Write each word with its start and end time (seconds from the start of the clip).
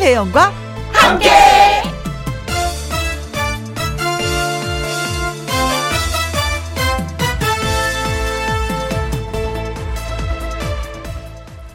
김혜영과 0.00 0.50
함께. 0.94 1.28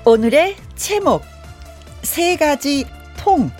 오늘의 0.03 0.55
제목 0.75 1.21
세 2.01 2.35
가지 2.35 2.85
통 3.15 3.51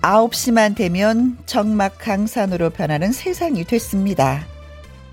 9시만 0.00 0.76
되면 0.76 1.36
정막 1.46 1.98
강산으로 1.98 2.70
변하는 2.70 3.10
세상이 3.10 3.64
됐습니다. 3.64 4.46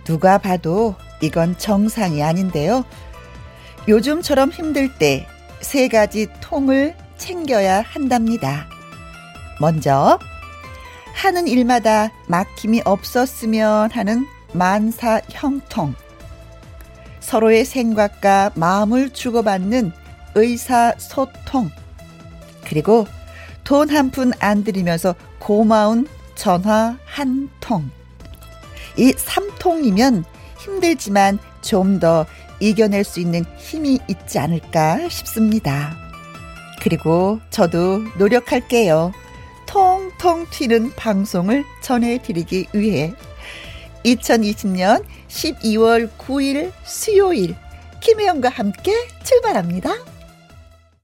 누가 0.04 0.38
봐도 0.38 0.94
이건 1.24 1.58
정상이 1.58 2.22
아닌데요. 2.22 2.86
요즘처럼 3.88 4.52
힘들 4.52 4.94
때 4.94 5.28
세 5.64 5.88
가지 5.88 6.28
통을 6.42 6.94
챙겨야 7.24 7.84
한답니다. 7.88 8.68
먼저 9.62 10.20
하는 11.14 11.48
일마다 11.48 12.12
막힘이 12.28 12.82
없었으면 12.84 13.92
하는 13.92 14.28
만사 14.52 15.22
형통. 15.32 15.96
서로의 17.22 17.64
생각과 17.64 18.52
마음을 18.56 19.12
주고받는 19.12 19.94
의사소통. 20.36 21.72
그리고 22.66 23.08
돈 23.64 23.90
한 23.90 24.12
푼 24.12 24.34
안 24.40 24.66
들이면서 24.66 25.16
고마운 25.40 26.06
전화 26.36 26.98
한 27.06 27.50
통. 27.62 27.90
이 28.98 29.14
삼통이면 29.16 30.26
힘들지만 30.60 31.40
좀 31.62 32.02
더 32.02 32.26
이겨낼 32.60 33.06
수 33.06 33.22
있는 33.22 33.46
힘이 33.58 34.00
있지 34.10 34.40
않을까 34.40 35.08
싶습니다. 35.08 35.96
그리고 36.84 37.40
저도 37.50 38.00
노력할게요. 38.18 39.14
통통 39.66 40.46
튀는 40.52 40.92
방송을 40.98 41.64
전해드리기 41.82 42.68
위해 42.74 43.14
2020년 44.04 45.06
12월 45.30 46.10
9일 46.18 46.74
수요일 46.84 47.56
김혜영과 48.02 48.50
함께 48.50 48.94
출발합니다. 49.24 49.96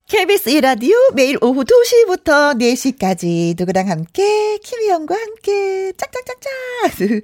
KBS 0.07 0.49
이라디오 0.49 0.97
매일 1.13 1.37
오후 1.41 1.63
2시부터 1.63 2.59
4시까지 2.59 3.55
누구랑 3.57 3.89
함께 3.89 4.57
김희영과 4.57 5.15
함께 5.15 5.93
짝짝짝짝 5.93 7.23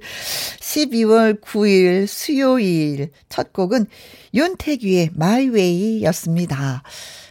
12월 0.60 1.40
9일 1.42 2.06
수요일 2.06 3.10
첫 3.28 3.52
곡은 3.52 3.86
윤태규의 4.32 5.10
마이웨이였습니다. 5.14 6.84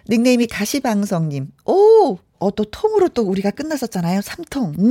닉네임이 0.09 0.47
가시방성님. 0.47 1.47
오! 1.65 2.17
어, 2.37 2.51
또 2.51 2.65
통으로 2.65 3.07
또 3.09 3.23
우리가 3.23 3.49
끝났었잖아요. 3.51 4.21
삼통. 4.21 4.73
음, 4.79 4.83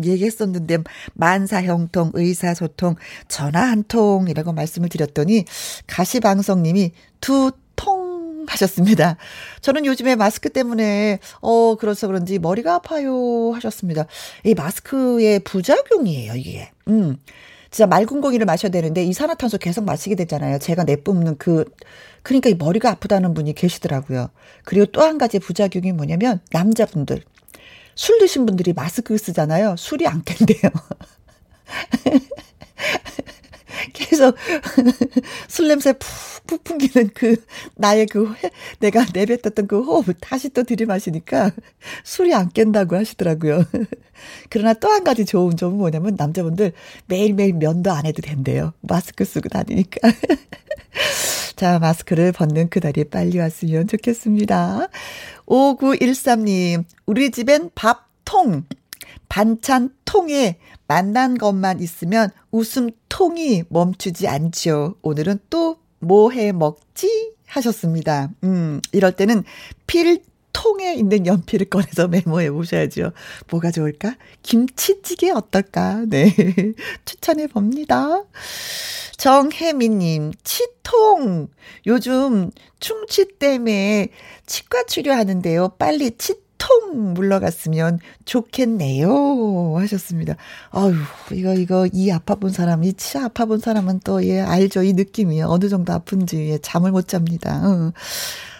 음, 0.00 0.04
얘기했었는데, 0.04 0.78
만사형통, 1.14 2.10
의사소통, 2.14 2.96
전화 3.28 3.62
한 3.70 3.84
통 3.84 4.26
이라고 4.28 4.52
말씀을 4.52 4.88
드렸더니, 4.88 5.44
가시방성님이 5.86 6.92
두 7.20 7.52
통 7.76 8.44
하셨습니다. 8.48 9.16
저는 9.60 9.86
요즘에 9.86 10.14
마스크 10.16 10.50
때문에, 10.50 11.18
어, 11.40 11.76
그래서 11.76 12.06
그런지 12.08 12.38
머리가 12.38 12.74
아파요 12.74 13.52
하셨습니다. 13.54 14.06
이 14.44 14.54
마스크의 14.54 15.40
부작용이에요, 15.40 16.34
이게. 16.34 16.70
음. 16.88 17.16
진짜 17.70 17.86
맑은 17.86 18.20
공기를 18.20 18.44
마셔야 18.44 18.70
되는데 18.70 19.02
이산화탄소 19.04 19.56
계속 19.58 19.84
마시게 19.84 20.14
되잖아요. 20.16 20.58
제가 20.58 20.84
내뿜는 20.84 21.38
그 21.38 21.64
그러니까 22.22 22.50
이 22.50 22.54
머리가 22.54 22.90
아프다는 22.90 23.34
분이 23.34 23.54
계시더라고요. 23.54 24.30
그리고 24.64 24.86
또 24.86 25.02
한 25.02 25.18
가지 25.18 25.38
부작용이 25.38 25.92
뭐냐면 25.92 26.40
남자분들 26.52 27.22
술 27.94 28.18
드신 28.18 28.46
분들이 28.46 28.72
마스크 28.72 29.16
쓰잖아요. 29.18 29.76
술이 29.78 30.06
안 30.06 30.22
깬대요. 30.24 30.70
계속 33.94 34.36
술 35.48 35.68
냄새 35.68 35.92
푹푹 35.94 36.64
풍기는 36.64 37.10
그 37.14 37.36
나의 37.76 38.06
그 38.06 38.32
내가 38.80 39.04
내뱉었던 39.12 39.66
그 39.66 39.82
호흡 39.82 40.16
다시 40.20 40.50
또 40.50 40.62
들이마시니까 40.62 41.50
술이 42.04 42.34
안 42.34 42.48
깬다고 42.50 42.96
하시더라고요. 42.96 43.64
그러나 44.50 44.74
또 44.74 44.88
한 44.88 45.04
가지 45.04 45.24
좋은 45.24 45.56
점은 45.56 45.78
뭐냐면 45.78 46.14
남자분들 46.16 46.72
매일매일 47.06 47.54
면도 47.54 47.90
안 47.92 48.06
해도 48.06 48.22
된대요. 48.22 48.72
마스크 48.82 49.24
쓰고 49.24 49.48
다니니까. 49.48 50.08
자, 51.56 51.78
마스크를 51.78 52.32
벗는 52.32 52.68
그날이 52.68 53.04
빨리 53.04 53.38
왔으면 53.38 53.86
좋겠습니다. 53.86 54.88
5913님, 55.46 56.84
우리 57.06 57.30
집엔 57.30 57.70
밥통, 57.74 58.64
반찬 59.28 59.90
통에 60.04 60.58
만난 60.86 61.38
것만 61.38 61.80
있으면 61.80 62.30
웃음통이 62.50 63.64
멈추지 63.68 64.28
않죠. 64.28 64.96
오늘은 65.02 65.38
또 65.50 65.82
뭐 66.02 66.30
해 66.32 66.52
먹지? 66.52 67.32
하셨습니다. 67.46 68.30
음, 68.44 68.80
이럴 68.92 69.12
때는 69.12 69.44
필 69.86 70.20
통에 70.52 70.94
있는 70.94 71.26
연필을 71.26 71.70
꺼내서 71.70 72.08
메모해 72.08 72.50
보셔야죠. 72.50 73.12
뭐가 73.50 73.70
좋을까? 73.70 74.16
김치찌개 74.42 75.30
어떨까? 75.30 76.04
네. 76.08 76.34
추천해 77.04 77.46
봅니다. 77.46 78.22
정혜미님, 79.16 80.32
치통. 80.42 81.48
요즘 81.86 82.50
충치 82.80 83.26
때문에 83.38 84.08
치과 84.46 84.82
치료하는데요. 84.84 85.74
빨리 85.78 86.10
치통 86.18 87.14
물러갔으면 87.14 88.00
좋겠네요. 88.24 89.76
하셨습니다. 89.78 90.36
아유, 90.70 90.94
이거, 91.32 91.54
이거, 91.54 91.86
이 91.92 92.10
아파 92.10 92.34
본 92.34 92.50
사람, 92.50 92.82
이 92.84 92.92
치 92.94 93.16
아파본 93.18 93.60
사람은 93.60 94.00
또, 94.04 94.24
예, 94.24 94.40
알죠. 94.40 94.82
이 94.82 94.92
느낌이 94.92 95.40
어느 95.42 95.68
정도 95.68 95.92
아픈지, 95.92 96.50
예, 96.50 96.58
잠을 96.58 96.90
못 96.90 97.06
잡니다. 97.08 97.62
어. 97.64 97.92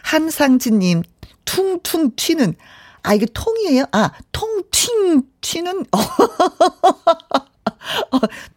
한상진님, 0.04 1.02
퉁퉁 1.44 2.10
튀는, 2.16 2.54
아, 3.02 3.14
이게 3.14 3.26
통이에요? 3.32 3.84
아, 3.92 4.12
통튕 4.32 5.22
튀는, 5.40 5.86
어, 5.92 5.98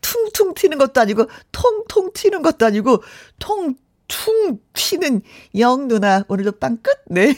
퉁퉁 0.02 0.54
튀는 0.54 0.78
것도 0.78 1.02
아니고, 1.02 1.26
통통 1.52 2.12
튀는 2.14 2.42
것도 2.42 2.66
아니고, 2.66 3.04
통, 3.40 3.76
퉁 4.08 4.60
튀는 4.74 5.22
영 5.58 5.88
누나, 5.88 6.24
오늘도 6.28 6.54
빵 6.54 6.78
끝? 6.78 6.92
네. 7.08 7.36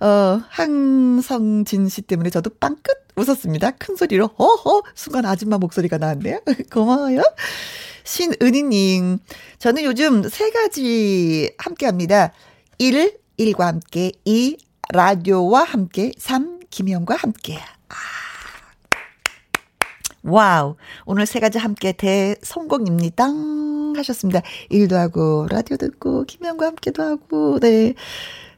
어, 0.00 0.40
항성진 0.48 1.88
씨 1.88 2.02
때문에 2.02 2.30
저도 2.30 2.50
빵끝 2.60 2.96
웃었습니다. 3.16 3.72
큰 3.72 3.96
소리로, 3.96 4.26
허허! 4.38 4.82
순간 4.94 5.24
아줌마 5.24 5.58
목소리가 5.58 5.98
나왔네요. 5.98 6.40
고마워요. 6.70 7.22
신은희님, 8.04 9.18
저는 9.58 9.84
요즘 9.84 10.28
세 10.28 10.50
가지 10.50 11.50
함께 11.58 11.86
합니다. 11.86 12.32
1, 12.78 13.18
일과 13.36 13.66
함께, 13.66 14.12
2, 14.24 14.56
라디오와 14.92 15.64
함께, 15.64 16.12
3, 16.18 16.60
김영과 16.70 17.16
함께. 17.16 17.58
아. 17.88 17.94
wow. 20.22 20.76
오늘 21.04 21.26
세 21.26 21.38
가지 21.38 21.58
함께 21.58 21.92
대성공입니다. 21.92 23.26
하셨습니다. 23.96 24.42
일도 24.70 24.96
하고, 24.96 25.46
라디오 25.48 25.76
듣고, 25.76 26.24
김영과 26.24 26.66
함께도 26.66 27.02
하고, 27.02 27.58
네. 27.60 27.94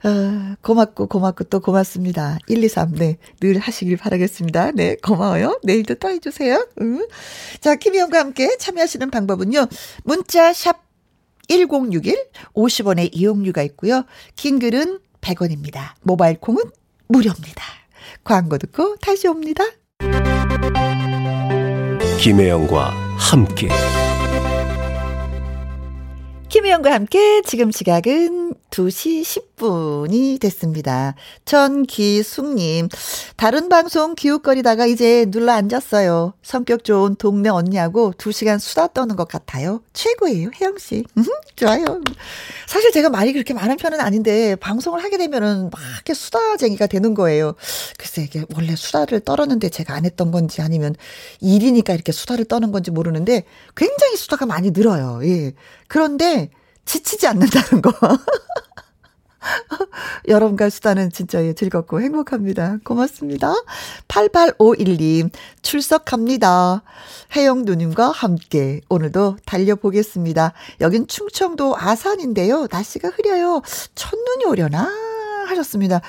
아, 0.02 0.56
고맙고, 0.62 1.08
고맙고, 1.08 1.44
또 1.44 1.60
고맙습니다. 1.60 2.38
1, 2.46 2.62
2, 2.62 2.68
3, 2.68 2.94
네. 2.94 3.18
늘 3.40 3.58
하시길 3.58 3.96
바라겠습니다. 3.96 4.72
네, 4.72 4.96
고마워요. 5.02 5.58
내일도 5.64 5.96
또 5.96 6.08
해주세요. 6.08 6.66
응. 6.80 7.06
자, 7.60 7.74
김희영과 7.74 8.18
함께 8.18 8.56
참여하시는 8.56 9.10
방법은요. 9.10 9.66
문자, 10.04 10.52
샵, 10.52 10.87
1061, 11.48 12.14
50원의 12.54 13.10
이용료가 13.12 13.62
있고요. 13.62 14.04
긴 14.36 14.58
글은 14.58 15.00
100원입니다. 15.20 15.94
모바일 16.02 16.38
콩은 16.38 16.62
무료입니다. 17.08 17.62
광고 18.24 18.58
듣고 18.58 18.96
다시 18.96 19.26
옵니다. 19.26 19.64
김혜영과 22.20 22.90
함께. 23.16 23.68
김혜영과 26.48 26.92
함께 26.92 27.42
지금 27.42 27.70
시각은 27.70 28.37
2시 28.70 29.22
10분이 29.22 30.40
됐습니다. 30.40 31.14
전기숙님, 31.44 32.88
다른 33.36 33.68
방송 33.68 34.14
기웃거리다가 34.14 34.86
이제 34.86 35.26
눌러 35.30 35.52
앉았어요. 35.52 36.34
성격 36.42 36.84
좋은 36.84 37.16
동네 37.16 37.48
언니하고 37.48 38.12
2시간 38.12 38.58
수다 38.58 38.88
떠는 38.88 39.16
것 39.16 39.26
같아요. 39.26 39.82
최고예요, 39.92 40.50
혜영씨. 40.60 41.04
좋아요. 41.56 42.00
사실 42.66 42.92
제가 42.92 43.08
말이 43.10 43.32
그렇게 43.32 43.54
많은 43.54 43.76
편은 43.76 44.00
아닌데, 44.00 44.54
방송을 44.56 45.02
하게 45.02 45.18
되면은 45.18 45.70
막 45.70 45.80
이렇게 45.94 46.14
수다쟁이가 46.14 46.86
되는 46.86 47.14
거예요. 47.14 47.54
글쎄, 47.96 48.22
이게 48.22 48.44
원래 48.54 48.76
수다를 48.76 49.20
떨었는데 49.20 49.70
제가 49.70 49.94
안 49.94 50.04
했던 50.04 50.30
건지 50.30 50.62
아니면 50.62 50.94
일이니까 51.40 51.94
이렇게 51.94 52.12
수다를 52.12 52.44
떠는 52.44 52.70
건지 52.70 52.90
모르는데, 52.90 53.44
굉장히 53.76 54.16
수다가 54.16 54.46
많이 54.46 54.70
늘어요. 54.70 55.20
예. 55.24 55.52
그런데, 55.88 56.50
지치지 56.88 57.26
않는다는 57.26 57.82
거. 57.82 57.92
여러분과 60.26 60.70
수다는 60.70 61.12
진짜 61.12 61.44
예, 61.44 61.52
즐겁고 61.52 62.00
행복합니다. 62.00 62.78
고맙습니다. 62.82 63.52
8851님, 64.08 65.30
출석합니다. 65.60 66.82
혜영 67.36 67.66
누님과 67.66 68.10
함께 68.10 68.80
오늘도 68.88 69.36
달려보겠습니다. 69.44 70.54
여긴 70.80 71.06
충청도 71.06 71.76
아산인데요. 71.76 72.68
날씨가 72.70 73.10
흐려요. 73.10 73.60
첫눈이 73.94 74.46
오려나? 74.46 74.90
하셨습니다. 75.46 76.00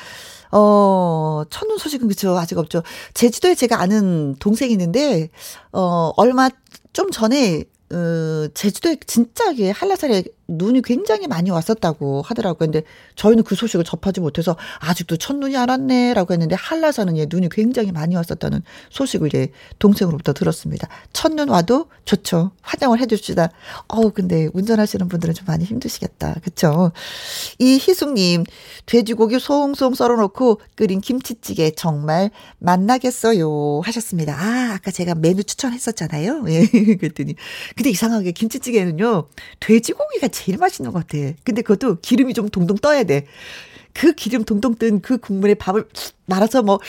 어, 0.52 1.44
첫눈 1.50 1.78
소식은 1.78 2.08
그쵸. 2.08 2.38
아직 2.38 2.58
없죠. 2.58 2.84
제주도에 3.14 3.54
제가 3.54 3.82
아는 3.82 4.36
동생이 4.40 4.72
있는데, 4.72 5.30
어, 5.74 6.14
얼마 6.16 6.50
좀 6.94 7.12
전에 7.12 7.66
어, 7.92 8.48
제주도에 8.54 8.98
진짜 9.06 9.52
게 9.54 9.72
한라산에 9.72 10.24
눈이 10.50 10.82
굉장히 10.82 11.28
많이 11.28 11.50
왔었다고 11.52 12.22
하더라고요. 12.24 12.60
근데 12.60 12.84
저희는 13.16 13.44
그 13.44 13.56
소식을 13.56 13.86
접하지 13.86 14.20
못해서 14.20 14.58
아직도 14.80 15.18
첫눈이 15.18 15.56
안 15.56 15.70
왔네라고 15.70 16.34
했는데 16.34 16.56
한라산은 16.56 17.18
예, 17.18 17.28
눈이 17.30 17.50
굉장히 17.50 17.92
많이 17.92 18.16
왔었다는 18.16 18.62
소식을 18.90 19.30
예, 19.36 19.50
동생으로부터 19.80 20.34
들었습니다. 20.34 20.88
첫눈 21.14 21.50
와도 21.50 21.88
좋죠. 22.06 22.52
화장을 22.62 23.00
해줍시다. 23.00 23.52
어우, 23.88 24.12
근데 24.12 24.50
운전하시는 24.54 25.08
분들은 25.08 25.34
좀 25.34 25.46
많이 25.46 25.64
힘드시겠다. 25.64 26.36
그쵸? 26.44 26.92
이 27.60 27.78
희숙님, 27.80 28.44
돼지고기 28.86 29.40
송송 29.40 29.96
썰어놓고 29.96 30.62
끓인 30.76 31.02
김치찌개 31.02 31.72
정말 31.72 32.32
맛나겠어요. 32.58 33.82
하셨습니다. 33.84 34.34
아, 34.34 34.74
아까 34.74 34.92
제가 34.92 35.16
메뉴 35.16 35.44
추천했었잖아요. 35.44 36.46
예, 36.48 36.66
그랬더니. 36.98 37.36
근데 37.76 37.90
이상하게 37.90 38.32
김치찌개는요, 38.32 39.28
돼지고기가 39.60 40.28
제일 40.40 40.58
맛있는 40.58 40.92
것 40.92 41.06
같아. 41.08 41.18
근데 41.44 41.62
그것도 41.62 42.00
기름이 42.02 42.34
좀 42.34 42.48
동동 42.50 42.78
떠야 42.78 43.04
돼. 43.04 43.26
그 43.94 44.14
기름 44.14 44.46
동동 44.46 44.76
뜬 44.76 45.02
그 45.02 45.18
국물에 45.18 45.56
밥을 45.56 45.90
말아서 46.26 46.62
뭐, 46.62 46.80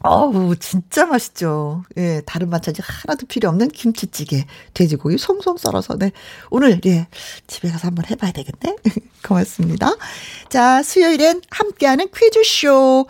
어우, 0.00 0.54
진짜 0.56 1.04
맛있죠. 1.06 1.82
예, 1.98 2.22
다른 2.24 2.48
반찬이 2.50 2.76
하나도 2.80 3.26
필요 3.26 3.48
없는 3.48 3.68
김치찌개, 3.68 4.46
돼지고기 4.72 5.18
송송 5.18 5.56
썰어서, 5.58 5.98
네. 5.98 6.12
오늘, 6.50 6.80
예, 6.86 7.08
집에 7.48 7.68
가서 7.68 7.88
한번 7.88 8.06
해봐야 8.08 8.30
되겠네. 8.32 8.76
고맙습니다. 9.26 9.96
자, 10.48 10.82
수요일엔 10.82 11.42
함께하는 11.50 12.08
퀴즈쇼. 12.16 13.06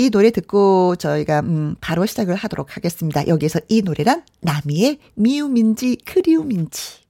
이 0.00 0.10
노래 0.10 0.30
듣고 0.30 0.94
저희가 0.94 1.40
음 1.40 1.74
바로 1.80 2.06
시작을 2.06 2.36
하도록 2.36 2.76
하겠습니다. 2.76 3.26
여기에서 3.26 3.58
이 3.68 3.82
노래란 3.82 4.22
나미의 4.40 5.00
미움인지 5.14 5.98
그리움인지. 6.04 7.07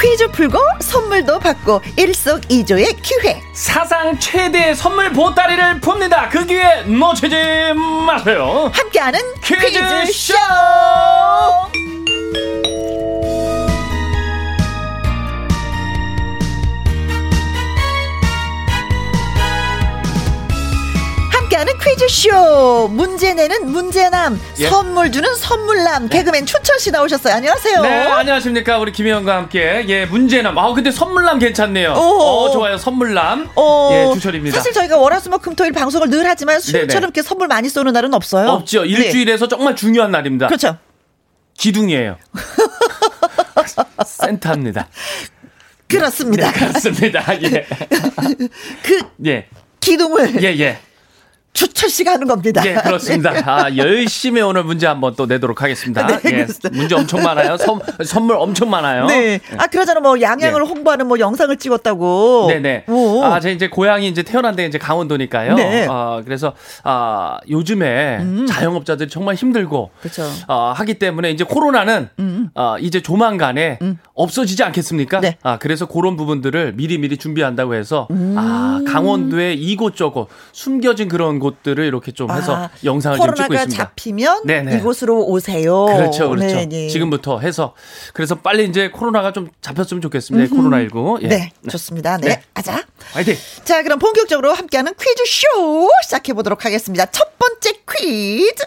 퀴즈 0.00 0.28
풀고 0.28 0.58
선물도 0.80 1.38
받고 1.38 1.82
일석이조의 1.96 2.96
기회. 3.02 3.40
사상 3.54 4.18
최대 4.18 4.74
선물 4.74 5.12
보따리를 5.12 5.80
풉니다. 5.80 6.28
그 6.30 6.44
기회 6.46 6.82
놓치지 6.82 7.36
마세요. 8.06 8.70
함께하는 8.72 9.20
퀴즈쇼. 9.42 9.68
퀴즈쇼. 10.04 10.34
함께하는 21.60 21.78
퀴즈쇼. 21.78 22.88
문제 22.88 23.34
내는 23.34 23.70
문제남. 23.70 24.40
예? 24.58 24.68
선물 24.68 25.12
주는 25.12 25.34
선물남. 25.34 26.08
네. 26.08 26.18
개그맨 26.18 26.46
춘철 26.46 26.78
씨 26.78 26.90
나오셨어요. 26.90 27.34
안녕하세요. 27.34 27.82
네 27.82 27.88
안녕하십니까. 27.88 28.78
우리 28.78 28.92
김혜영과 28.92 29.36
함께. 29.36 29.84
예 29.88 30.06
문제남. 30.06 30.56
아 30.58 30.72
근데 30.72 30.90
선물남 30.90 31.38
괜찮네요. 31.38 31.92
어 31.92 32.50
좋아요. 32.50 32.78
선물남. 32.78 33.50
어, 33.56 33.90
예 33.92 34.12
춘철입니다. 34.12 34.56
사실 34.56 34.72
저희가 34.72 34.96
월화수목금토일 34.98 35.72
방송을 35.72 36.10
늘 36.10 36.26
하지만 36.26 36.60
수요일처럼 36.60 37.04
이렇게 37.04 37.22
선물 37.22 37.48
많이 37.48 37.68
쏘는 37.68 37.92
날은 37.92 38.14
없어요. 38.14 38.48
없죠. 38.50 38.82
네. 38.82 38.88
일주일에서 38.88 39.46
네. 39.46 39.48
정말 39.50 39.76
중요한 39.76 40.10
날입니다. 40.10 40.46
그렇죠. 40.46 40.78
기둥이에요. 41.58 42.16
센터입니다. 44.06 44.88
그렇습니다. 45.88 46.52
네, 46.52 46.58
그렇습니다. 46.58 47.24
예. 47.42 47.66
그 48.82 49.02
예. 49.26 49.48
기둥을 49.80 50.42
예, 50.42 50.58
예. 50.58 50.78
추철 51.52 51.90
씨가 51.90 52.12
하는 52.12 52.28
겁니다. 52.28 52.62
예, 52.64 52.74
그렇습니다. 52.74 53.32
네. 53.34 53.42
아, 53.44 53.76
열심히 53.76 54.40
오늘 54.40 54.62
문제 54.62 54.86
한번 54.86 55.14
또 55.16 55.26
내도록 55.26 55.62
하겠습니다. 55.62 56.06
네, 56.06 56.20
예, 56.32 56.46
문제 56.70 56.94
엄청 56.94 57.22
많아요. 57.22 57.56
선, 57.56 57.80
선물 58.04 58.36
엄청 58.36 58.70
많아요. 58.70 59.06
네. 59.06 59.40
아, 59.58 59.66
그러잖아 59.66 60.00
뭐 60.00 60.20
양양을 60.20 60.62
네. 60.62 60.68
홍보하는 60.68 61.06
뭐 61.06 61.18
영상을 61.18 61.54
찍었다고. 61.56 62.46
네네. 62.48 62.60
네. 62.60 62.92
오. 62.92 63.24
아, 63.24 63.40
제 63.40 63.50
이제 63.50 63.68
고향이 63.68 64.06
이제 64.06 64.22
태어난 64.22 64.54
데 64.54 64.64
이제 64.64 64.78
강원도니까요. 64.78 65.54
네. 65.56 65.86
아, 65.90 66.22
그래서 66.24 66.54
아, 66.84 67.38
요즘에 67.48 68.18
음. 68.20 68.46
자영업자들이 68.46 69.10
정말 69.10 69.34
힘들고 69.34 69.90
그렇죠. 70.00 70.22
아, 70.46 70.72
하기 70.76 70.94
때문에 70.94 71.30
이제 71.32 71.42
코로나는 71.42 72.10
음. 72.20 72.50
아, 72.54 72.76
이제 72.78 73.00
조만간에 73.02 73.78
음. 73.82 73.98
없어지지 74.14 74.62
않겠습니까? 74.62 75.20
네. 75.20 75.36
아, 75.42 75.58
그래서 75.58 75.86
그런 75.86 76.16
부분들을 76.16 76.74
미리미리 76.74 77.16
준비한다고 77.16 77.74
해서 77.74 78.06
음. 78.12 78.36
아, 78.38 78.80
강원도의 78.86 79.60
이곳저곳 79.60 80.28
숨겨진 80.52 81.08
그런 81.08 81.39
곳들을 81.40 81.84
이렇게 81.84 82.12
좀 82.12 82.30
해서 82.30 82.54
아, 82.56 82.70
영상을 82.84 83.18
좀 83.18 83.34
찍고 83.34 83.54
있습니다. 83.54 83.84
잡히면 83.84 84.42
네네. 84.46 84.76
이곳으로 84.76 85.26
오세요. 85.26 85.86
그렇죠, 85.86 86.30
그렇죠. 86.30 86.56
네네. 86.56 86.88
지금부터 86.88 87.40
해서 87.40 87.74
그래서 88.12 88.36
빨리 88.36 88.66
이제 88.66 88.90
코로나가 88.90 89.32
좀 89.32 89.48
잡혔으면 89.60 90.00
좋겠습니다. 90.02 90.54
코로나 90.54 90.78
19. 90.80 91.18
예. 91.22 91.28
네, 91.28 91.52
좋습니다. 91.68 92.18
네, 92.18 92.28
네. 92.28 92.42
가자. 92.54 92.84
화이팅. 93.12 93.34
자, 93.64 93.82
그럼 93.82 93.98
본격적으로 93.98 94.52
함께하는 94.52 94.92
퀴즈 94.94 95.24
쇼 95.26 95.88
시작해 96.04 96.32
보도록 96.32 96.64
하겠습니다. 96.64 97.06
첫 97.06 97.38
번째 97.38 97.72
퀴즈. 97.90 98.64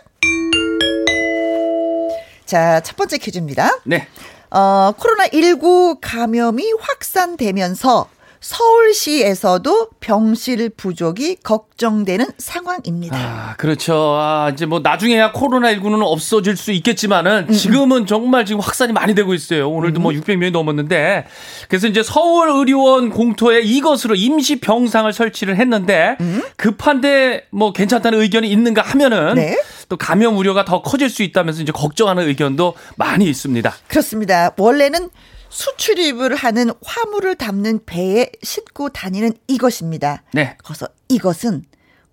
자, 2.45 2.81
첫 2.81 2.95
번째 2.95 3.17
퀴즈입니다. 3.17 3.79
네. 3.85 4.07
어, 4.51 4.91
코로나 4.97 5.25
19 5.31 5.97
감염이 6.01 6.73
확산되면서 6.79 8.07
서울시에서도 8.43 9.89
병실 10.01 10.69
부족이 10.75 11.37
걱정되는 11.43 12.25
상황입니다. 12.37 13.17
아, 13.17 13.55
그렇죠. 13.55 14.17
아, 14.19 14.51
이제 14.53 14.65
뭐 14.65 14.81
나중에야 14.81 15.31
코로나19는 15.31 16.01
없어질 16.03 16.57
수 16.57 16.73
있겠지만은 16.73 17.45
음, 17.45 17.49
음. 17.49 17.53
지금은 17.53 18.05
정말 18.05 18.45
지금 18.45 18.59
확산이 18.59 18.91
많이 18.91 19.15
되고 19.15 19.33
있어요. 19.33 19.69
오늘도 19.69 20.01
뭐 20.01 20.11
600명이 20.11 20.47
음. 20.47 20.51
넘었는데 20.51 21.25
그래서 21.69 21.87
이제 21.87 22.03
서울 22.03 22.49
의료원 22.49 23.11
공터에 23.11 23.61
이것으로 23.61 24.15
임시 24.15 24.59
병상을 24.59 25.11
설치를 25.13 25.55
했는데 25.55 26.17
급한데 26.57 27.45
뭐 27.49 27.71
괜찮다는 27.71 28.19
의견이 28.19 28.49
있는가 28.49 28.81
하면은 28.81 29.35
네. 29.35 29.57
또 29.87 29.95
감염 29.95 30.37
우려가 30.37 30.65
더 30.65 30.81
커질 30.81 31.09
수 31.09 31.23
있다면서 31.23 31.61
이제 31.61 31.71
걱정하는 31.71 32.27
의견도 32.27 32.73
많이 32.97 33.25
있습니다. 33.25 33.73
그렇습니다. 33.87 34.51
원래는 34.57 35.09
수출입을 35.57 36.35
하는 36.35 36.71
화물을 36.83 37.35
담는 37.35 37.81
배에 37.85 38.27
싣고 38.41 38.89
다니는 38.89 39.33
이것입니다. 39.47 40.23
네. 40.33 40.57
그래서 40.63 40.87
이것은 41.09 41.65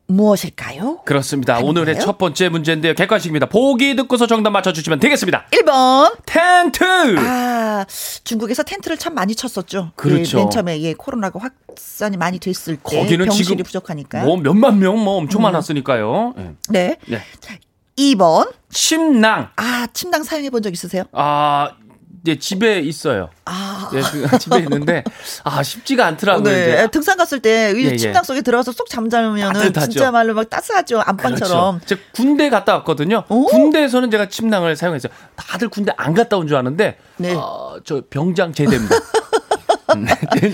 무엇일까요? 0.08 1.02
그렇습니다. 1.06 1.58
오늘의 1.60 2.00
첫 2.00 2.18
번째 2.18 2.48
문제인데요. 2.48 2.94
객관식입니다. 2.94 3.46
보기 3.46 3.94
듣고서 3.96 4.26
정답 4.26 4.50
맞춰주시면 4.50 4.98
되겠습니다. 5.00 5.46
1번. 5.52 6.16
텐트! 6.26 6.84
아, 7.18 7.86
중국에서 8.24 8.62
텐트를 8.64 8.98
참 8.98 9.14
많이 9.14 9.34
쳤었죠. 9.36 9.92
그렇죠. 9.94 10.38
예, 10.38 10.42
맨 10.42 10.50
처음에 10.50 10.80
예, 10.82 10.92
코로나가 10.94 11.38
확산이 11.40 12.16
많이 12.16 12.40
됐을 12.40 12.76
때. 12.76 12.98
거기는 12.98 13.24
병실이 13.24 13.62
부족하니까. 13.62 14.24
뭐 14.24 14.36
몇만 14.36 14.80
명, 14.80 14.98
뭐 15.02 15.14
엄청 15.16 15.40
음. 15.40 15.44
많았으니까요. 15.44 16.34
네. 16.36 16.54
네. 16.68 16.96
네. 17.06 17.22
자, 17.38 17.54
2번. 17.96 18.52
침낭. 18.72 19.50
아, 19.56 19.86
침낭 19.94 20.24
사용해 20.24 20.50
본 20.50 20.60
적 20.62 20.72
있으세요? 20.72 21.04
아, 21.12 21.70
예, 22.26 22.38
집에 22.38 22.80
있어요. 22.80 23.30
아. 23.46 23.90
예, 23.94 24.00
그 24.02 24.38
집에 24.38 24.58
있는데, 24.58 25.02
아, 25.44 25.62
쉽지가 25.62 26.06
않더라고요. 26.06 26.44
네. 26.44 26.72
이제. 26.74 26.88
등산 26.90 27.16
갔을 27.16 27.40
때, 27.40 27.72
예, 27.76 27.96
침낭 27.96 28.22
속에 28.24 28.42
들어가서 28.42 28.72
쏙 28.72 28.88
잠자면은 28.88 29.72
진짜 29.72 30.10
말로 30.10 30.34
막 30.34 30.48
따스하죠. 30.50 31.00
안방처럼. 31.00 31.78
그렇죠. 31.78 31.86
제가 31.86 32.00
군대 32.12 32.50
갔다 32.50 32.74
왔거든요. 32.74 33.24
오? 33.28 33.46
군대에서는 33.46 34.10
제가 34.10 34.28
침낭을 34.28 34.76
사용했어요. 34.76 35.12
다들 35.36 35.68
군대 35.68 35.92
안 35.96 36.12
갔다 36.14 36.36
온 36.36 36.46
줄 36.46 36.56
아는데, 36.56 36.98
네. 37.16 37.34
어, 37.34 37.76
저 37.84 38.02
병장 38.10 38.52
제대입니다. 38.52 38.96
네, 40.40 40.52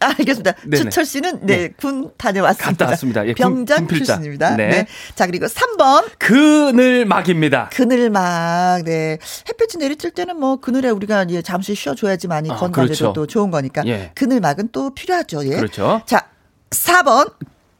아, 0.00 0.06
알겠습니다. 0.18 0.52
네네. 0.64 0.76
주철 0.84 1.04
씨는 1.04 1.40
네, 1.42 1.56
네, 1.56 1.68
군 1.70 2.10
다녀왔습니다. 2.16 2.86
왔습니다. 2.86 3.26
예, 3.26 3.34
병장 3.34 3.86
군, 3.86 3.98
출신입니다. 3.98 4.56
네. 4.56 4.68
네. 4.68 4.86
자, 5.14 5.26
그리고 5.26 5.46
3번. 5.46 6.04
그늘막입니다. 6.18 7.70
그늘막. 7.72 8.84
네. 8.84 9.18
햇볕이 9.48 9.78
내리칠 9.78 10.10
때는 10.12 10.38
뭐 10.38 10.56
그늘에 10.56 10.90
우리가 10.90 11.26
예, 11.30 11.42
잠시 11.42 11.74
쉬어 11.74 11.94
줘야지만이 11.94 12.50
아, 12.50 12.56
건강에도 12.56 12.94
그렇죠. 12.94 13.12
또 13.12 13.26
좋은 13.26 13.50
거니까. 13.50 13.82
예. 13.86 14.10
그늘막은 14.14 14.70
또 14.72 14.94
필요하죠. 14.94 15.46
예. 15.46 15.56
그렇죠. 15.56 16.02
자, 16.06 16.26
4번. 16.70 17.32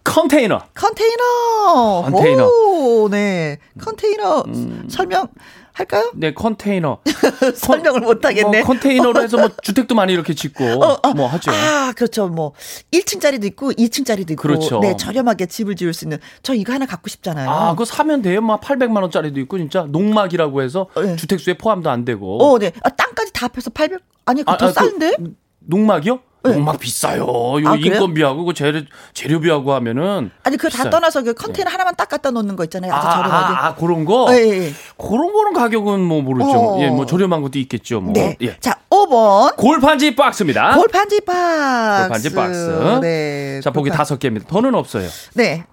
컨테이너. 0.04 0.60
컨테이너. 0.74 2.02
컨테이너. 2.10 2.46
오, 2.46 3.08
네. 3.08 3.58
컨테이너 3.80 4.42
음. 4.48 4.88
설명 4.90 5.28
할까요? 5.72 6.12
네, 6.14 6.34
컨테이너. 6.34 6.98
설명을 7.54 8.00
못 8.00 8.24
하겠네. 8.24 8.58
뭐 8.58 8.66
컨테이너로 8.66 9.22
해서 9.22 9.38
뭐 9.38 9.48
주택도 9.62 9.94
많이 9.94 10.12
이렇게 10.12 10.34
짓고 10.34 10.64
어, 10.64 10.98
어. 11.02 11.14
뭐 11.14 11.26
하죠. 11.28 11.50
아, 11.50 11.92
그렇죠. 11.96 12.28
뭐 12.28 12.52
1층짜리도 12.92 13.44
있고 13.44 13.72
2층짜리도 13.72 14.32
있고 14.32 14.42
그렇죠. 14.42 14.80
네, 14.80 14.96
저렴하게 14.96 15.46
집을 15.46 15.76
지을 15.76 15.94
수 15.94 16.04
있는 16.04 16.18
저 16.42 16.54
이거 16.54 16.72
하나 16.72 16.86
갖고 16.86 17.08
싶잖아요. 17.08 17.48
아, 17.50 17.70
그거 17.72 17.84
사면 17.84 18.22
돼요? 18.22 18.40
막 18.40 18.60
800만 18.60 19.00
원짜리도 19.02 19.40
있고 19.40 19.58
진짜 19.58 19.86
농막이라고 19.88 20.62
해서 20.62 20.88
네. 20.96 21.16
주택수에 21.16 21.54
포함도 21.54 21.90
안 21.90 22.04
되고. 22.04 22.42
어, 22.42 22.58
네. 22.58 22.72
아, 22.82 22.90
땅까지 22.90 23.32
다 23.32 23.46
합해서 23.46 23.70
800 23.70 24.00
아니, 24.24 24.42
그거 24.42 24.52
아, 24.52 24.56
더 24.56 24.66
아, 24.66 24.68
그 24.68 24.74
싼데? 24.74 25.16
농막이요? 25.60 26.20
네. 26.44 26.56
농막 26.56 26.80
비싸요. 26.80 27.22
요 27.22 27.62
아? 27.68 27.76
인건비하고 27.76 28.44
그 28.44 28.54
재료 28.54 28.80
재료비하고 29.14 29.72
하면은 29.74 30.30
아니, 30.42 30.56
그거 30.56 30.68
다. 30.76 30.90
떠나서 30.90 31.22
그 31.22 31.34
컨테이너 31.34 31.70
하나만 31.70 31.94
딱 31.96 32.08
갖다 32.08 32.30
놓는 32.30 32.56
거 32.56 32.64
있잖아요. 32.64 32.92
아주 32.92 33.06
아, 33.06 33.10
저렴하게. 33.16 33.54
아, 33.54 33.66
아, 33.66 33.74
그런 33.74 34.04
거? 34.04 34.26
예, 34.30 34.36
예, 34.38 34.66
예. 34.66 34.72
그런 34.96 35.32
거는 35.32 35.52
가격은 35.52 36.00
뭐 36.00 36.20
모르죠. 36.22 36.50
어. 36.50 36.80
예, 36.80 36.88
뭐 36.88 37.06
저렴한 37.06 37.42
것도 37.42 37.58
있겠죠. 37.60 38.00
뭐. 38.00 38.12
네. 38.12 38.36
예. 38.40 38.56
자, 38.58 38.76
5번. 38.90 39.56
골판지 39.56 40.14
박스입니다. 40.16 40.74
골판지 40.74 41.20
박스. 41.20 42.00
골판지 42.02 42.34
박스. 42.34 42.98
네. 43.00 43.60
자, 43.62 43.70
보기 43.70 43.90
다섯 43.90 44.18
개입니다. 44.18 44.46
더는 44.48 44.74
없어요. 44.74 45.08
네. 45.34 45.64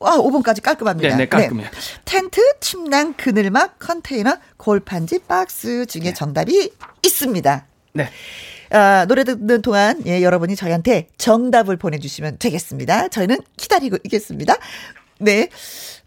와, 0.00 0.12
5번까지 0.12 0.62
깔끔합니다. 0.62 1.08
네, 1.08 1.16
네, 1.16 1.26
깔끔해요. 1.28 1.68
텐트, 2.04 2.40
침낭, 2.60 3.14
그늘막, 3.14 3.80
컨테이너, 3.80 4.36
골판지 4.56 5.20
박스 5.26 5.86
중에 5.86 6.12
정답이 6.14 6.70
있습니다. 7.02 7.64
네. 7.94 8.08
아, 8.70 9.06
노래 9.06 9.24
듣는 9.24 9.62
동안 9.62 10.02
예, 10.06 10.22
여러분이 10.22 10.56
저희한테 10.56 11.08
정답을 11.18 11.76
보내주시면 11.76 12.38
되겠습니다. 12.38 13.08
저희는 13.08 13.38
기다리고 13.56 13.96
있겠습니다. 14.04 14.56
네. 15.20 15.48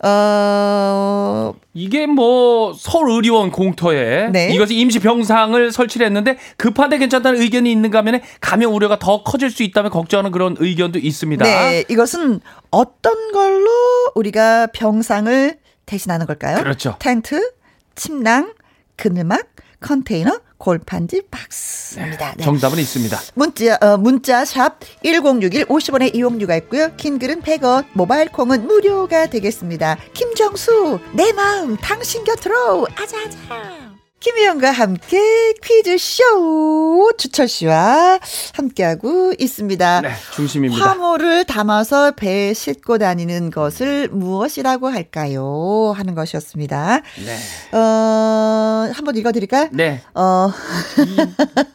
어, 0.03 1.53
이게 1.73 2.07
뭐 2.07 2.73
서울의료원 2.73 3.51
공터에 3.51 4.29
네. 4.29 4.49
이것이 4.53 4.75
임시 4.75 4.99
병상을 4.99 5.71
설치를 5.71 6.07
했는데 6.07 6.37
급한데 6.57 6.97
괜찮다는 6.97 7.39
의견이 7.41 7.71
있는가 7.71 7.99
하면 7.99 8.21
감염 8.39 8.73
우려가 8.73 8.97
더 8.97 9.23
커질 9.23 9.51
수 9.51 9.63
있다면 9.63 9.91
걱정하는 9.91 10.31
그런 10.31 10.55
의견도 10.59 10.97
있습니다. 10.99 11.43
네. 11.43 11.83
이것은 11.89 12.39
어떤 12.71 13.31
걸로 13.31 13.69
우리가 14.15 14.67
병상을 14.67 15.57
대신하는 15.85 16.25
걸까요? 16.25 16.57
그렇죠. 16.57 16.95
텐트, 16.99 17.51
침낭, 17.95 18.53
그늘막, 18.95 19.50
컨테이너, 19.81 20.39
골판지 20.57 21.23
박스입니다. 21.29 22.35
네. 22.37 22.43
정답은 22.43 22.77
있습니다. 22.79 23.17
문자 23.33 23.77
어, 23.81 23.97
문자 23.97 24.45
샵 24.45 24.79
1061 25.03 25.65
50원의 25.65 26.15
이용료가 26.15 26.55
있고요. 26.57 26.95
긴 26.95 27.19
글은 27.19 27.41
100원, 27.41 27.85
모바일 27.93 28.29
콩은 28.29 28.67
무료가 28.67 29.25
되겠습니다. 29.27 29.97
김정수 30.13 30.99
내 31.13 31.33
마음 31.33 31.75
당신 31.77 32.23
곁으로 32.23 32.87
아자아자. 32.95 33.90
김희영과 34.21 34.69
함께 34.69 35.17
퀴즈쇼 35.63 37.11
주철 37.17 37.47
씨와 37.47 38.19
함께하고 38.53 39.33
있습니다. 39.37 40.01
네, 40.01 40.11
중심입니다. 40.35 40.85
화물을 40.85 41.45
담아서 41.45 42.11
배에 42.11 42.53
싣고 42.53 42.99
다니는 42.99 43.49
것을 43.49 44.09
무엇이라고 44.11 44.89
할까요? 44.89 45.91
하는 45.97 46.13
것이었습니다. 46.13 47.01
네. 47.25 47.75
어, 47.75 48.91
한번 48.93 49.15
읽어드릴까요? 49.17 49.69
네. 49.71 50.03
어, 50.13 50.51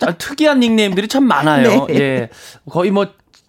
아, 0.00 0.12
특이한 0.16 0.60
닉네임들이 0.60 1.08
참 1.08 1.24
많아요. 1.24 1.86
네. 1.90 1.94
예. 1.98 2.28
거의 2.70 2.92
뭐 2.92 3.08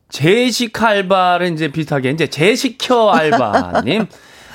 제식 0.09 0.81
알바를 0.81 1.53
이제 1.53 1.71
비슷하게 1.71 2.09
이제 2.09 2.25
제시켜 2.25 3.11
알바님. 3.11 4.07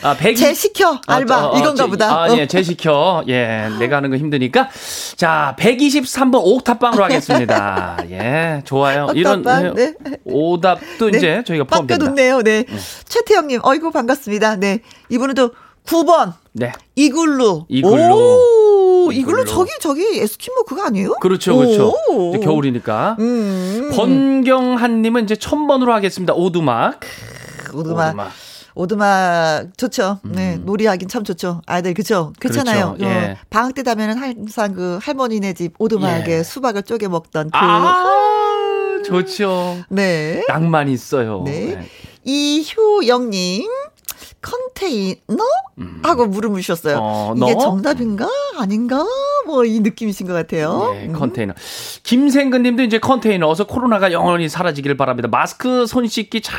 아, 0.03 0.17
100 0.17 0.35
제 0.37 0.53
시켜 0.53 1.01
알바 1.07 1.35
아, 1.37 1.41
저, 1.43 1.49
어, 1.51 1.59
이건가 1.59 1.85
제- 1.85 1.91
보다. 1.91 2.23
아, 2.25 2.37
예, 2.37 2.47
제 2.49 2.63
시켜. 2.63 3.23
예, 3.29 3.69
내가 3.79 3.97
하는 3.99 4.11
거 4.11 4.17
힘드니까. 4.17 4.69
자, 5.17 5.55
123번 5.59 6.41
옥탑방으로 6.43 7.05
하겠습니다. 7.05 7.97
예, 8.11 8.63
좋아요. 8.65 9.09
이런 9.15 9.39
옥탑방, 9.41 9.65
예, 9.67 9.71
네. 9.75 9.95
오답도 10.25 11.09
이제 11.11 11.45
저희가 11.47 11.65
포함됩니다. 11.65 12.05
바꿔뒀네요. 12.07 12.43
네. 12.43 12.65
최태영님, 13.09 13.61
어이구, 13.63 13.93
반갑습니다. 13.93 14.57
네. 14.57 14.81
이번에도 15.09 15.53
9번, 15.87 16.33
네. 16.53 16.73
이글루. 16.97 17.67
이글루. 17.69 19.05
오, 19.07 19.13
이글루 19.13 19.43
이글루. 19.43 19.45
저기, 19.47 19.71
저기, 19.81 20.21
에스키모 20.21 20.65
그거 20.65 20.83
아니에요? 20.85 21.15
그렇죠, 21.21 21.57
그렇죠. 21.57 21.93
오. 22.09 22.31
이제 22.35 22.45
겨울이니까. 22.45 23.17
음. 23.21 23.91
번경한님은 23.95 25.25
이제 25.25 25.35
1000번으로 25.37 25.91
하겠습니다. 25.91 26.35
오두막. 26.35 27.01
오두막. 27.75 28.09
오두막 28.11 28.31
좋죠. 29.77 30.21
네, 30.25 30.57
놀이하긴 30.57 31.09
참 31.09 31.25
좋죠. 31.25 31.63
아이들 31.67 31.95
그죠? 31.95 32.33
그렇잖아요. 32.41 32.93
음. 32.93 32.97
그렇죠. 32.99 33.15
예. 33.15 33.33
어, 33.33 33.37
방학 33.51 33.75
때 33.75 33.83
가면은 33.83 34.17
항상 34.19 34.75
그 34.75 34.99
할머니네 35.03 35.53
집 35.55 35.75
오두막에 35.79 36.39
예. 36.39 36.43
수박을 36.43 36.83
쪼개 36.85 37.09
먹던 37.09 37.51
그. 37.51 37.59
아, 37.59 39.01
좋죠. 39.05 39.79
네. 39.89 40.45
낭만 40.49 40.89
있어요. 40.89 41.43
네. 41.45 41.87
이효영 42.25 43.31
님, 43.31 43.69
컨테이너? 44.41 45.45
하고 46.03 46.27
물음으셨어요. 46.27 46.95
음. 46.97 47.01
어, 47.03 47.35
이게 47.37 47.55
너? 47.55 47.59
정답인가? 47.61 48.29
아닌가? 48.59 49.05
뭐 49.47 49.65
이 49.65 49.81
느낌이신 49.81 50.27
것 50.27 50.33
같아요. 50.35 50.93
네, 50.95 51.07
음. 51.07 51.13
컨테이너. 51.13 51.55
김생근 52.05 52.63
님도 52.63 52.83
이제 52.85 52.99
컨테이너. 52.99 53.49
어서 53.49 53.67
코로나가 53.67 54.13
영원히 54.13 54.49
사라지기를 54.49 54.97
바랍니다. 54.97 55.29
마스크, 55.29 55.87
손 55.87 56.07
씻기 56.07 56.41
잘 56.43 56.59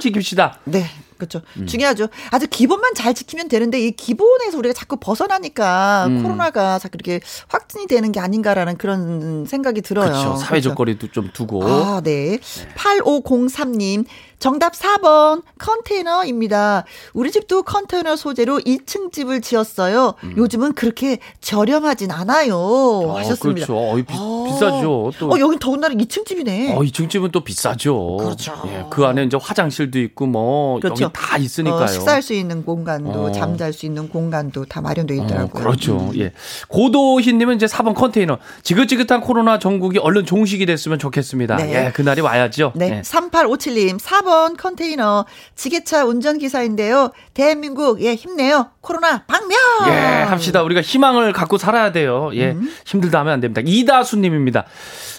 지킵시다. 0.00 0.52
네. 0.64 0.86
그렇죠. 1.16 1.42
음. 1.56 1.66
중요하죠. 1.66 2.08
아주 2.30 2.46
기본만 2.48 2.94
잘 2.94 3.14
지키면 3.14 3.48
되는데 3.48 3.80
이 3.80 3.90
기본에서 3.92 4.58
우리가 4.58 4.72
자꾸 4.72 4.96
벗어나니까 4.96 6.06
음. 6.08 6.22
코로나가 6.22 6.78
자꾸 6.78 6.96
이렇게 6.96 7.20
확진이 7.48 7.86
되는 7.86 8.12
게 8.12 8.20
아닌가라는 8.20 8.76
그런 8.76 9.44
생각이 9.46 9.82
들어요. 9.82 10.06
그렇죠. 10.10 10.36
사회적 10.36 10.70
그렇죠. 10.70 10.74
거리도 10.74 11.08
좀 11.12 11.30
두고. 11.32 11.64
아, 11.64 12.00
네. 12.02 12.38
8503님. 12.76 14.04
정답 14.44 14.74
4번 14.74 15.42
컨테이너입니다. 15.58 16.84
우리 17.14 17.30
집도 17.30 17.62
컨테이너 17.62 18.14
소재로 18.14 18.58
2층 18.58 19.10
집을 19.10 19.40
지었어요. 19.40 20.16
요즘은 20.36 20.74
그렇게 20.74 21.18
저렴하진 21.40 22.10
않아요. 22.10 22.54
어, 22.54 23.16
하셨습니다. 23.16 23.66
그렇죠. 23.66 23.74
어이, 23.74 24.02
비, 24.02 24.12
아. 24.14 24.44
비싸죠. 24.46 25.12
또. 25.18 25.30
어, 25.30 25.38
여긴 25.40 25.58
더군다나 25.58 25.94
2층 25.94 26.26
집이네. 26.26 26.74
어, 26.76 26.80
2층 26.80 27.08
집은 27.08 27.30
또 27.30 27.40
비싸죠. 27.40 28.18
그렇죠. 28.18 28.52
예, 28.66 28.84
그 28.90 29.06
안에 29.06 29.24
이제 29.24 29.38
화장실도 29.40 29.98
있고 30.00 30.26
뭐 30.26 30.78
그렇죠. 30.78 31.04
여기 31.04 31.12
다 31.14 31.38
있으니까요. 31.38 31.84
어, 31.84 31.86
식사할 31.86 32.20
수 32.20 32.34
있는 32.34 32.66
공간도 32.66 33.24
어. 33.24 33.32
잠잘 33.32 33.72
수 33.72 33.86
있는 33.86 34.10
공간도 34.10 34.66
다 34.66 34.82
마련되어 34.82 35.22
어, 35.22 35.24
있더라고요. 35.24 35.54
그렇죠. 35.54 35.96
음. 35.96 36.18
예. 36.18 36.32
고도희 36.68 37.32
님은 37.32 37.56
이제 37.56 37.64
4번 37.64 37.94
컨테이너. 37.94 38.36
지긋지긋한 38.62 39.22
코로나 39.22 39.58
전국이 39.58 39.98
얼른 39.98 40.26
종식이 40.26 40.66
됐으면 40.66 40.98
좋겠습니다. 40.98 41.56
네. 41.56 41.86
예, 41.86 41.92
그날이 41.92 42.20
와야죠. 42.20 42.72
네. 42.74 42.98
예. 42.98 43.00
3857님, 43.00 43.98
4번 43.98 44.33
컨테이너. 44.56 45.24
지게차 45.54 46.04
운전기사인데요. 46.04 47.12
대한민국, 47.34 48.00
예, 48.02 48.14
힘내요. 48.14 48.70
코로나 48.80 49.24
방면! 49.26 49.58
예, 49.88 50.22
합시다. 50.22 50.62
우리가 50.62 50.80
희망을 50.82 51.32
갖고 51.32 51.58
살아야 51.58 51.92
돼요. 51.92 52.30
예, 52.34 52.52
음. 52.52 52.68
힘들다 52.86 53.20
하면 53.20 53.32
안 53.34 53.40
됩니다. 53.40 53.62
이다수님입니다. 53.64 54.64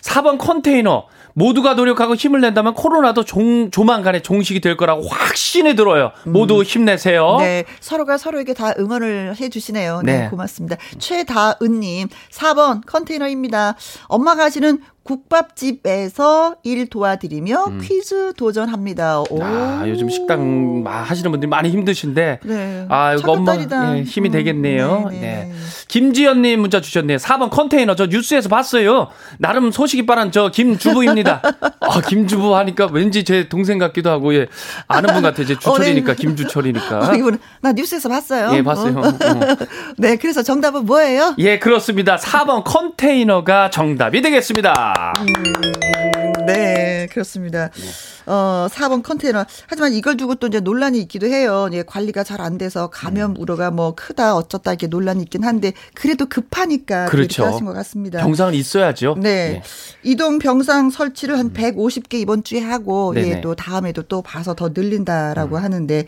4번 0.02 0.38
컨테이너. 0.38 1.06
모두가 1.38 1.74
노력하고 1.74 2.16
힘을 2.16 2.40
낸다면 2.40 2.74
코로나도 2.74 3.26
종, 3.26 3.70
조만간에 3.70 4.22
종식이 4.22 4.62
될 4.62 4.78
거라고 4.78 5.06
확신이 5.08 5.76
들어요. 5.76 6.12
모두 6.26 6.64
힘내세요. 6.64 7.36
음. 7.36 7.38
네, 7.40 7.66
서로가 7.82 8.18
서로에게 8.18 8.54
다 8.54 8.74
응원을 8.80 9.36
해 9.38 9.50
주시네요. 9.50 10.02
네, 10.06 10.22
네. 10.22 10.30
고맙습니다. 10.30 10.78
최다은님, 10.98 12.08
4번 12.32 12.86
컨테이너입니다. 12.86 13.76
엄마가 14.08 14.46
하시는 14.46 14.80
국밥집에서 15.06 16.56
일 16.64 16.88
도와드리며 16.90 17.78
퀴즈 17.82 18.34
도전합니다. 18.34 19.22
오. 19.22 19.38
음. 19.38 19.42
아, 19.42 19.84
요즘 19.88 20.10
식당 20.10 20.84
마- 20.84 21.04
하시는 21.04 21.30
분들이 21.32 21.48
많이 21.48 21.70
힘드신데. 21.70 22.40
네. 22.44 22.86
아, 22.90 23.14
이거 23.14 23.34
엄마. 23.34 23.56
예, 23.56 24.02
힘이 24.04 24.30
음, 24.30 24.32
되겠네요. 24.32 25.10
네, 25.12 25.20
네. 25.20 25.22
네. 25.22 25.54
김지연 25.88 26.42
님 26.42 26.62
문자 26.62 26.82
주셨네요. 26.82 27.18
4번 27.18 27.50
컨테이너 27.52 27.96
저 27.96 28.08
뉴스에서 28.08 28.50
봤어요. 28.50 29.10
나름 29.38 29.72
소식이 29.72 30.06
빠른 30.06 30.32
저 30.32 30.50
김주부입니다. 30.50 31.42
아, 31.80 32.02
김주부 32.02 32.56
하니까 32.56 32.90
왠지 32.92 33.24
제 33.24 33.48
동생 33.48 33.78
같기도 33.78 34.10
하고 34.10 34.34
예. 34.34 34.48
아는 34.88 35.14
분 35.14 35.22
같아요. 35.22 35.46
제 35.46 35.54
주철이니까 35.56 36.12
어, 36.14 36.16
네. 36.16 36.22
김주철이니까. 36.22 37.00
어, 37.12 37.14
이분 37.16 37.38
나 37.62 37.72
뉴스에서 37.72 38.10
봤어요. 38.10 38.52
예, 38.56 38.64
봤어요. 38.64 38.98
어. 38.98 39.08
어. 39.08 39.14
네, 39.98 40.16
그래서 40.18 40.42
정답은 40.42 40.86
뭐예요? 40.86 41.36
예, 41.38 41.60
그렇습니다. 41.60 42.16
4번 42.18 42.64
컨테이너가 42.66 43.70
정답이 43.70 44.22
되겠습니다. 44.22 44.95
네, 46.46 47.08
그렇습니다. 47.12 47.70
어, 48.28 48.68
4번 48.70 49.02
컨테이너. 49.04 49.46
하지만 49.68 49.94
이걸 49.94 50.16
두고 50.18 50.36
또 50.36 50.48
이제 50.48 50.60
논란이 50.60 51.00
있기도 51.02 51.28
해요. 51.28 51.70
예, 51.74 51.84
관리가 51.84 52.24
잘 52.24 52.36
안 52.46 52.58
돼서 52.58 52.88
감염 52.92 53.32
음. 53.32 53.36
우려가 53.40 53.72
뭐 53.72 53.96
크다 53.96 54.36
어쩌다 54.36 54.72
이렇게 54.72 54.88
논란이 54.88 55.24
있긴 55.24 55.44
한데 55.44 55.72
그래도 55.96 56.28
급하니까 56.28 57.06
그렇죠. 57.06 57.46
하신 57.46 57.66
것 57.66 57.74
같습니다. 57.74 58.20
병상은 58.20 58.54
있어야죠. 58.54 59.16
네. 59.20 59.64
이동 60.04 60.38
병상 60.38 60.90
설치를 60.92 61.36
음. 61.36 61.40
한 61.40 61.54
150개 61.54 62.16
이번 62.16 62.44
주에 62.44 62.60
하고. 62.62 63.14
예, 63.16 63.42
또 63.42 63.56
다음에도 63.56 64.04
또 64.04 64.22
봐서 64.22 64.54
더 64.54 64.70
늘린다라고 64.74 65.56
음. 65.58 65.64
하는데 65.64 66.06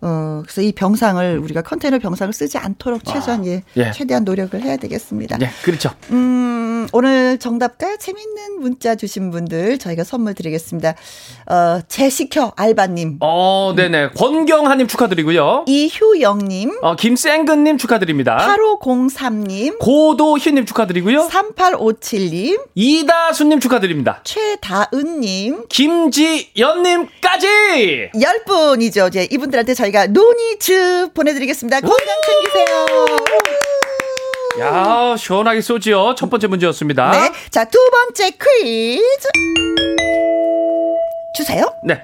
어 0.00 0.42
그래서 0.44 0.62
이 0.62 0.72
병상을 0.72 1.38
우리가 1.38 1.62
컨테이너 1.62 1.98
병상을 1.98 2.32
쓰지 2.32 2.58
않도록 2.58 3.04
최소한 3.04 3.46
예, 3.46 3.62
예. 3.76 3.90
최대한 3.92 4.24
노력을 4.24 4.60
해야 4.60 4.76
되겠습니다. 4.76 5.38
네, 5.38 5.50
그렇죠. 5.62 5.90
음, 6.10 6.86
오늘 6.92 7.38
정답과 7.38 7.96
재밌는 7.96 8.60
문자 8.60 8.94
주신 8.94 9.30
분들 9.30 9.78
저희가 9.78 10.04
선물 10.04 10.34
드리겠습니다. 10.34 10.94
어, 11.46 11.80
제시켜 11.88 12.52
알바님, 12.56 13.18
어, 13.20 13.74
네네. 13.76 14.10
권경하님 14.10 14.86
축하드리고요. 14.86 15.64
이효영님, 15.66 16.78
어, 16.82 16.96
김생근님 16.96 17.78
축하드립니다. 17.78 18.36
8503님, 18.56 19.78
고도희님 19.78 20.66
축하드리고요. 20.66 21.28
3857님, 21.28 22.60
이다수님 22.74 23.60
축하드립니다. 23.60 24.20
최다은님, 24.24 25.64
김지연님까지! 25.68 27.46
10분이죠. 28.14 29.08
이제 29.08 29.26
이분들한테 29.30 29.74
저희 29.74 29.85
가 29.92 30.06
노니즈 30.06 31.10
보내드리겠습니다. 31.14 31.80
건강 31.80 31.98
챙기세요. 32.26 32.86
야 34.60 35.16
시원하게 35.16 35.60
쏘지요. 35.60 36.14
첫 36.16 36.30
번째 36.30 36.46
문제였습니다. 36.46 37.10
네. 37.10 37.32
자, 37.50 37.64
두 37.64 37.78
번째 37.90 38.30
퀴즈. 38.30 39.28
주세요. 41.36 41.70
네. 41.84 42.00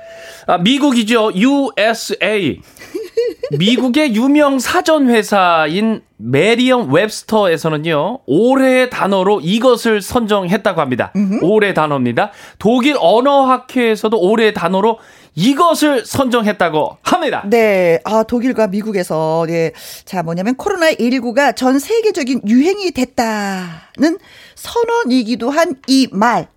아, 0.47 0.59
미국이죠. 0.59 1.33
USA. 1.35 2.61
미국의 3.59 4.15
유명 4.15 4.59
사전 4.59 5.09
회사인 5.09 6.03
메리엄 6.17 6.93
웹스터에서는요. 6.93 8.21
올해의 8.27 8.91
단어로 8.91 9.41
이것을 9.43 10.01
선정했다고 10.03 10.81
합니다. 10.81 11.13
올해 11.43 11.75
단어입니다. 11.75 12.31
독일 12.59 12.97
언어 12.99 13.43
학회에서도 13.47 14.19
올해의 14.19 14.55
단어로 14.55 14.99
이것을 15.35 16.05
선정했다고 16.05 16.99
합니다. 17.23 17.43
네, 17.47 18.01
아, 18.05 18.23
독일과 18.25 18.67
미국에서, 18.67 19.47
예. 19.49 19.73
자, 20.05 20.23
뭐냐면, 20.23 20.57
코로나19가 20.57 21.55
전 21.55 21.79
세계적인 21.79 22.43
유행이 22.49 22.91
됐다는 22.93 24.19
선언이기도 24.55 25.51
한 25.51 25.77
이 25.89 26.09
말. 26.13 26.49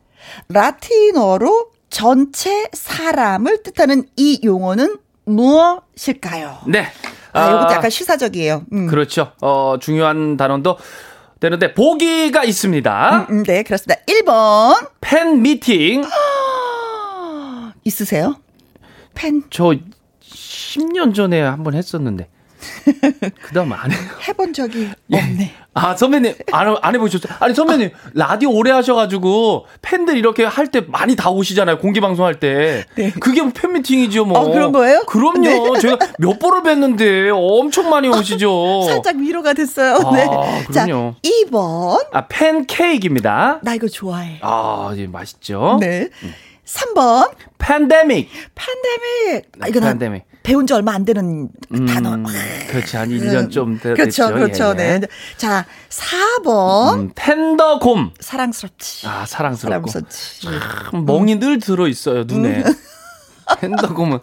라틴어로 0.49 1.69
전체 1.89 2.67
사람을 2.73 3.63
뜻하는 3.63 4.03
이 4.17 4.39
용어는 4.43 4.97
무엇일까요? 5.25 6.57
네. 6.67 6.87
아, 7.31 7.49
이것도 7.49 7.73
약간 7.73 7.89
시사적이에요. 7.89 8.63
음. 8.73 8.87
그렇죠. 8.87 9.31
어, 9.41 9.75
중요한 9.79 10.35
단어도 10.37 10.77
되는데 11.39 11.73
보기가 11.73 12.43
있습니다. 12.43 13.27
음, 13.29 13.43
네, 13.43 13.63
그렇습니다. 13.63 14.01
1번. 14.07 14.89
팬 15.01 15.41
미팅. 15.41 16.03
있으세요? 17.83 18.35
펜저 19.13 19.75
10년 20.75 21.13
전에 21.13 21.41
한번 21.41 21.73
했었는데. 21.73 22.27
그다음 23.43 23.73
안 23.73 23.91
해요. 23.91 23.99
해본 24.27 24.53
적이 24.53 24.89
예. 25.11 25.17
없네. 25.17 25.53
아, 25.75 25.95
선배님, 25.95 26.33
안, 26.51 26.75
안 26.81 26.95
해보셨어요? 26.95 27.35
아니, 27.39 27.53
선배님, 27.53 27.89
라디오 28.13 28.49
오래 28.51 28.71
하셔가지고, 28.71 29.67
팬들 29.81 30.17
이렇게 30.17 30.45
할 30.45 30.67
때 30.67 30.81
많이 30.81 31.15
다 31.15 31.29
오시잖아요. 31.29 31.77
공개 31.79 31.99
방송 31.99 32.25
할 32.25 32.39
때. 32.39 32.85
네. 32.95 33.11
그게 33.11 33.41
뭐 33.43 33.51
팬미팅이죠, 33.53 34.25
뭐. 34.25 34.39
어, 34.39 34.51
그런 34.51 34.71
거예요? 34.71 35.03
그럼요. 35.05 35.77
제가 35.79 35.97
몇 36.17 36.39
번을 36.39 36.63
뵀는데 36.63 37.29
엄청 37.33 37.89
많이 37.89 38.07
오시죠. 38.07 38.83
살짝 38.87 39.17
위로가 39.17 39.53
됐어요. 39.53 39.95
아, 39.97 40.11
네. 40.15 40.25
자, 40.73 40.85
그럼요. 40.85 41.15
2번. 41.21 42.07
아, 42.13 42.25
팬케이크입니다. 42.27 43.59
나 43.61 43.73
이거 43.75 43.87
좋아해. 43.87 44.39
아, 44.41 44.93
예, 44.97 45.05
맛있죠. 45.07 45.77
네. 45.81 46.09
3번. 46.65 47.31
팬데믹. 47.59 48.29
팬데믹. 48.55 49.51
아, 49.59 49.67
이거 49.67 49.79
나 49.81 49.87
팬데믹. 49.89 50.23
배운 50.45 50.67
지 50.67 50.73
얼마 50.73 50.93
안 50.93 51.03
되는 51.05 51.49
음, 51.73 51.85
단어. 51.87 52.17
그렇지. 52.69 52.97
한 52.97 53.09
1년 53.09 53.49
좀 53.51 53.79
됐죠. 53.79 53.95
그렇죠, 53.95 54.27
그렇죠. 54.33 54.63
예, 54.77 54.83
예. 54.93 54.99
네. 54.99 55.07
자, 55.37 55.65
4번. 55.89 56.93
음, 56.99 57.11
텐더곰. 57.15 58.11
사랑스럽지. 58.19 59.07
아, 59.07 59.25
사랑스럽고. 59.25 59.89
사랑스럽지. 59.89 60.41
참 60.91 61.05
멍이 61.05 61.39
늘 61.39 61.57
들어 61.59 61.87
있어요 61.87 62.23
눈에. 62.25 62.63
텐더곰은 63.59 64.19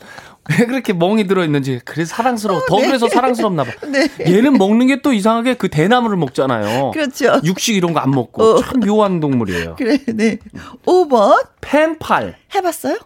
왜 0.50 0.66
그렇게 0.66 0.92
멍이 0.92 1.28
들어 1.28 1.44
있는지 1.44 1.80
그래서 1.84 2.14
사랑스러워. 2.16 2.62
더 2.68 2.76
그래서 2.76 3.08
사랑스럽나 3.08 3.62
봐. 3.64 3.70
네. 3.88 4.08
얘는 4.26 4.54
먹는 4.54 4.86
게 4.88 5.00
또 5.02 5.12
이상하게 5.12 5.54
그 5.54 5.68
대나무를 5.68 6.16
먹잖아요. 6.16 6.90
그렇죠. 6.92 7.40
육식 7.44 7.74
이런 7.76 7.92
거 7.92 8.00
안 8.00 8.10
먹고 8.10 8.42
어. 8.42 8.60
참 8.62 8.80
묘한 8.80 9.18
동물이에요. 9.20 9.74
그래, 9.76 9.98
네. 10.06 10.38
5번. 10.86 11.46
펜팔. 11.60 12.36
해봤어요? 12.54 12.98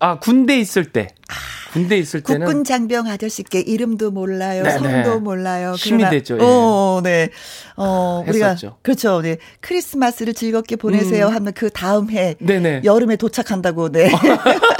아 0.00 0.18
군대 0.18 0.58
있을 0.58 0.86
때. 0.92 1.08
군대 1.78 1.98
있을 1.98 2.20
때는 2.22 2.46
국군 2.46 2.64
장병 2.64 3.06
아저씨께 3.06 3.60
이름도 3.60 4.10
몰라요, 4.10 4.62
네, 4.64 4.70
성도 4.70 4.88
네. 4.88 5.16
몰라요. 5.16 5.74
힘이 5.76 6.08
됐죠, 6.10 6.36
예. 6.36 6.38
어, 6.42 7.00
네. 7.02 7.30
어, 7.76 8.24
우리가 8.26 8.48
했었죠. 8.48 8.76
그렇죠. 8.82 9.20
네. 9.22 9.38
크리스마스를 9.60 10.34
즐겁게 10.34 10.76
보내세요 10.76 11.28
음. 11.28 11.34
하면 11.34 11.52
그 11.54 11.70
다음 11.70 12.10
해 12.10 12.34
네네. 12.40 12.82
여름에 12.84 13.16
도착한다고. 13.16 13.90
네. 13.90 14.10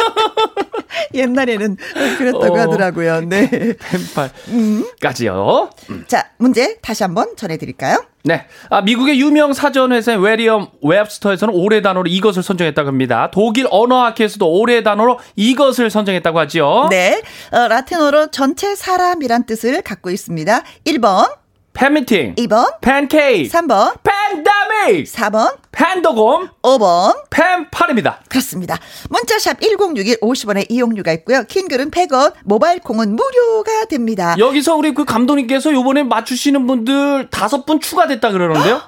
옛날에는 1.14 1.76
그랬다고 2.18 2.54
어. 2.54 2.60
하더라고요. 2.60 3.20
네. 3.22 3.48
펜팔까지요. 3.78 5.70
자, 6.06 6.30
문제 6.38 6.78
다시 6.80 7.02
한번 7.02 7.36
전해드릴까요? 7.36 8.04
네. 8.24 8.46
아, 8.68 8.82
미국의 8.82 9.20
유명 9.20 9.52
사전회사인 9.52 10.20
웨리엄 10.20 10.68
웹스터에서는 10.82 11.54
올해 11.54 11.80
단어로 11.80 12.08
이것을 12.08 12.42
선정했다고 12.42 12.88
합니다. 12.88 13.30
독일 13.32 13.66
언어학회에서도 13.70 14.46
올해 14.50 14.82
단어로 14.82 15.18
이것을 15.36 15.90
선정했다고 15.90 16.38
하지요. 16.38 16.88
네. 16.90 17.22
어, 17.52 17.68
라틴어로 17.68 18.30
전체 18.30 18.74
사람이란 18.74 19.46
뜻을 19.46 19.82
갖고 19.82 20.10
있습니다. 20.10 20.62
1번, 20.84 21.30
팬미팅, 21.78 22.34
2번, 22.34 22.80
팬케이크, 22.80 23.56
3번, 23.56 23.94
팬다믹, 24.02 25.06
4번, 25.06 25.56
팬더곰, 25.70 26.48
5번. 26.60 27.16
팬팔입니다. 27.30 28.18
그렇습니다. 28.28 28.80
문자샵 29.08 29.60
1061 29.60 30.18
50원의 30.18 30.66
이용료가 30.70 31.12
있고요. 31.12 31.44
킹글은 31.44 31.92
100원, 31.92 32.34
모바일 32.42 32.80
콩은 32.80 33.14
무료가 33.14 33.84
됩니다. 33.84 34.34
여기서 34.36 34.74
우리 34.74 34.92
그 34.92 35.04
감독님께서 35.04 35.72
요번에 35.72 36.02
맞추시는 36.02 36.66
분들 36.66 37.28
다섯 37.30 37.64
분 37.64 37.78
추가됐다 37.78 38.32
그러는데요. 38.32 38.82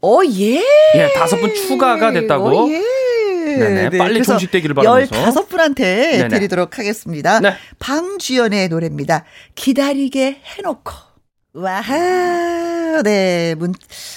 오, 0.00 0.24
예. 0.32 0.64
예, 0.94 1.12
다섯 1.14 1.36
분 1.36 1.54
추가가 1.54 2.10
됐다고. 2.10 2.64
오, 2.64 2.70
예. 2.70 2.80
네네, 3.58 3.98
빨리 3.98 4.14
그래서 4.14 4.32
종식되기를 4.32 4.74
바라면서. 4.76 5.14
15분한테 5.14 5.76
네네. 5.76 6.28
드리도록 6.28 6.78
하겠습니다. 6.78 7.40
네. 7.40 7.52
방주연의 7.80 8.68
노래입니다. 8.68 9.26
기다리게 9.54 10.40
해놓고. 10.56 11.09
와하. 11.52 13.02
네, 13.02 13.54
문, 13.56 13.74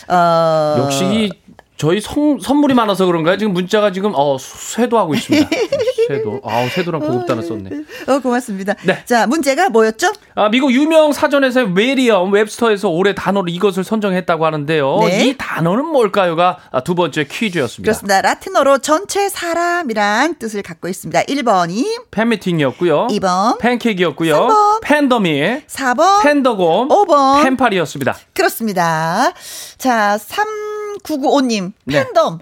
어. 0.08 0.76
역시 0.80 1.06
이 1.06 1.32
저희 1.78 2.00
성, 2.00 2.40
선물이 2.40 2.74
많아서 2.76 3.06
그런가요? 3.06 3.38
지금 3.38 3.54
문자가 3.54 3.92
지금 3.92 4.12
어 4.16 4.38
쇄도하고 4.38 5.16
있습니다. 5.16 5.50
쇄도. 6.18 6.42
아, 6.44 6.68
쇄도랑 6.68 7.02
고급 7.02 7.26
단어 7.28 7.42
썼네. 7.42 7.70
어, 8.08 8.20
고맙습니다. 8.20 8.74
네. 8.84 9.04
자, 9.06 9.28
문제가 9.28 9.70
뭐였죠? 9.70 10.12
아, 10.36 10.50
미국 10.50 10.72
유명 10.72 11.12
사전에서 11.14 11.64
웨리엄 11.66 12.32
웹스터에서 12.34 12.90
올해 12.90 13.14
단어로 13.16 13.48
이것을 13.50 13.84
선정했다고 13.84 14.46
하는데요. 14.46 14.98
네. 15.08 15.26
이 15.26 15.36
단어는 15.38 15.86
뭘까요가 15.86 16.58
아, 16.72 16.82
두 16.84 16.96
번째 16.96 17.26
퀴즈였습니다. 17.26 17.84
그렇습니다. 17.84 18.22
라틴어로 18.22 18.80
전체 18.80 19.30
사람이란 19.30 20.36
뜻을 20.40 20.62
갖고 20.62 20.88
있습니다. 20.88 21.24
1번이, 21.24 22.04
팬미팅이었고요. 22.12 23.08
2번, 23.08 23.60
팬케이크였고요. 23.60 24.34
삼 24.36 24.48
번. 24.48 24.80
팬더미, 24.82 25.62
4번, 25.68 26.24
팬더곰, 26.24 26.88
5번. 26.90 27.44
팬팔이었습니다. 27.44 28.16
그렇습니다. 28.34 29.32
자, 29.78 30.18
3995님, 31.02 31.74
네. 31.86 32.04
팬덤. 32.04 32.40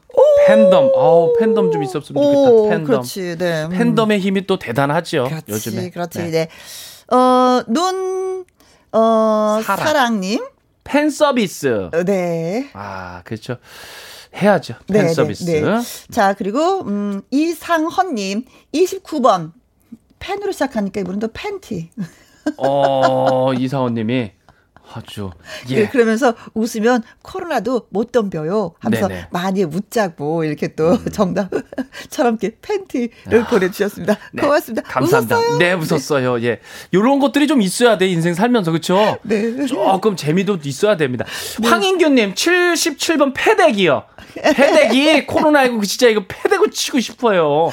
팬덤. 0.48 0.92
아우, 0.96 1.34
팬덤 1.40 1.72
좀 1.72 1.84
있었으면 1.84 2.24
좋겠다. 2.24 2.52
오, 2.52 2.70
팬덤. 2.70 2.86
그렇지, 2.86 3.38
네. 3.38 3.64
음. 3.66 3.70
팬덤의 3.70 4.20
힘이 4.20 4.46
또 4.48 4.58
대단하죠. 4.60 5.26
그렇지, 5.26 5.46
요즘에. 5.52 5.90
그렇지, 5.90 6.20
네. 6.20 6.32
네. 6.32 7.16
어, 7.16 7.64
눈, 7.68 8.46
어, 8.92 9.60
사랑. 9.64 9.86
사랑님. 9.86 10.46
팬 10.84 11.10
서비스. 11.10 11.90
어, 11.94 12.04
네. 12.04 12.70
아, 12.74 13.22
그렇죠. 13.24 13.58
해야죠. 14.36 14.76
네, 14.88 15.00
팬 15.00 15.08
네, 15.08 15.14
서비스. 15.14 15.46
네. 15.46 15.62
자, 16.12 16.34
그리고, 16.34 16.82
음, 16.82 17.22
이상헌 17.32 18.16
님, 18.16 18.46
29번. 18.74 19.52
팬으로 20.20 20.52
시작하니까 20.52 21.02
이분은 21.02 21.20
또 21.20 21.30
팬티. 21.34 21.90
어, 22.58 23.54
이사원 23.54 23.94
님이 23.96 24.32
아주. 24.94 25.32
예. 25.70 25.88
그러면서 25.88 26.34
웃으면 26.54 27.04
코로나도 27.22 27.88
못 27.90 28.12
덤벼요 28.12 28.76
하면서 28.80 29.08
네네. 29.08 29.28
많이 29.32 29.64
웃자고 29.64 30.44
이렇게 30.44 30.76
또 30.76 30.92
음. 30.92 31.06
정답처럼 31.12 32.38
이렇게 32.42 32.58
팬티를 32.62 33.44
아. 33.44 33.48
보내주셨습니다. 33.48 34.18
네. 34.34 34.42
고맙습니다. 34.42 34.88
감사합니다. 34.88 35.38
웃었어요? 35.38 35.58
네, 35.58 35.74
웃었어요. 35.74 36.38
네. 36.38 36.46
예. 36.46 36.60
요런 36.94 37.20
것들이 37.20 37.48
좀 37.48 37.62
있어야 37.62 37.98
돼, 37.98 38.08
인생 38.08 38.34
살면서. 38.34 38.72
그쵸? 38.72 39.18
네. 39.24 39.66
조금 39.66 40.16
재미도 40.16 40.60
있어야 40.64 40.98
됩니다. 40.98 41.26
네. 41.60 41.68
황인규님, 41.68 42.34
77번 42.34 43.34
패대기요. 43.36 44.04
패대기, 44.34 45.28
코로나19 45.28 45.88
진짜 45.88 46.08
이거 46.08 46.24
패대고 46.28 46.70
치고 46.70 47.00
싶어요. 47.00 47.70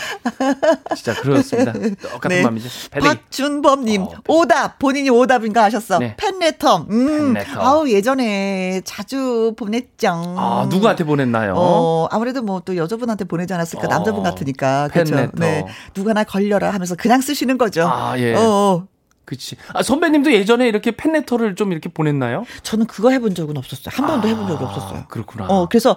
진짜 0.95 1.15
그렇습니다. 1.15 1.73
똑같은 1.73 2.29
네. 2.29 2.43
마음이죠. 2.43 2.69
패대기. 2.91 3.07
박준범님, 3.07 4.03
어, 4.03 4.11
오답. 4.29 4.79
본인이 4.79 5.11
오답인가 5.11 5.65
하셨어. 5.65 5.99
네. 5.99 6.15
팬레터. 6.17 6.87
음. 6.91 7.08
팬레터. 7.09 7.61
아우, 7.61 7.89
예전에 7.89 8.81
자주 8.85 9.55
보냈죠. 9.57 10.09
아, 10.11 10.67
누구한테 10.71 11.05
보냈나요? 11.05 11.55
어, 11.57 12.07
아무래도 12.11 12.43
뭐 12.43 12.59
또 12.65 12.77
여자분한테 12.77 13.25
보내지 13.25 13.55
않았을까. 13.55 13.87
어, 13.87 13.89
남자분 13.89 14.23
같으니까. 14.23 14.89
그렇죠. 14.89 15.31
네. 15.35 15.65
누가나 15.97 16.25
걸려라 16.25 16.71
하면서 16.71 16.95
그냥 16.97 17.21
쓰시는 17.21 17.57
거죠. 17.57 17.87
아, 17.89 18.19
예. 18.19 18.35
어. 18.35 18.87
그치. 19.25 19.57
아, 19.75 19.83
선배님도 19.83 20.33
예전에 20.33 20.67
이렇게 20.69 20.91
팬레터를 20.91 21.55
좀 21.55 21.71
이렇게 21.73 21.89
보냈나요? 21.91 22.45
저는 22.63 22.87
그거 22.87 23.11
해본 23.11 23.35
적은 23.35 23.57
없었어요. 23.59 23.91
한 23.95 24.07
번도 24.07 24.27
아, 24.27 24.31
해본 24.31 24.49
적이 24.49 24.65
없었어요. 24.65 25.05
그렇구나. 25.09 25.47
어, 25.49 25.67
그래서, 25.69 25.97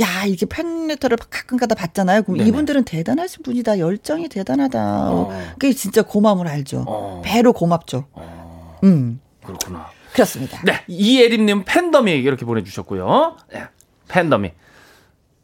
야, 0.00 0.24
이게 0.26 0.46
팬레터를 0.46 1.16
가끔 1.28 1.56
가다 1.58 1.74
받잖아요. 1.74 2.22
그럼 2.22 2.38
네네. 2.38 2.48
이분들은 2.48 2.84
대단하신 2.84 3.42
분이다. 3.42 3.80
열정이 3.80 4.28
대단하다. 4.28 5.10
어. 5.10 5.28
그게 5.58 5.72
진짜 5.72 6.02
고마움을 6.02 6.46
알죠. 6.46 6.84
어. 6.86 7.20
배로 7.24 7.52
고맙죠. 7.52 8.06
어. 8.12 8.78
음. 8.84 9.20
그렇구나. 9.44 9.86
그렇습니다. 10.18 10.60
네. 10.64 10.84
이예림님 10.88 11.64
팬덤이 11.64 12.12
이렇게 12.12 12.44
보내주셨고요. 12.44 13.36
네. 13.52 13.64
팬덤이. 14.08 14.50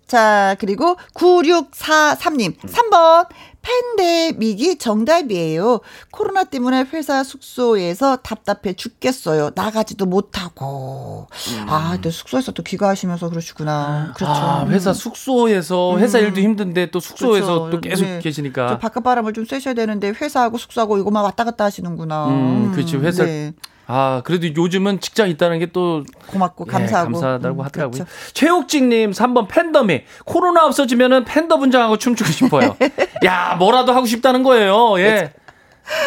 자, 0.07 0.57
그리고 0.59 0.97
9643님. 1.15 2.59
3번. 2.59 3.29
팬데믹이 3.63 4.77
정답이에요. 4.77 5.81
코로나 6.11 6.45
때문에 6.45 6.85
회사 6.93 7.25
숙소에서 7.25 8.17
답답해 8.17 8.75
죽겠어요. 8.75 9.53
나가지도 9.55 10.05
못하고. 10.05 11.29
음. 11.57 11.67
아, 11.69 11.97
또 12.03 12.11
숙소에서 12.11 12.53
또 12.53 12.63
귀가하시면서 12.63 13.31
그러시구나. 13.31 14.13
그렇죠. 14.17 14.33
아, 14.33 14.67
회사 14.69 14.93
숙소에서 14.93 15.97
회사 15.99 16.19
음. 16.19 16.25
일도 16.25 16.41
힘든데 16.43 16.91
또 16.91 17.01
숙소에서 17.01 17.61
그렇죠. 17.61 17.71
또 17.71 17.81
계속 17.81 18.05
네. 18.05 18.19
계시니까. 18.19 18.79
바깥 18.79 19.03
바람을 19.03 19.33
좀 19.33 19.47
쐬셔야 19.47 19.73
되는데 19.73 20.11
회사하고 20.11 20.59
숙소하고 20.59 20.99
이거만 20.99 21.25
왔다 21.25 21.45
갔다 21.45 21.65
하시는구나. 21.65 22.29
음, 22.29 22.73
그렇죠. 22.73 22.99
회사 23.01 23.25
네. 23.25 23.55
아, 23.87 24.23
그래도 24.25 24.47
요즘은 24.47 25.01
직장 25.01 25.29
있다는 25.29 25.59
게 25.59 25.67
또 25.75 26.05
고맙고 26.29 26.65
감사하고 26.67 27.09
예, 27.11 27.13
감사하다고 27.13 27.61
음, 27.61 27.65
하더라고요. 27.65 28.05
그렇죠. 28.05 28.11
최옥직님 28.33 29.11
3번 29.11 29.49
팬덤이 29.49 30.03
코로나 30.25 30.65
없어지면은 30.67 31.25
팬더 31.25 31.59
분장하고 31.59 31.99
춤추고 31.99 32.31
싶어요. 32.31 32.77
야, 33.27 33.57
뭐라도 33.59 33.93
하고 33.93 34.07
싶다는 34.07 34.43
거예요. 34.45 34.99
예. 34.99 35.33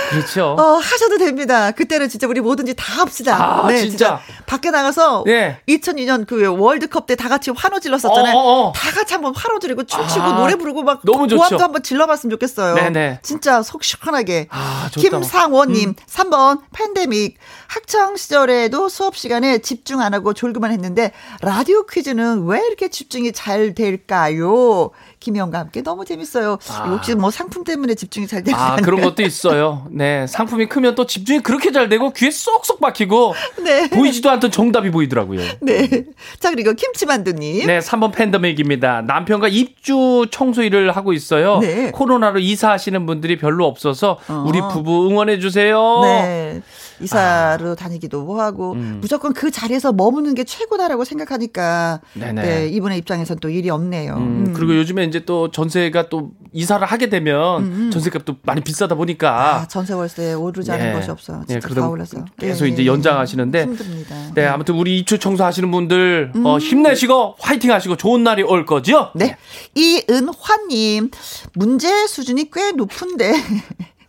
그렇죠. 0.10 0.56
어, 0.58 0.78
하셔도 0.78 1.18
됩니다. 1.18 1.72
그때는 1.72 2.10
진짜 2.10 2.28
우리 2.28 2.40
뭐든지 2.42 2.74
다 2.76 3.02
합시다. 3.02 3.64
아, 3.64 3.68
네, 3.68 3.78
진짜. 3.82 3.98
진짜. 3.98 4.20
밖에 4.46 4.72
나가서 4.72 5.24
네. 5.26 5.60
2002년 5.68 6.26
그 6.26 6.48
월드컵 6.58 7.06
때 7.06 7.16
다 7.18 7.30
같이 7.30 7.52
환호 7.52 7.80
질렀었잖아요. 7.80 8.36
어, 8.36 8.40
어, 8.40 8.68
어. 8.68 8.74
다 8.74 8.92
같이 8.92 9.14
한번 9.14 9.34
환호 9.36 9.60
지르고 9.60 9.84
춤추고 9.84 10.22
아, 10.22 10.34
노래 10.38 10.56
부르고 10.56 10.84
막 10.84 11.02
너무 11.04 11.28
좋죠. 11.28 11.38
고함도 11.38 11.64
한번 11.64 11.82
질러봤으면 11.84 12.32
좋겠어요. 12.32 12.76
네네. 12.76 13.20
진짜 13.24 13.64
속 13.64 13.84
시원하게. 13.84 14.48
아, 14.52 14.90
김상원님 14.94 15.90
음. 15.90 15.96
3번 16.08 16.62
팬데믹 16.74 17.38
학창 17.68 18.16
시절에도 18.16 18.88
수업 18.90 19.18
시간에 19.18 19.58
집중 19.60 20.00
안 20.02 20.14
하고 20.14 20.34
졸기만 20.34 20.72
했는데 20.72 21.12
라디오 21.42 21.86
퀴즈는 21.86 22.46
왜 22.46 22.60
이렇게 22.66 22.88
집중이 22.90 23.32
잘 23.34 23.74
될까요? 23.74 24.92
김희영과 25.20 25.60
함께 25.60 25.82
너무 25.82 26.06
재밌어요. 26.06 26.58
아. 26.70 26.90
혹시 26.90 27.16
뭐 27.16 27.32
상품 27.32 27.64
때문에 27.64 27.96
집중이 27.96 28.28
잘 28.28 28.44
되는 28.44 28.58
아, 28.58 28.76
그런 28.78 29.02
것도 29.02 29.24
있어요. 29.24 29.88
네. 29.92 30.28
상품이 30.28 30.68
크면 30.68 30.96
또 30.96 31.06
집중이 31.06 31.42
그렇게 31.42 31.72
잘 31.72 31.90
되고 31.90 32.12
귀에 32.12 32.32
쏙쏙 32.32 32.80
박히고 32.80 33.34
네. 33.64 33.90
보이지도 33.90 34.30
않던 34.30 34.52
정답이 34.52 34.92
보이더라고요. 34.92 35.42
네. 35.62 36.06
자, 36.40 36.52
그리고 36.52 36.74
김치만두님. 36.74 37.68
네. 37.68 37.80
3번 37.80 38.14
팬더맥입니다. 38.14 39.02
남편과 39.02 39.48
입주 39.48 40.26
청소 40.32 40.64
일을 40.64 40.92
하고 40.96 41.14
있어요. 41.14 41.60
네. 41.60 41.92
코로나로 41.92 42.40
이사하시는 42.40 43.06
분들이 43.06 43.38
별로 43.38 43.66
없어서 43.66 44.20
어. 44.28 44.46
우리 44.48 44.60
부부 44.62 45.10
응원해주세요. 45.10 46.02
네. 46.04 46.62
이사로 47.00 47.72
아. 47.72 47.76
다니기도 47.76 48.40
하고 48.40 48.74
음. 48.74 48.98
무조건 49.02 49.34
그 49.34 49.52
자리에서 49.52 49.94
머무는 49.94 50.34
게 50.36 50.44
최고다라고 50.44 51.04
생각하니까 51.04 52.02
네네. 52.14 52.42
네, 52.42 52.68
이분의 52.70 52.98
입장에서는 53.00 53.40
또 53.40 53.50
일이 53.50 53.70
없네요. 53.70 54.16
음. 54.16 54.46
음. 54.48 54.54
그리고 54.54 54.76
요즘에 54.76 55.04
이제 55.08 55.26
또 55.26 55.52
전세가 55.52 56.10
또 56.10 56.32
이사를 56.54 56.86
하게 56.86 57.10
되면 57.10 57.64
음. 57.64 57.74
음. 57.74 57.92
전세값도 57.92 58.38
많이 58.44 58.62
비싸다 58.62 58.96
보니까 58.96 59.62
아, 59.62 59.68
전세 59.68 59.94
월세 59.94 60.34
오르지 60.34 60.72
않은 60.72 60.88
네. 60.88 60.94
것이 60.94 61.12
없어. 61.12 61.42
예, 61.50 61.60
진짜 61.60 61.68
네, 61.70 61.76
다 61.76 61.90
올라서 61.90 62.26
계속 62.38 62.66
네. 62.66 62.72
이제 62.72 62.86
연장하시는데 62.86 63.64
힘듭니다. 63.64 64.16
네, 64.34 64.46
아무튼 64.46 64.76
우리 64.76 65.00
입주 65.00 65.20
청소하시는 65.20 65.70
분들 65.72 66.32
어, 66.44 66.56
음. 66.56 66.60
힘내시고 66.60 67.36
화이팅 67.40 67.72
하시고 67.72 67.98
좋은 67.98 68.24
날이 68.24 68.44
올 68.44 68.66
거죠? 68.66 69.12
네, 69.16 69.38
이은화님 69.76 71.12
문제 71.54 72.08
수준이 72.08 72.50
꽤 72.52 72.72
높은데. 72.72 73.34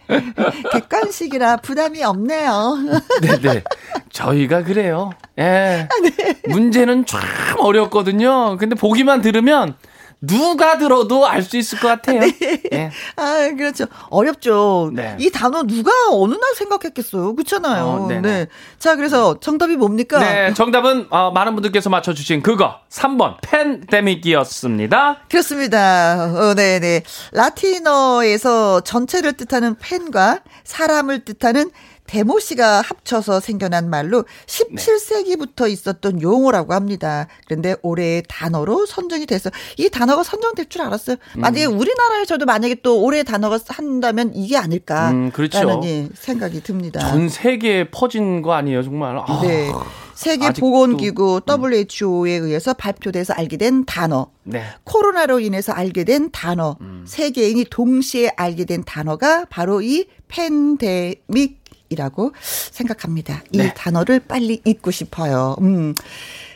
객관식이라 0.73 1.59
부담이 1.59 2.03
없네요. 2.03 2.79
네네. 3.21 3.63
저희가 4.11 4.65
그래요. 4.65 5.11
예. 5.39 5.87
아, 5.89 6.01
네. 6.01 6.35
문제는 6.49 7.07
참 7.07 7.21
어렵거든요. 7.59 8.57
근데 8.57 8.75
보기만 8.75 9.21
들으면 9.21 9.75
누가 10.21 10.79
들어도 10.79 11.27
알 11.27 11.43
수 11.43 11.57
있을 11.57 11.79
것 11.79 11.89
같아요. 11.89 12.21
네. 12.41 12.61
네. 12.71 12.91
아, 13.17 13.49
그렇죠. 13.57 13.87
어렵죠. 14.11 14.91
네. 14.93 15.17
이 15.19 15.31
단어 15.31 15.63
누가 15.63 15.91
어느 16.11 16.35
날 16.35 16.55
생각했겠어요. 16.57 17.35
그렇잖아요. 17.35 17.85
어, 17.85 18.09
네. 18.09 18.47
자, 18.79 18.97
그래서 18.97 19.39
정답이 19.41 19.77
뭡니까? 19.77 20.19
네, 20.19 20.53
정답은 20.55 21.07
어, 21.11 21.31
많은 21.31 21.55
분들께서 21.55 21.89
맞춰주신 21.91 22.43
그거 22.43 22.77
3번 22.91 23.37
팬데믹이었습니다. 23.43 25.21
그렇습니다. 25.31 26.25
어, 26.35 26.55
네, 26.55 26.81
네. 26.81 27.03
라틴어에서 27.33 28.81
전체를 28.81 29.35
뜻하는 29.35 29.77
팬과 29.77 30.41
사람을 30.65 31.25
뜻하는 31.25 31.71
데모 32.09 32.41
씨가 32.41 32.81
합쳐서 32.81 33.39
생겨난 33.39 33.89
말로 33.89 34.25
17세기부터 34.47 35.71
있었던 35.71 36.23
용어라고 36.23 36.73
합니다. 36.73 37.29
그런데 37.47 37.77
올해의 37.83 38.25
단어로 38.27 38.87
선정이 38.87 39.27
돼서 39.27 39.51
이 39.77 39.91
단어가 39.91 40.23
선정될 40.23 40.71
줄 40.71 40.83
알았어요. 40.83 41.17
음. 41.37 41.41
만약에 41.41 41.67
우리나라에서도 41.67 42.45
만약에 42.47 42.77
또 42.83 43.03
올해 43.03 43.23
단어가 43.23 43.59
한다면 43.69 44.33
이게 44.35 44.57
아닐까. 44.57 45.11
음, 45.11 45.31
그렇죠. 45.31 45.81
예, 45.85 46.09
생각이 46.15 46.63
듭니다. 46.63 46.99
전 47.01 47.29
세계에 47.29 47.91
퍼진 47.91 48.41
거 48.41 48.55
아니에요, 48.55 48.83
정말. 48.83 49.19
아. 49.19 49.41
네. 49.43 49.71
세계보건기구 50.15 51.43
WHO에 51.49 52.33
의해서 52.33 52.75
발표돼서 52.75 53.35
알게 53.35 53.57
된 53.57 53.85
단어. 53.85 54.31
네. 54.43 54.65
코로나로 54.83 55.39
인해서 55.39 55.73
알게 55.73 56.03
된 56.03 56.31
단어. 56.33 56.77
음. 56.81 57.05
세계인이 57.07 57.67
동시에 57.71 58.33
알게 58.35 58.65
된 58.65 58.83
단어가 58.83 59.45
바로 59.49 59.81
이 59.81 60.07
팬데믹 60.27 61.68
이라고 61.91 62.33
생각합니다. 62.71 63.43
이 63.53 63.59
네. 63.59 63.73
단어를 63.75 64.21
빨리 64.21 64.61
잊고 64.65 64.91
싶어요. 64.91 65.57
음. 65.61 65.95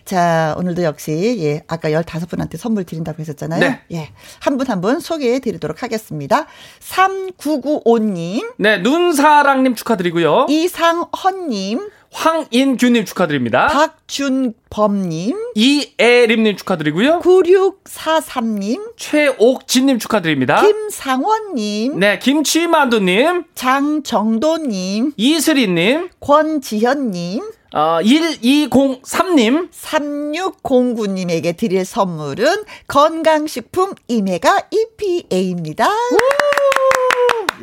자, 0.04 0.54
오늘도 0.58 0.82
역시, 0.82 1.36
예, 1.38 1.62
아까 1.68 1.90
15분한테 1.90 2.56
선물 2.56 2.82
드린다고 2.84 3.20
했었잖아요. 3.20 3.60
네. 3.60 3.80
예. 3.92 4.10
한 4.40 4.58
분 4.58 4.66
한분 4.66 4.98
소개해 4.98 5.38
드리도록 5.38 5.82
하겠습니다. 5.84 6.46
3995님. 6.80 8.54
네, 8.58 8.78
눈사랑님 8.78 9.74
축하드리고요. 9.74 10.46
이상헌님. 10.48 11.88
황인규님 12.12 13.04
축하드립니다. 13.06 13.66
박준범님. 13.68 15.36
이애림님 15.54 16.56
축하드리고요. 16.56 17.20
9643님. 17.20 18.92
최옥진님 18.96 19.98
축하드립니다. 19.98 20.60
김상원님. 20.60 21.98
네, 21.98 22.18
김치만두님. 22.18 23.44
장정도님. 23.54 25.12
이슬이님. 25.16 26.10
권지현님. 26.20 27.42
어, 27.74 27.98
1203님. 28.02 29.70
3609님에게 29.70 31.56
드릴 31.56 31.86
선물은 31.86 32.64
건강식품 32.86 33.92
이메가 34.08 34.60
EPA입니다. 34.70 35.86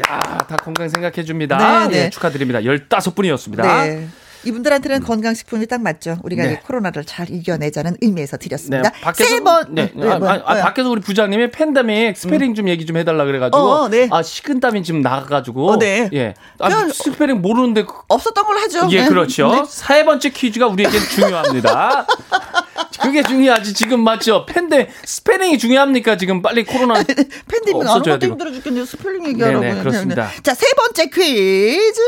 야, 0.10 0.20
다 0.48 0.56
건강 0.58 0.90
생각해 0.90 1.24
줍니다. 1.24 1.88
네, 1.88 1.98
네. 1.98 2.06
예, 2.06 2.10
축하드립니다. 2.10 2.60
15분이었습니다. 2.62 3.62
네. 3.62 4.08
이분들한테는 4.46 5.02
건강식품이 5.02 5.68
딱 5.68 5.82
맞죠. 5.82 6.18
우리가 6.24 6.44
네. 6.46 6.54
이 6.54 6.66
코로나를 6.66 7.04
잘 7.06 7.30
이겨내자는 7.30 7.98
의미에서 8.02 8.38
드렸습니다. 8.38 8.92
밖에서 9.02 9.30
세 9.30 9.40
번. 9.42 9.66
네, 9.76 9.92
네, 9.96 10.08
아, 10.08 10.14
아, 10.22 10.42
아. 10.46 10.56
밖에서 10.62 10.90
우리 10.90 11.02
부장님이 11.02 11.52
팬데믹 11.52 12.18
스페링 12.18 12.56
좀 12.56 12.70
얘기 12.70 12.86
좀 12.86 12.98
해달라 12.98 13.26
그래가지고 13.26 13.58
어, 13.58 13.90
네. 13.90 14.08
아 14.12 14.22
식은땀이 14.24 14.84
지금 14.84 15.02
나가가지고 15.02 15.72
어, 15.72 15.78
네. 15.80 16.10
예, 16.14 16.34
아, 16.60 16.70
그냥- 16.70 16.90
스펠링 16.92 17.42
모르는데 17.42 17.84
그- 17.84 17.94
없었던 18.08 18.46
걸로 18.46 18.60
하죠. 18.62 18.88
예, 18.92 19.02
네. 19.04 19.08
그렇죠. 19.10 19.52
네. 19.52 19.64
세 19.68 20.06
번째 20.06 20.30
퀴즈가 20.30 20.68
우리에겐 20.68 21.02
중요합니다. 21.02 22.08
그게 23.02 23.24
중요하지. 23.24 23.74
지금 23.74 24.02
맞죠? 24.04 24.46
근데 24.46 24.90
스펠링이 25.06 25.58
중요합니까? 25.58 26.18
지금 26.18 26.42
빨리 26.42 26.64
코로나 26.66 26.96
팬데믹 27.04 27.88
안 27.88 28.02
되고. 28.04 28.26
힘들어 28.26 28.52
죽겠네요. 28.52 28.86
스펠링 28.86 29.28
얘기하라고. 29.28 29.62
네네, 29.64 29.80
그렇습니다. 29.82 30.30
자, 30.44 30.54
세 30.54 30.66
번째 30.74 31.06
퀴즈. 31.08 32.02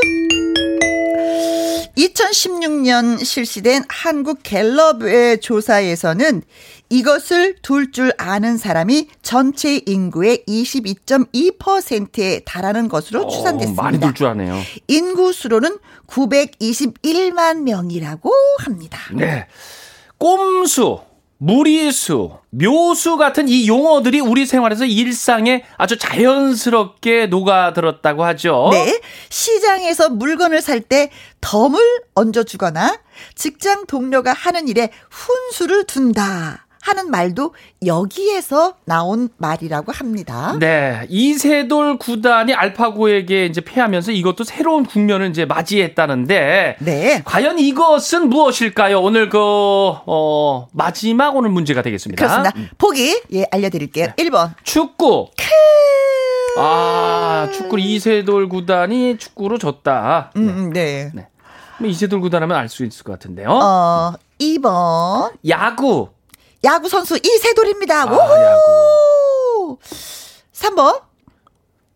2016년 1.97 3.23
실시된 3.23 3.83
한국 3.89 4.39
갤럽의 4.43 5.39
조사에서는 5.41 6.41
이것을 6.89 7.55
둘 7.61 7.91
줄 7.91 8.11
아는 8.17 8.57
사람이 8.57 9.07
전체 9.21 9.81
인구의 9.85 10.43
22.2%에 10.47 12.41
달하는 12.45 12.87
것으로 12.87 13.27
추산됐습니다. 13.27 13.81
어, 13.81 13.85
많이 13.85 13.99
둘 13.99 14.13
줄 14.13 14.27
아네요. 14.27 14.57
인구 14.87 15.33
수로는 15.33 15.77
921만 16.07 17.61
명이라고 17.63 18.31
합니다. 18.59 18.99
네. 19.13 19.47
꼼수, 20.25 20.99
무리수, 21.39 22.37
묘수 22.51 23.17
같은 23.17 23.49
이 23.49 23.67
용어들이 23.67 24.19
우리 24.19 24.45
생활에서 24.45 24.85
일상에 24.85 25.63
아주 25.77 25.97
자연스럽게 25.97 27.25
녹아들었다고 27.25 28.23
하죠. 28.25 28.69
네. 28.71 29.01
시장에서 29.29 30.09
물건을 30.09 30.61
살 30.61 30.81
때 30.81 31.09
덤을 31.41 31.79
얹어주거나 32.13 32.99
직장 33.33 33.87
동료가 33.87 34.31
하는 34.33 34.67
일에 34.67 34.91
훈수를 35.09 35.85
둔다 35.85 36.67
하는 36.81 37.11
말도 37.11 37.53
여기에서 37.85 38.73
나온 38.85 39.29
말이라고 39.37 39.91
합니다. 39.91 40.55
네, 40.59 41.05
이세돌 41.09 41.97
구단이 41.97 42.53
알파고에게 42.53 43.45
이제 43.45 43.61
패하면서 43.61 44.11
이것도 44.11 44.43
새로운 44.43 44.85
국면을 44.85 45.29
이제 45.29 45.45
맞이했다는데 45.45 46.77
네. 46.79 47.21
과연 47.23 47.59
이것은 47.59 48.29
무엇일까요? 48.29 48.99
오늘 49.01 49.29
그, 49.29 49.37
어, 49.39 50.67
마지막 50.73 51.35
오늘 51.35 51.49
문제가 51.51 51.81
되겠습니다. 51.81 52.25
그렇습니다. 52.25 52.73
보기, 52.77 53.21
예, 53.33 53.45
알려 53.51 53.69
드릴게요. 53.69 54.07
네. 54.17 54.23
1번. 54.25 54.51
축구. 54.63 55.29
아, 56.57 57.49
축구 57.53 57.79
이세돌 57.79 58.49
구단이 58.49 59.17
축구로 59.17 59.57
졌다. 59.57 60.31
음, 60.35 60.47
음, 60.49 60.73
네. 60.73 61.11
네. 61.13 61.27
그럼 61.77 61.89
이세돌 61.91 62.19
구단 62.21 62.43
하면 62.43 62.57
알 62.57 62.67
수 62.69 62.83
있을 62.85 63.03
것 63.03 63.13
같은데요. 63.13 63.49
어, 63.49 64.13
2번. 64.39 65.31
야구. 65.47 66.09
야구 66.63 66.89
선수 66.89 67.17
이세돌입니다. 67.17 68.03
아, 68.03 68.05
오호! 68.05 69.77
3번. 70.53 71.01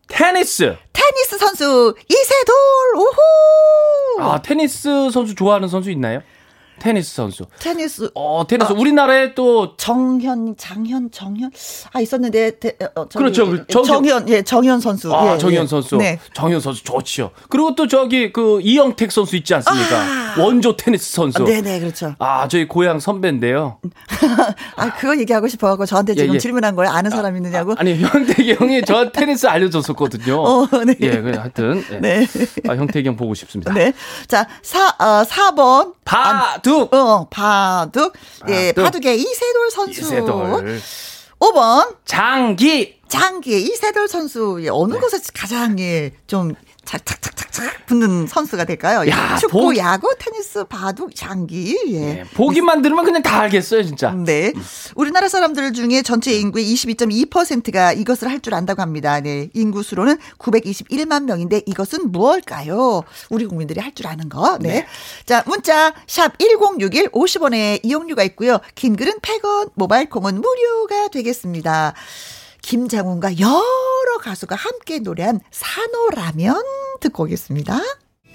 테니스. 0.08 0.76
테니스 0.92 1.38
선수 1.38 1.94
이세돌. 2.08 2.54
오호! 2.96 4.22
아, 4.30 4.42
테니스 4.42 5.10
선수 5.10 5.34
좋아하는 5.34 5.68
선수 5.68 5.90
있나요? 5.90 6.22
테니스 6.78 7.14
선수. 7.14 7.46
테니스 7.58 8.10
어, 8.14 8.44
테니스. 8.46 8.72
우리나라에 8.72 9.34
또 9.34 9.76
정현, 9.76 10.56
장현, 10.56 11.10
정현 11.10 11.50
아 11.92 12.00
있었는데 12.00 12.58
대, 12.58 12.76
어, 12.94 13.08
저기, 13.08 13.18
그렇죠. 13.18 13.46
그 13.50 13.66
정현. 13.66 13.86
정현, 13.86 14.28
예, 14.28 14.42
정현 14.42 14.80
선수. 14.80 15.14
아, 15.14 15.34
예, 15.34 15.38
정현 15.38 15.62
예. 15.64 15.66
선수. 15.66 15.96
네. 15.96 16.18
정현 16.34 16.60
선수 16.60 16.84
좋지요. 16.84 17.30
그리고 17.48 17.74
또 17.74 17.86
저기 17.86 18.32
그 18.32 18.60
이영택 18.62 19.10
선수 19.12 19.36
있지 19.36 19.54
않습니까? 19.54 19.96
아. 19.96 20.34
원조 20.38 20.76
테니스 20.76 21.12
선수. 21.12 21.44
네, 21.44 21.60
네, 21.62 21.80
그렇죠. 21.80 22.14
아, 22.18 22.46
저희 22.48 22.68
고향 22.68 23.00
선배인데요. 23.00 23.78
아, 24.76 24.94
그거 24.96 25.16
얘기하고 25.18 25.48
싶어 25.48 25.68
갖고 25.68 25.86
저한테 25.86 26.14
지금 26.14 26.30
예, 26.30 26.34
예. 26.34 26.38
질문한 26.38 26.74
거예요. 26.76 26.90
아는 26.92 27.10
사람 27.10 27.36
있느냐고. 27.36 27.74
아 27.78 27.82
니, 27.82 27.96
형택이 27.98 28.54
형이 28.54 28.82
저 28.86 29.10
테니스 29.10 29.46
알려 29.46 29.70
줬었거든요. 29.70 30.40
어, 30.42 30.68
네. 30.84 30.94
예, 31.00 31.20
그 31.20 31.30
하여튼. 31.30 31.84
예. 31.92 31.98
네. 31.98 32.26
아, 32.68 32.74
형택이 32.74 33.08
형 33.08 33.16
보고 33.16 33.34
싶습니다. 33.34 33.72
네. 33.72 33.92
자, 34.28 34.46
사, 34.62 34.88
어, 34.98 35.22
4번. 35.24 35.94
바 36.04 36.60
둑. 36.66 36.92
어, 36.92 37.28
바둑. 37.30 38.14
예, 38.48 38.72
바둑. 38.72 38.84
바둑의 38.84 39.20
이세돌 39.20 39.70
선수. 39.70 40.00
이세돌. 40.00 40.80
5번. 41.38 41.96
장기. 42.04 42.96
장기 43.08 43.62
이세돌 43.62 44.08
선수. 44.08 44.58
예, 44.62 44.68
어느 44.70 44.94
네. 44.94 44.98
것에 44.98 45.18
가장, 45.32 45.78
예, 45.78 46.10
좀, 46.26 46.54
착착착착착 46.86 47.86
붙는 47.86 48.26
선수가 48.26 48.64
될까요? 48.64 49.02
예, 49.06 49.10
야, 49.10 49.36
축구, 49.38 49.60
복- 49.60 49.76
야구, 49.76 50.14
테니스, 50.18 50.64
바둑, 50.64 51.14
장기. 51.14 51.76
예. 51.88 52.18
예, 52.20 52.24
보기만 52.34 52.80
들으면 52.82 53.04
그냥 53.04 53.22
다 53.22 53.40
알겠어요, 53.40 53.82
진짜. 53.84 54.10
네. 54.12 54.52
우리나라 54.94 55.28
사람들 55.28 55.72
중에 55.72 56.02
전체 56.02 56.32
인구의 56.32 56.64
22.2%가 56.74 57.92
이것을 57.92 58.28
할 58.30 58.40
줄 58.40 58.54
안다고 58.54 58.80
합니다. 58.82 59.18
네. 59.20 59.48
인구 59.54 59.82
수로는 59.82 60.18
921만 60.38 61.24
명인데 61.24 61.62
이것은 61.66 62.12
무엇일까요? 62.12 63.02
우리 63.30 63.46
국민들이 63.46 63.80
할 63.80 63.92
줄 63.94 64.06
아는 64.06 64.28
거. 64.28 64.58
네. 64.60 64.68
네. 64.68 64.86
자, 65.24 65.42
문자 65.46 65.92
샵 66.06 66.38
1061 66.38 67.08
50원의 67.10 67.80
이용료가 67.82 68.22
있고요. 68.24 68.58
긴 68.74 68.94
글은 68.94 69.14
100원, 69.20 69.70
모바일 69.74 70.08
콩은 70.10 70.40
무료가 70.40 71.08
되겠습니다. 71.08 71.94
김장훈과 72.66 73.38
여러 73.38 74.18
가수가 74.20 74.56
함께 74.56 74.98
노래한 74.98 75.38
산호라면 75.52 76.62
듣고 77.00 77.22
오겠습니다. 77.22 77.78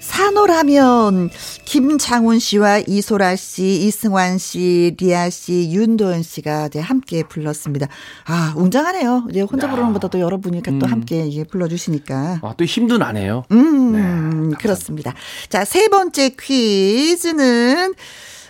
산호라면 0.00 1.28
김장훈 1.66 2.38
씨와 2.38 2.78
이소라 2.78 3.36
씨, 3.36 3.84
이승환 3.84 4.38
씨, 4.38 4.96
리아 4.98 5.28
씨, 5.28 5.70
윤도현 5.70 6.22
씨가 6.22 6.68
이제 6.68 6.80
함께 6.80 7.22
불렀습니다. 7.22 7.88
아 8.24 8.54
웅장하네요. 8.56 9.26
이제 9.30 9.42
혼자 9.42 9.68
부르는 9.68 9.88
것보다 9.88 10.08
또 10.08 10.18
여러분이 10.18 10.62
또 10.80 10.86
함께 10.86 11.44
불러주시니까. 11.50 12.40
아, 12.42 12.54
또 12.56 12.64
힘도 12.64 12.96
나네요. 12.96 13.44
음, 13.52 14.54
그렇습니다. 14.58 15.12
자, 15.50 15.66
세 15.66 15.88
번째 15.88 16.30
퀴즈는, 16.30 17.94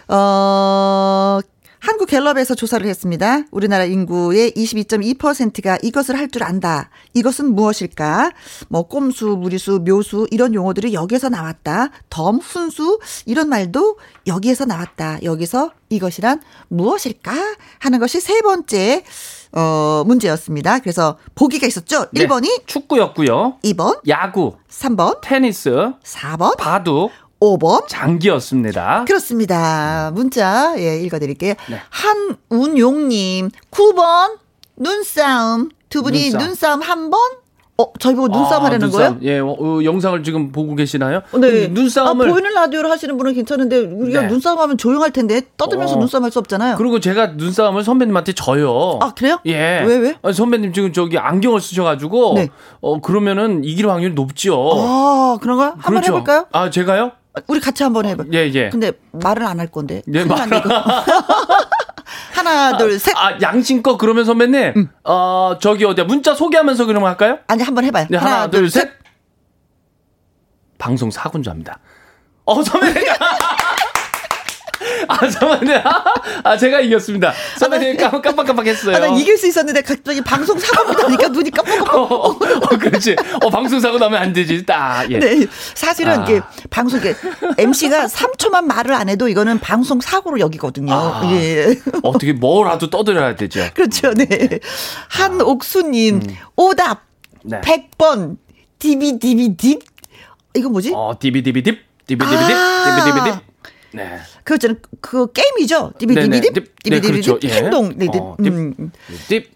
어, 0.09 1.41
한국 1.85 2.07
갤럽에서 2.07 2.55
조사를 2.55 2.87
했습니다. 2.87 3.43
우리나라 3.51 3.85
인구의 3.85 4.53
22.2%가 4.53 5.79
이것을 5.83 6.17
할 6.17 6.29
줄 6.33 6.45
안다. 6.45 6.89
이것은 7.13 7.55
무엇일까? 7.57 8.31
뭐, 8.69 8.85
꼼수, 8.85 9.37
무리수, 9.37 9.81
묘수, 9.85 10.29
이런 10.31 10.55
용어들이 10.55 10.95
여기에서 10.95 11.29
나왔다. 11.29 11.91
덤, 12.09 12.39
훈수, 12.39 13.01
이런 13.27 13.49
말도 13.49 13.99
여기에서 14.29 14.65
나왔다. 14.65 15.19
여기서 15.25 15.73
이것이란 15.91 16.41
무엇일까? 16.69 17.33
하는 17.81 17.99
것이 17.99 18.21
세 18.21 18.41
번째, 18.43 19.03
어, 19.51 20.05
문제였습니다. 20.07 20.79
그래서 20.79 21.19
보기가 21.35 21.67
있었죠? 21.67 22.07
네. 22.13 22.27
1번이, 22.27 22.67
축구였고요. 22.67 23.59
2번, 23.65 24.01
야구, 24.09 24.55
3번, 24.71 25.21
테니스, 25.21 25.93
4번, 26.03 26.57
바둑, 26.57 27.11
5번. 27.47 27.89
장기였습니다. 27.89 29.05
그렇습니다. 29.07 30.13
문자, 30.15 30.75
예, 30.79 30.99
읽어드릴게요. 31.01 31.55
네. 31.69 31.81
한운용님, 31.91 33.51
9번, 33.73 34.37
눈싸움. 34.77 35.71
두 35.89 36.03
분이 36.03 36.31
눈싸움. 36.31 36.45
눈싸움, 36.47 36.81
한 36.83 37.11
번? 37.11 37.21
어, 37.79 37.87
저희 37.99 38.15
보고 38.15 38.29
눈싸움 38.29 38.63
아, 38.63 38.67
하려는 38.67 38.87
눈싸움. 38.91 39.19
거예요? 39.19 39.33
예, 39.35 39.41
어, 39.41 39.57
어, 39.59 39.83
영상을 39.83 40.23
지금 40.23 40.53
보고 40.53 40.75
계시나요? 40.77 41.23
어, 41.33 41.39
네. 41.39 41.67
눈싸움을 41.69 42.29
아, 42.29 42.33
보이는 42.33 42.53
라디오로 42.55 42.89
하시는 42.91 43.17
분은 43.17 43.35
괜찮은데, 43.35 43.79
우리가 43.79 44.21
네. 44.23 44.29
눈싸움 44.29 44.61
하면 44.61 44.79
조용할 44.79 45.11
텐데, 45.11 45.41
떠들면서 45.57 45.97
어. 45.97 45.99
눈싸움 45.99 46.23
할 46.25 46.31
수 46.31 46.39
없잖아요. 46.39 46.77
그리고 46.77 47.01
제가 47.01 47.29
눈싸움을 47.29 47.83
선배님한테 47.83 48.35
져요. 48.35 48.99
아, 49.01 49.13
그래요? 49.15 49.41
예. 49.47 49.83
왜, 49.85 49.97
왜? 49.97 50.15
아, 50.23 50.33
선배님 50.33 50.73
지금 50.75 50.93
저기 50.93 51.19
안경을 51.19 51.61
쓰셔가지고, 51.61 52.35
네. 52.37 52.51
어, 52.83 53.01
그러면은 53.01 53.65
이길 53.65 53.89
확률이 53.89 54.15
높죠. 54.15 54.71
아, 54.77 55.39
그런가요? 55.41 55.71
한번 55.79 55.95
그렇죠. 56.03 56.13
해볼까요? 56.13 56.47
아, 56.53 56.71
제가요? 56.71 57.13
우리 57.47 57.61
같이 57.61 57.83
한번 57.83 58.07
해봐. 58.07 58.25
예, 58.33 58.51
예. 58.53 58.71
근데 58.71 58.93
말은 59.13 59.47
안할 59.47 59.69
건데. 59.69 60.03
예, 60.15 60.23
이거. 60.23 60.35
하나, 62.33 62.77
둘, 62.77 62.99
셋. 62.99 63.15
아, 63.17 63.39
양심껏 63.41 63.97
그러면 63.99 64.25
선배님, 64.25 64.73
음. 64.77 64.89
어, 65.05 65.57
저기 65.61 65.85
어디야, 65.85 66.05
문자 66.05 66.35
소개하면서 66.35 66.87
그러면 66.87 67.09
할까요? 67.09 67.39
아니, 67.47 67.63
한번 67.63 67.85
해봐요. 67.85 68.07
네, 68.11 68.19
하나, 68.19 68.51
둘, 68.51 68.69
셋. 68.71 68.91
방송 70.79 71.11
압니다. 71.51 71.79
어, 72.45 72.63
선배님. 72.63 72.97
아, 75.13 75.29
선배님. 75.31 75.77
아, 76.45 76.57
제가 76.57 76.81
이겼습니다. 76.81 77.33
선배님 77.59 77.97
깜- 77.99 78.23
깜빡깜빡 78.23 78.67
했어요. 78.67 78.97
아, 78.97 78.99
난 78.99 79.17
이길 79.17 79.37
수 79.37 79.47
있었는데 79.47 79.83
갑자기 79.83 80.21
방송 80.21 80.59
사고보다 80.59 81.09
니까 81.09 81.29
눈이 81.29 81.51
깜빡깜빡. 81.51 81.95
어, 81.95 82.03
어, 82.03 82.29
어, 82.31 82.39
그렇지. 82.79 83.17
어, 83.43 83.51
방송 83.51 83.79
사고 83.81 83.99
나면 83.99 84.21
안 84.23 84.33
되지. 84.33 84.65
딱, 84.65 85.11
예. 85.11 85.19
네. 85.19 85.47
사실은 85.75 86.21
아. 86.21 86.25
이게 86.25 86.41
방송, 86.71 86.99
이게 87.01 87.15
MC가 87.59 88.07
3초만 88.07 88.65
말을 88.65 88.95
안 88.95 89.09
해도 89.09 89.29
이거는 89.29 89.59
방송 89.59 90.01
사고로 90.01 90.41
여기거든요. 90.41 90.93
아. 90.95 91.23
예. 91.33 91.77
어떻게 92.03 92.33
뭐라도 92.33 92.89
떠들어야 92.91 93.37
되죠. 93.37 93.69
그렇죠. 93.75 94.13
네. 94.15 94.27
한옥수님, 95.09 96.21
오답. 96.57 97.03
네. 97.45 97.61
100번. 97.61 98.37
디비디비딥. 98.79 99.81
이거 100.55 100.69
뭐지? 100.69 100.93
어, 100.95 101.15
디비디비딥. 101.19 101.79
디비디비딥, 102.07 102.57
아. 102.57 102.97
디비디비딥. 103.05 103.52
네. 103.95 104.19
그거 104.45 104.55
있잖아요. 104.57 104.77
그 105.01 105.33
게임이죠. 105.33 105.93
디비디비딥, 105.99 106.53
네, 106.55 106.61
디비디비딥, 106.83 107.25
그렇죠. 107.41 107.49
예. 107.49 107.53
행동, 107.63 107.89
네, 107.97 108.07
네. 108.07 108.19
어, 108.19 108.37
딥. 108.43 108.49
음, 108.49 108.93
딥. 109.29 109.51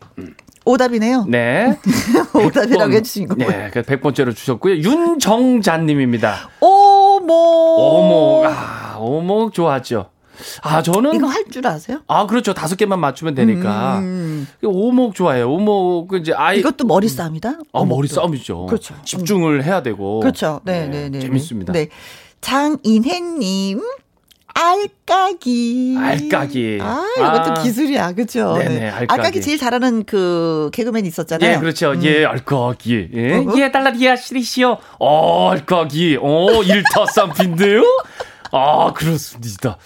오답이네요. 0.64 1.26
네. 1.28 1.78
오답이라고 2.34 2.90
100번. 2.90 2.92
해주신 2.94 3.28
거고요. 3.28 3.48
네. 3.48 3.70
그 3.72 3.82
100번째로 3.82 4.34
주셨고요. 4.34 4.74
윤정자님입니다. 4.78 6.50
오목. 6.60 7.30
오목. 7.30 8.44
아, 8.46 8.96
오목 8.98 9.52
좋아하죠. 9.54 10.10
아, 10.62 10.82
저는. 10.82 11.14
이거 11.14 11.28
할 11.28 11.44
줄 11.50 11.66
아세요? 11.66 12.00
아, 12.08 12.26
그렇죠. 12.26 12.52
다섯 12.52 12.76
개만 12.76 12.98
맞추면 13.00 13.34
되니까. 13.36 14.00
음. 14.00 14.46
오목 14.62 15.14
좋아해요. 15.14 15.50
오목, 15.50 16.08
그 16.08 16.18
이제 16.18 16.32
아이. 16.34 16.58
이것도 16.58 16.84
머리 16.86 17.08
싸움이다. 17.08 17.58
아, 17.72 17.84
머리. 17.84 18.08
싸움이죠. 18.08 18.66
그렇죠. 18.66 18.94
집중을 19.04 19.62
해야 19.64 19.82
되고. 19.82 20.20
그렇죠. 20.20 20.60
네, 20.64 20.88
네, 20.88 21.08
네. 21.08 21.20
재밌습니다. 21.20 21.72
네. 21.72 21.88
장인혜님. 22.40 23.80
알까기. 24.56 25.96
알까기. 25.98 26.78
아, 26.80 27.06
이것도 27.18 27.52
아. 27.52 27.62
기술이야. 27.62 28.12
그죠? 28.12 28.56
네네, 28.56 28.88
알까기. 28.90 29.42
제일 29.42 29.58
잘하는 29.58 30.04
그 30.04 30.70
개그맨 30.72 31.04
있었잖아요. 31.04 31.52
예, 31.52 31.58
그렇죠. 31.58 31.92
음. 31.92 32.02
예, 32.04 32.24
알까기. 32.24 33.10
예, 33.12 33.34
어? 33.34 33.52
예, 33.58 33.70
달라리아 33.70 34.16
시리시오. 34.16 34.78
어, 34.98 35.50
알까기. 35.50 36.18
어, 36.22 36.62
일타쌍핀데요? 36.62 37.82
아, 38.52 38.92
그렇습니다. 38.94 39.76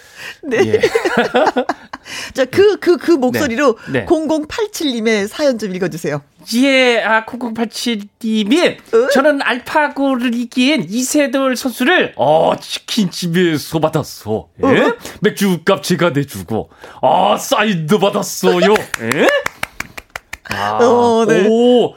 네. 0.44 0.58
예. 0.58 0.80
자, 2.34 2.44
그, 2.44 2.78
그, 2.78 2.96
그 2.96 3.12
목소리로 3.12 3.78
네. 3.92 4.04
0087님의 4.06 5.28
사연 5.28 5.58
좀 5.58 5.74
읽어주세요. 5.74 6.22
예, 6.54 7.02
아, 7.02 7.26
0087님이 7.26 8.76
어? 8.94 9.08
저는 9.12 9.42
알파고를 9.42 10.34
이긴 10.34 10.86
이세돌 10.88 11.56
선수를 11.56 12.14
어, 12.16 12.54
치킨집에서 12.58 13.78
받았어. 13.78 14.48
예? 14.62 14.80
어? 14.80 14.96
맥주값 15.20 15.82
제가 15.82 16.10
내주고 16.10 16.70
아, 17.02 17.36
사인도 17.38 17.98
받았어요. 17.98 18.74
예? 19.14 19.28
아, 20.50 20.78
어, 20.82 21.26
네. 21.26 21.46
오, 21.48 21.94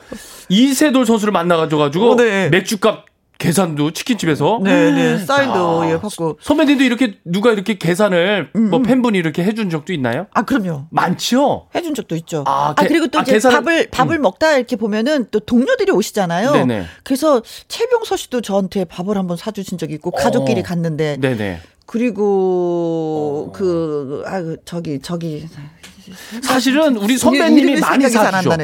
이세돌 0.50 1.06
선수를 1.06 1.32
만나가지고 1.32 2.12
어, 2.12 2.16
네. 2.16 2.50
맥주값 2.50 3.06
계산도 3.48 3.92
치킨집에서 3.92 4.60
네, 4.64 4.92
네. 4.92 5.18
사인도 5.26 5.84
야, 5.86 5.90
예, 5.92 6.00
받고. 6.00 6.38
선배님도 6.42 6.84
이렇게 6.86 7.18
누가 7.26 7.52
이렇게 7.52 7.78
계산을 7.78 8.52
음, 8.56 8.70
뭐 8.70 8.82
팬분이 8.82 9.18
이렇게 9.18 9.44
해준 9.44 9.70
적도 9.70 9.92
있나요? 9.92 10.28
아, 10.34 10.44
그럼요. 10.44 10.86
많죠. 10.92 11.68
해준 11.76 11.94
적도 11.94 12.16
있죠. 12.16 12.46
아, 12.48 12.70
아, 12.70 12.82
게- 12.82 12.88
그리고 12.88 13.08
또 13.08 13.20
아, 13.20 13.22
이제 13.24 13.38
계산을- 13.38 13.52
밥을, 13.52 13.90
밥을 13.92 14.20
먹다 14.20 14.56
이렇게 14.56 14.78
보면은 14.78 15.28
또 15.32 15.42
동료들이 15.42 15.92
오시잖아요. 15.92 16.54
네네. 16.54 16.86
그래서 17.04 17.42
최병서 17.68 18.16
씨도 18.16 18.40
저한테 18.42 18.86
밥을 18.86 19.18
한번 19.18 19.36
사주신 19.36 19.78
적이 19.78 19.96
있고, 19.96 20.12
가족끼리 20.12 20.62
어. 20.62 20.64
갔는데. 20.64 21.18
네네. 21.20 21.60
그리고 21.86 23.52
그, 23.54 24.24
아, 24.26 24.40
그 24.42 24.58
저기, 24.64 25.00
저기. 25.02 25.46
사실은 26.42 26.96
우리 26.98 27.18
선배님이 27.18 27.80
많이 27.82 28.10
사주죠. 28.10 28.56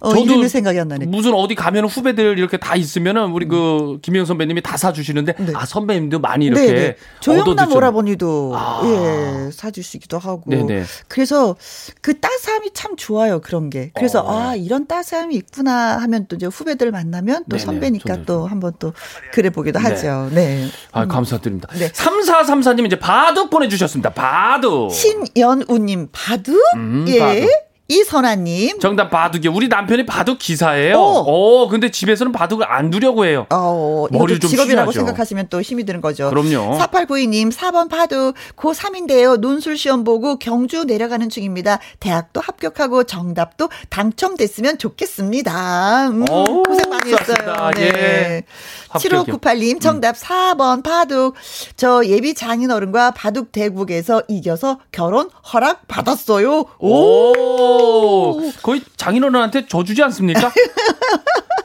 어, 0.00 0.14
이름이 0.14 0.48
생각이 0.48 0.78
안 0.80 0.88
나네. 0.88 1.06
무슨 1.06 1.34
어디 1.34 1.54
가면 1.54 1.84
후배들 1.86 2.38
이렇게 2.38 2.56
다 2.56 2.74
있으면은 2.76 3.32
우리 3.32 3.46
그 3.46 3.98
김영 4.02 4.24
선배님이 4.24 4.62
다 4.62 4.76
사주시는데 4.76 5.34
네. 5.38 5.52
아 5.54 5.66
선배님도 5.66 6.20
많이 6.20 6.46
이렇게 6.46 6.66
네네. 6.66 6.96
조영남 7.20 7.68
얻어드셨- 7.68 7.76
오라버니도 7.76 8.52
아. 8.56 8.82
예 8.84 9.50
사주시기도 9.52 10.18
하고 10.18 10.42
네네. 10.46 10.84
그래서 11.08 11.54
그 12.00 12.18
따스함이 12.18 12.70
참 12.72 12.96
좋아요 12.96 13.40
그런 13.40 13.68
게 13.70 13.90
그래서 13.94 14.20
어. 14.20 14.38
아 14.38 14.54
이런 14.56 14.86
따스함이 14.86 15.34
있구나 15.34 15.98
하면 15.98 16.26
또 16.28 16.36
이제 16.36 16.46
후배들 16.46 16.90
만나면 16.90 17.44
또 17.50 17.56
네네. 17.56 17.64
선배니까 17.64 18.14
저도 18.14 18.24
또 18.24 18.46
한번 18.46 18.72
또 18.78 18.92
그래 19.32 19.50
보기도 19.50 19.78
네. 19.78 19.88
하죠 19.88 20.30
네 20.34 20.68
아 20.92 21.06
감사드립니다. 21.06 21.68
네. 21.78 21.88
3434님 21.92 22.86
이제 22.86 22.98
바둑 22.98 23.50
보내주셨습니다. 23.50 24.10
바둑. 24.10 24.92
신연우님 24.92 26.08
바둑 26.12 26.56
음, 26.76 27.04
예 27.08 27.18
바둑. 27.18 27.48
이선아님 27.90 28.78
정답 28.78 29.10
바둑이 29.10 29.48
우리 29.48 29.66
남편이 29.66 30.06
바둑 30.06 30.38
기사예요. 30.38 30.96
오. 30.96 31.24
어 31.26 31.68
근데 31.68 31.90
집에서는 31.90 32.30
바둑을 32.32 32.64
안 32.70 32.90
두려고 32.90 33.24
해요. 33.24 33.46
어, 33.50 34.06
머리를 34.12 34.36
이것도 34.36 34.38
좀 34.38 34.50
직업이라고 34.50 34.92
쉬셔야죠. 34.92 35.06
생각하시면 35.06 35.48
또 35.50 35.60
힘이 35.60 35.84
드는 35.84 36.00
거죠. 36.00 36.30
그럼요. 36.30 36.78
4892님, 36.78 37.52
4번 37.52 37.88
파도 37.90 38.32
고3인데요. 38.56 39.38
논술 39.38 39.76
시험 39.76 40.04
보고 40.04 40.38
경주 40.38 40.84
내려가는 40.84 41.28
중입니다. 41.28 41.80
대학도 41.98 42.40
합격하고 42.40 43.04
정답도 43.04 43.68
당첨됐으면 43.88 44.78
좋겠습니다. 44.78 46.08
음, 46.10 46.24
어우, 46.30 46.62
고생 46.62 46.88
많이 46.90 47.12
했어요. 47.12 47.70
네. 47.74 47.82
예. 47.82 48.42
합격이요. 48.90 49.20
음. 49.20 49.38
7598님, 49.38 49.80
정답 49.80 50.16
4번 50.16 50.82
바둑. 50.82 51.34
저 51.76 52.04
예비 52.04 52.34
장인 52.34 52.70
어른과 52.70 53.12
바둑 53.12 53.52
대국에서 53.52 54.22
이겨서 54.28 54.80
결혼 54.92 55.30
허락 55.52 55.86
받았어요. 55.88 56.64
오! 56.78 56.90
오, 56.90 58.50
거의 58.62 58.82
장인어른한테 58.96 59.66
져주지 59.66 60.02
않습니까? 60.04 60.50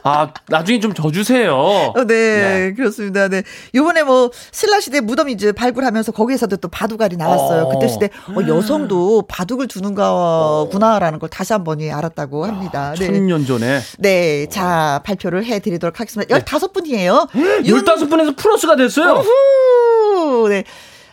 아, 0.06 0.32
나중에 0.48 0.78
좀 0.78 0.94
져주세요. 0.94 1.52
어, 1.52 2.04
네, 2.06 2.72
그렇습니다. 2.76 3.28
네. 3.28 3.42
요번에 3.74 4.02
뭐, 4.04 4.30
신라시대 4.52 5.00
무덤 5.00 5.28
이제 5.28 5.50
발굴하면서 5.52 6.12
거기에서도 6.12 6.56
또 6.58 6.68
바둑알이 6.68 7.16
나왔어요. 7.16 7.64
어. 7.64 7.68
그때 7.68 7.88
시대 7.88 8.06
어, 8.06 8.46
여성도 8.46 9.24
바둑을 9.28 9.66
두는가구나라는 9.66 11.18
걸 11.18 11.28
다시 11.28 11.52
한 11.52 11.64
번이 11.64 11.90
알았다고 11.90 12.46
합니다. 12.46 12.94
네. 12.98 13.06
천년 13.06 13.44
전에. 13.46 13.80
네. 13.98 14.46
자, 14.48 15.00
발표를 15.04 15.44
해드리도록 15.44 15.98
하겠습니다. 15.98 16.38
15분이에요. 16.38 17.28
윤, 17.64 17.84
15분에서 17.84 18.36
플러스가 18.36 18.76
됐어요. 18.76 19.22
후, 19.24 20.48
네. 20.48 20.64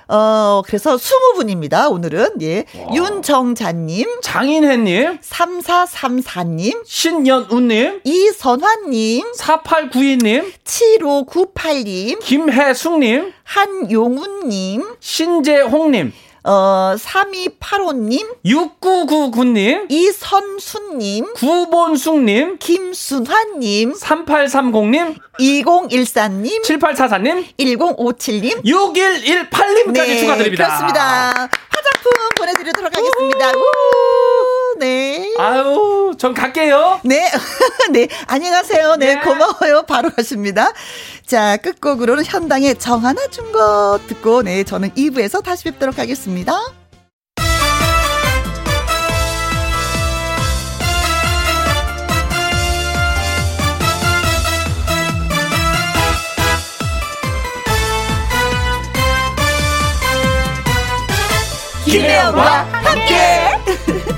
어, 0.08 0.62
그래서 0.66 0.96
20분입니다. 0.96 1.90
오늘은. 1.92 2.42
예. 2.42 2.66
윤정자님, 2.94 4.22
장인혜님, 4.22 5.20
3434님, 5.22 6.82
신연우님, 6.86 8.02
이선화님, 8.04 9.32
4892님, 9.38 10.52
7598님, 10.64 12.20
김혜숙님, 12.22 13.34
한용훈님, 13.44 14.96
신재홍님, 15.00 16.14
어, 16.46 16.94
3285님, 16.98 18.28
6999님, 18.46 19.86
이선수님, 19.90 21.34
구본숙님, 21.36 22.58
김순환님, 22.60 23.94
3830님, 23.94 25.16
2014님, 25.40 26.62
7844님, 26.64 27.46
1057님. 27.58 28.66
6118님까지 28.66 30.20
축하드립니다. 30.20 30.66
그렇습니다. 30.66 31.50
화장품 31.70 32.12
보내드리도록 32.38 32.92
하겠습니다. 32.94 33.52
우, 33.52 33.62
네. 34.84 35.34
아유, 35.40 36.14
전 36.18 36.34
갈게요. 36.34 37.00
네. 37.06 37.32
네. 37.94 38.10
안녕하세요. 38.28 38.98
네. 38.98 39.16
네. 39.16 39.22
고마워요. 39.22 39.84
바로 39.84 40.10
가십니다. 40.10 40.74
자, 41.26 41.56
끝곡으로는 41.56 42.26
현당의 42.26 42.76
정 42.80 43.06
하나 43.06 43.26
준것 43.28 44.08
듣고, 44.08 44.44
네. 44.44 44.66
저는 44.66 44.90
2부에서 44.90 45.42
다시 45.42 45.64
뵙도록 45.64 46.00
하겠습니다. 46.00 46.60
김혜영과 61.86 62.64
함께! 62.72 64.04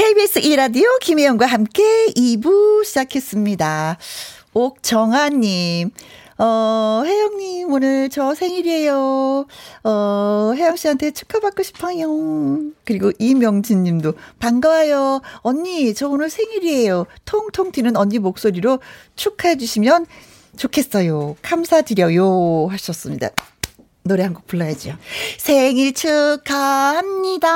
KBS 0.00 0.40
2라디오 0.40 0.98
김혜영과 1.00 1.44
함께 1.44 2.06
2부 2.16 2.86
시작했습니다. 2.86 3.98
옥정아님, 4.54 5.90
어, 6.38 7.02
혜영님, 7.04 7.70
오늘 7.70 8.08
저 8.08 8.34
생일이에요. 8.34 9.44
어, 9.84 10.52
혜영 10.56 10.76
씨한테 10.76 11.10
축하받고 11.10 11.62
싶어요. 11.62 12.08
그리고 12.86 13.12
이명진 13.18 13.82
님도 13.82 14.14
반가워요. 14.38 15.20
언니, 15.42 15.92
저 15.92 16.08
오늘 16.08 16.30
생일이에요. 16.30 17.04
통통 17.26 17.70
튀는 17.70 17.94
언니 17.98 18.18
목소리로 18.18 18.78
축하해 19.16 19.58
주시면 19.58 20.06
좋겠어요. 20.56 21.36
감사드려요. 21.42 22.68
하셨습니다. 22.70 23.28
노래 24.02 24.22
한 24.24 24.34
곡 24.34 24.46
불러야죠. 24.46 24.96
생일 25.38 25.92
축하합니다. 25.94 27.48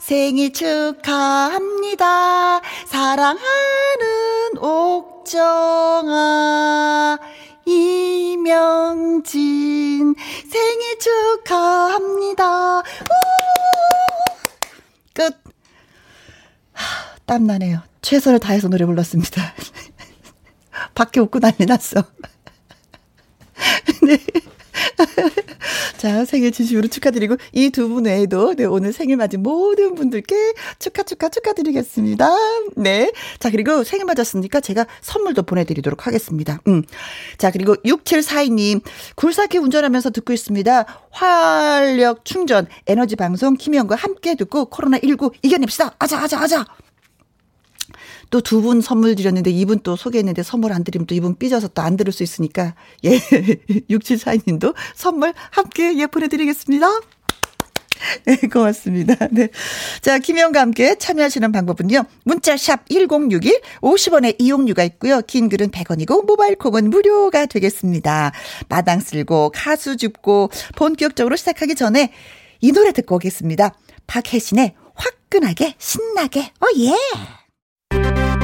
생일 0.00 0.52
축하합니다. 0.52 2.60
사랑하는 2.86 4.58
옥정아. 4.58 6.08
이명진 8.80 10.14
생일 10.50 10.98
축하합니다. 10.98 12.78
우! 12.78 12.82
끝. 15.14 15.36
하, 16.72 17.16
땀 17.26 17.44
나네요. 17.46 17.82
최선을 18.02 18.40
다해서 18.40 18.68
노래 18.68 18.84
불렀습니다. 18.84 19.54
밖에 20.94 21.20
웃고 21.20 21.38
난리 21.38 21.66
났어. 21.66 22.02
네. 24.02 24.18
자, 25.98 26.24
생일 26.24 26.52
진심으로 26.52 26.88
축하드리고, 26.88 27.36
이 27.52 27.70
두 27.70 27.88
분 27.88 28.04
외에도, 28.04 28.54
네, 28.54 28.64
오늘 28.64 28.92
생일 28.92 29.16
맞은 29.16 29.42
모든 29.42 29.94
분들께 29.94 30.54
축하, 30.78 31.02
축하, 31.02 31.28
축하드리겠습니다. 31.28 32.28
네. 32.76 33.12
자, 33.38 33.50
그리고 33.50 33.84
생일 33.84 34.04
맞았으니까 34.06 34.60
제가 34.60 34.86
선물도 35.00 35.42
보내드리도록 35.44 36.06
하겠습니다. 36.06 36.60
음. 36.68 36.82
자, 37.38 37.50
그리고 37.50 37.74
6742님, 37.84 38.82
굴삭기 39.16 39.58
운전하면서 39.58 40.10
듣고 40.10 40.32
있습니다. 40.32 40.84
활력 41.10 42.24
충전, 42.24 42.66
에너지 42.86 43.16
방송, 43.16 43.56
김희영과 43.56 43.96
함께 43.96 44.34
듣고 44.34 44.70
코로나19 44.70 45.32
이겨냅시다. 45.42 45.94
아자, 45.98 46.18
아자, 46.20 46.40
아자. 46.40 46.64
또 48.30 48.40
두 48.40 48.60
분 48.62 48.80
선물 48.80 49.14
드렸는데 49.16 49.50
이분 49.50 49.80
또 49.80 49.96
소개했는데 49.96 50.42
선물 50.42 50.72
안 50.72 50.84
드리면 50.84 51.06
또 51.06 51.14
이분 51.14 51.36
삐져서 51.36 51.68
또 51.68 51.82
안 51.82 51.96
들을 51.96 52.12
수 52.12 52.22
있으니까 52.22 52.74
예 53.04 53.18
6742님도 53.18 54.74
선물 54.94 55.32
함께 55.50 55.96
예 55.98 56.06
보내드리겠습니다. 56.06 56.86
네, 58.24 58.36
고맙습니다. 58.50 59.28
네. 59.30 59.48
자, 60.00 60.18
김혜영과 60.18 60.60
함께 60.60 60.94
참여하시는 60.94 61.52
방법은요. 61.52 62.04
문자샵 62.24 62.88
1061 62.88 63.60
50원의 63.82 64.36
이용료가 64.38 64.84
있고요. 64.84 65.20
긴 65.26 65.48
글은 65.50 65.70
100원이고 65.70 66.24
모바일 66.24 66.56
콩은 66.56 66.88
무료가 66.90 67.46
되겠습니다. 67.46 68.32
마당 68.68 69.00
쓸고 69.00 69.52
가수 69.54 69.96
줍고 69.98 70.50
본격적으로 70.76 71.36
시작하기 71.36 71.74
전에 71.74 72.12
이 72.60 72.72
노래 72.72 72.92
듣고 72.92 73.16
오겠습니다. 73.16 73.74
박혜신의 74.06 74.74
화끈하게 74.94 75.74
신나게 75.78 76.40
어 76.40 76.66
예. 76.78 77.39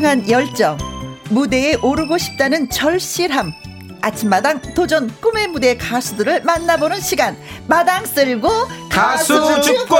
향한 0.00 0.30
열정, 0.30 0.78
무대에 1.28 1.74
오르고 1.74 2.16
싶다는 2.16 2.70
절실함, 2.70 3.52
아침마당 4.00 4.62
도전 4.72 5.14
꿈의 5.20 5.48
무대 5.48 5.76
가수들을 5.76 6.42
만나보는 6.42 7.00
시간, 7.00 7.36
마당 7.66 8.06
쓸고 8.06 8.48
가수, 8.88 9.38
가수 9.38 9.60
죽고! 9.60 9.96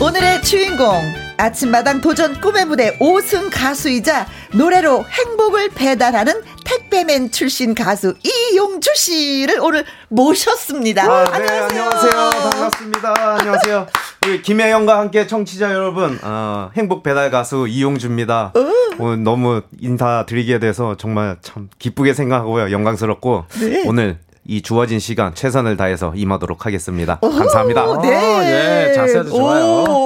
오늘의 0.00 0.42
주인공 0.44 1.17
아침마당 1.38 2.00
도전 2.00 2.40
꿈의 2.40 2.66
무대 2.66 2.98
5승 2.98 3.48
가수이자 3.52 4.26
노래로 4.54 5.04
행복을 5.04 5.70
배달하는 5.70 6.42
택배맨 6.64 7.30
출신 7.30 7.76
가수 7.76 8.14
이용주 8.24 8.90
씨를 8.96 9.60
오늘 9.60 9.84
모셨습니다. 10.08 11.04
아, 11.04 11.24
네, 11.38 11.46
안녕하세요. 11.48 11.82
안녕하세요. 11.84 12.50
반갑습니다. 12.50 13.36
안녕하세요. 13.38 13.86
우리 14.26 14.42
김혜영과 14.42 14.98
함께 14.98 15.28
청취자 15.28 15.72
여러분, 15.72 16.18
어, 16.22 16.70
행복 16.76 17.04
배달 17.04 17.30
가수 17.30 17.66
이용주입니다. 17.68 18.52
어. 18.56 18.68
오늘 18.98 19.22
너무 19.22 19.62
인사드리게 19.80 20.58
돼서 20.58 20.96
정말 20.96 21.36
참 21.40 21.68
기쁘게 21.78 22.14
생각하고요. 22.14 22.72
영광스럽고 22.72 23.44
네. 23.60 23.84
오늘 23.86 24.18
이 24.44 24.60
주어진 24.62 24.98
시간 24.98 25.34
최선을 25.34 25.76
다해서 25.76 26.12
임하도록 26.16 26.66
하겠습니다. 26.66 27.18
오, 27.20 27.30
감사합니다. 27.30 27.82
네. 28.02 28.08
오, 28.08 28.42
예, 28.42 28.92
자세도 28.94 29.28
좋아요. 29.30 30.04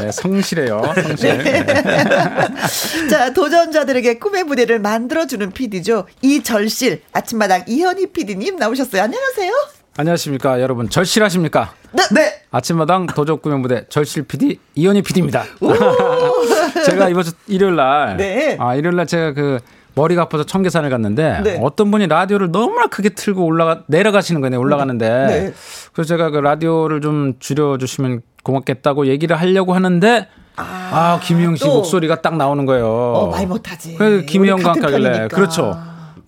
네, 0.00 0.12
성실해요. 0.12 0.82
성실. 0.94 1.38
네. 1.38 1.66
자, 3.10 3.32
도전자들에게 3.32 4.18
꿈의 4.18 4.44
무대를 4.44 4.78
만들어주는 4.78 5.50
PD죠. 5.50 6.06
이절실 6.22 7.02
아침마당 7.12 7.64
이현희 7.66 8.12
PD님 8.12 8.56
나오셨어요. 8.56 9.02
안녕하세요. 9.02 9.52
안녕하십니까 9.96 10.60
여러분 10.60 10.88
절실하십니까? 10.88 11.74
네. 11.92 12.02
네. 12.12 12.42
아침마당 12.52 13.06
도적 13.06 13.42
꿈의 13.42 13.58
무대 13.58 13.84
절실 13.88 14.22
PD 14.22 14.60
이현희 14.76 15.02
PD입니다. 15.02 15.44
제가 16.86 17.08
이번 17.08 17.24
주 17.24 17.32
일요일 17.48 17.74
날, 17.74 18.16
네. 18.16 18.56
아 18.60 18.76
일요일 18.76 18.96
날 18.96 19.06
제가 19.08 19.32
그 19.32 19.58
머리가 19.98 20.22
아파서 20.22 20.44
청계산을 20.44 20.90
갔는데 20.90 21.40
네. 21.42 21.60
어떤 21.60 21.90
분이 21.90 22.06
라디오를 22.06 22.50
너무나 22.52 22.86
크게 22.86 23.10
틀고 23.10 23.44
올라가 23.44 23.82
내려가시는 23.86 24.40
거예요. 24.40 24.58
올라가는데 24.60 25.08
네. 25.08 25.54
그래서 25.92 26.08
제가 26.08 26.30
그 26.30 26.38
라디오를 26.38 27.00
좀 27.00 27.34
줄여 27.38 27.78
주시면 27.78 28.22
고맙겠다고 28.44 29.08
얘기를 29.08 29.38
하려고 29.38 29.74
하는데 29.74 30.28
아, 30.56 30.62
아 30.62 31.20
김희영 31.22 31.56
씨 31.56 31.66
목소리가 31.66 32.20
딱 32.22 32.36
나오는 32.36 32.64
거예요. 32.66 32.86
어, 32.86 33.30
말 33.30 33.46
못하지. 33.46 33.96
그래서 33.96 34.24
김희영과 34.26 34.70
함께 34.70 34.86
하길래 34.86 35.28
그렇죠. 35.28 35.76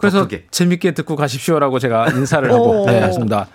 그래서 0.01 0.26
재밌게 0.51 0.92
듣고 0.92 1.16
가십시오라고 1.16 1.78
제가 1.78 2.09
인사를 2.11 2.51
하고 2.53 2.84
네, 2.90 3.03
했습니다. 3.03 3.46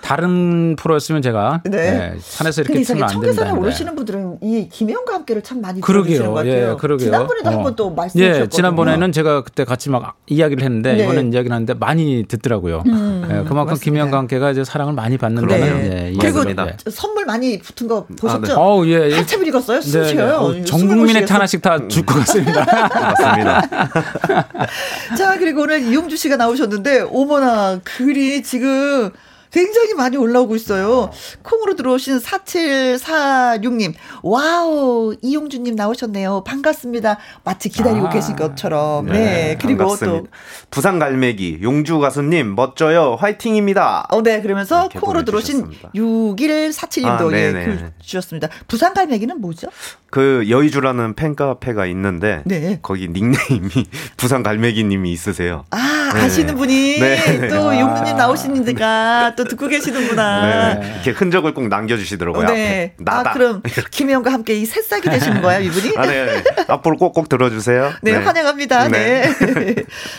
다른 0.00 0.76
프로였으면 0.76 1.20
제가 1.22 1.60
네. 1.64 1.70
네, 1.70 2.14
산에서 2.20 2.62
이렇게 2.62 2.80
틀면 2.82 3.02
안 3.04 3.08
된다. 3.08 3.12
청계산에 3.12 3.50
오르시는 3.52 3.94
분들은 3.96 4.38
이 4.42 4.68
김혜영과 4.70 5.14
함께를 5.14 5.42
참 5.42 5.60
많이 5.60 5.80
들으시는 5.80 6.26
것 6.28 6.34
같아요. 6.34 6.70
예, 6.72 6.76
그러게요. 6.78 7.06
지난번에도 7.06 7.48
어. 7.48 7.52
한번 7.52 7.76
또 7.76 7.90
말씀해 7.90 8.24
주셨거든요. 8.24 8.44
예, 8.44 8.48
지난번에는 8.48 9.12
제가 9.12 9.42
그때 9.42 9.64
같이 9.64 9.90
막 9.90 10.16
이야기를 10.26 10.62
했는데 10.62 10.94
네. 10.94 11.04
이번엔 11.04 11.32
이야기를 11.32 11.54
하는데 11.54 11.74
많이 11.74 12.24
듣더라고요. 12.28 12.82
음, 12.86 13.28
예, 13.30 13.48
그만큼 13.48 13.76
김혜영과 13.76 14.16
함께가 14.18 14.50
이제 14.50 14.64
사랑을 14.64 14.92
많이 14.94 15.16
받는다는 15.18 15.58
네. 15.82 16.12
예, 16.12 16.18
그리고 16.18 16.44
네. 16.44 16.54
선물 16.90 17.24
많이 17.26 17.58
붙은 17.58 17.86
거 17.88 18.06
보셨죠? 18.18 18.42
아, 18.44 18.46
네. 18.46 18.54
어, 18.56 18.82
예, 18.86 19.10
예. 19.10 19.14
한참 19.16 19.44
읽었어요. 19.44 19.80
수시요. 19.80 20.24
어, 20.24 20.64
전 20.64 20.86
국민의 20.86 21.24
하나씩 21.26 21.60
다 21.62 21.78
줄 21.88 22.04
것 22.06 22.14
같습니다. 22.20 22.64
맞습니다. 22.88 23.62
자, 25.16 25.38
그리고 25.38 25.62
오늘 25.62 25.82
이용주 25.90 26.16
씨가 26.16 26.36
나오셨는데, 26.36 27.02
오머나, 27.10 27.80
글이 27.84 28.42
지금 28.42 29.10
굉장히 29.54 29.94
많이 29.94 30.16
올라오고 30.16 30.56
있어요. 30.56 31.12
콩으로 31.44 31.76
들어오신 31.76 32.18
4746님. 32.18 33.94
wow, 34.24 35.14
이용주님 35.22 35.76
나오셨네요. 35.76 36.42
반갑습니다. 36.42 37.18
마치 37.44 37.68
기다리고 37.68 38.08
아, 38.08 38.10
계신 38.10 38.34
것처럼. 38.34 39.06
네. 39.06 39.12
네. 39.12 39.58
그리고 39.60 39.84
반갑습니다. 39.84 40.22
또. 40.22 40.26
부산 40.70 40.98
갈매기, 40.98 41.60
용주 41.62 42.00
가수님, 42.00 42.56
멋져요. 42.56 43.14
화이팅입니다. 43.14 44.08
어, 44.10 44.22
네. 44.22 44.42
그러면서 44.42 44.88
콩으로 44.88 45.24
들어오신 45.24 45.70
6147님도 45.94 47.32
아, 47.32 47.36
예, 47.36 47.52
글 47.52 47.92
주셨습니다. 48.00 48.48
부산 48.66 48.92
갈매기는 48.92 49.40
뭐죠? 49.40 49.68
그 50.14 50.44
여의주라는 50.48 51.14
팬카페가 51.14 51.86
있는데 51.86 52.42
네. 52.44 52.78
거기 52.82 53.08
닉네임이 53.08 53.68
부산 54.16 54.44
갈매기님이 54.44 55.10
있으세요. 55.10 55.64
아 55.70 56.12
네. 56.14 56.20
아시는 56.20 56.54
분이 56.54 57.00
네. 57.02 57.48
또 57.48 57.70
아. 57.70 57.80
용두님 57.80 58.16
나오시니까 58.16 59.34
또 59.36 59.42
듣고 59.42 59.66
계시는구나. 59.66 60.76
네. 60.76 60.92
이렇게 60.94 61.10
흔적을 61.10 61.52
꼭 61.52 61.66
남겨주시더라고요. 61.66 62.46
네. 62.46 62.94
나다. 62.98 63.30
아 63.30 63.32
그럼 63.32 63.60
김혜영과 63.90 64.32
함께 64.32 64.54
이 64.54 64.64
새싹이 64.66 65.02
되시는 65.02 65.42
거예요, 65.42 65.62
이분이? 65.62 65.94
아, 65.96 66.06
네. 66.06 66.26
네. 66.26 66.44
앞으로 66.68 66.96
꼭꼭 66.96 67.28
들어주세요. 67.28 67.94
네, 68.02 68.12
네. 68.12 68.18
환영합니다. 68.18 68.88
네. 68.90 69.32
네. 69.32 69.74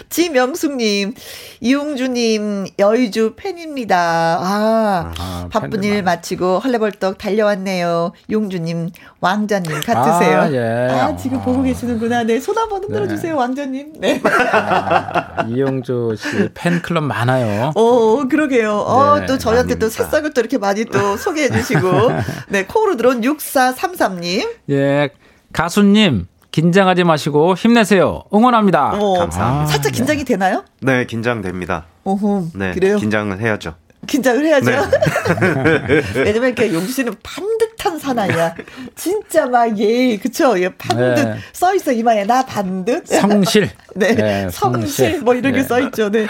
지명숙님, 0.09 1.13
이용주님 1.61 2.65
여의주 2.79 3.35
팬입니다. 3.37 4.39
아, 4.41 5.13
아 5.17 5.47
바쁜 5.49 5.85
일 5.85 6.03
마치고 6.03 6.59
헐레벌떡 6.59 7.17
달려왔네요. 7.17 8.11
용주님, 8.29 8.89
왕자님 9.21 9.84
같으세요. 9.85 10.39
아, 10.39 10.51
예. 10.51 10.89
아 10.91 11.15
지금 11.15 11.41
보고 11.41 11.61
계시는구나. 11.61 12.23
네, 12.23 12.39
손 12.39 12.57
한번 12.57 12.83
흔들어 12.83 13.07
주세요, 13.07 13.33
네. 13.33 13.39
왕자님. 13.39 13.93
네. 13.99 14.21
아, 14.23 15.45
이용주 15.47 16.15
씨 16.17 16.49
팬클럽 16.53 17.03
많아요. 17.03 17.71
어, 17.75 18.27
그러게요. 18.27 18.71
어, 18.71 19.19
네, 19.19 19.25
또 19.25 19.37
저희한테 19.37 19.75
또 19.75 19.89
새싹을 19.89 20.33
또 20.33 20.41
이렇게 20.41 20.57
많이 20.57 20.85
또 20.85 21.17
소개해 21.17 21.49
주시고. 21.49 22.11
네, 22.49 22.65
콩으로 22.65 22.97
들어온 22.97 23.21
6433님. 23.21 24.47
예, 24.71 25.09
가수님. 25.53 26.27
긴장하지 26.51 27.03
마시고 27.03 27.55
힘내세요. 27.55 28.23
응원합니다. 28.33 28.93
어, 28.93 29.19
감사합니다. 29.19 29.65
살짝 29.65 29.91
긴장이 29.91 30.23
되나요? 30.23 30.63
네, 30.79 31.05
긴장됩니다. 31.05 31.85
오호, 32.05 32.47
네, 32.55 32.71
그래요? 32.71 32.95
긴장을 32.95 33.37
해야죠. 33.37 33.75
긴장을 34.05 34.45
해야죠. 34.45 34.71
네. 34.71 36.01
왜냐면 36.23 36.49
이렇게 36.49 36.73
용주 36.73 36.91
씨는 36.91 37.15
반듯한 37.21 37.99
사나이야. 37.99 38.55
진짜 38.95 39.45
막 39.45 39.77
예, 39.77 40.17
그쵸? 40.17 40.57
예, 40.59 40.69
반듯 40.69 41.15
네. 41.15 41.37
써 41.53 41.75
있어 41.75 41.91
이마에 41.91 42.23
나 42.25 42.45
반듯. 42.45 43.07
성실. 43.07 43.69
네, 43.95 44.15
네 44.15 44.49
성실. 44.49 44.87
성실. 44.87 45.21
뭐 45.21 45.33
이런 45.35 45.53
게 45.53 45.63
써 45.63 45.79
있죠. 45.81 46.09
네. 46.09 46.27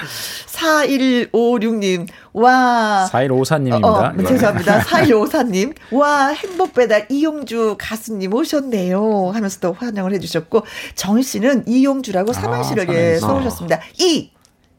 4156님. 0.48 2.08
와. 2.34 3.08
4154님입니다. 3.12 3.84
어, 3.84 4.12
네. 4.16 4.24
죄송합니다. 4.26 4.80
4154님. 4.84 5.74
와, 5.92 6.28
행복배달 6.30 7.08
이용주 7.10 7.76
가수님 7.80 8.34
오셨네요. 8.34 9.32
하면서 9.34 9.60
또 9.60 9.74
환영을 9.74 10.14
해주셨고, 10.14 10.66
정 10.96 11.22
씨는 11.22 11.68
이용주라고 11.68 12.32
아, 12.32 12.34
삼행시를 12.34 12.88
예, 12.90 13.18
써오셨습니다. 13.20 13.80
이. 14.00 14.32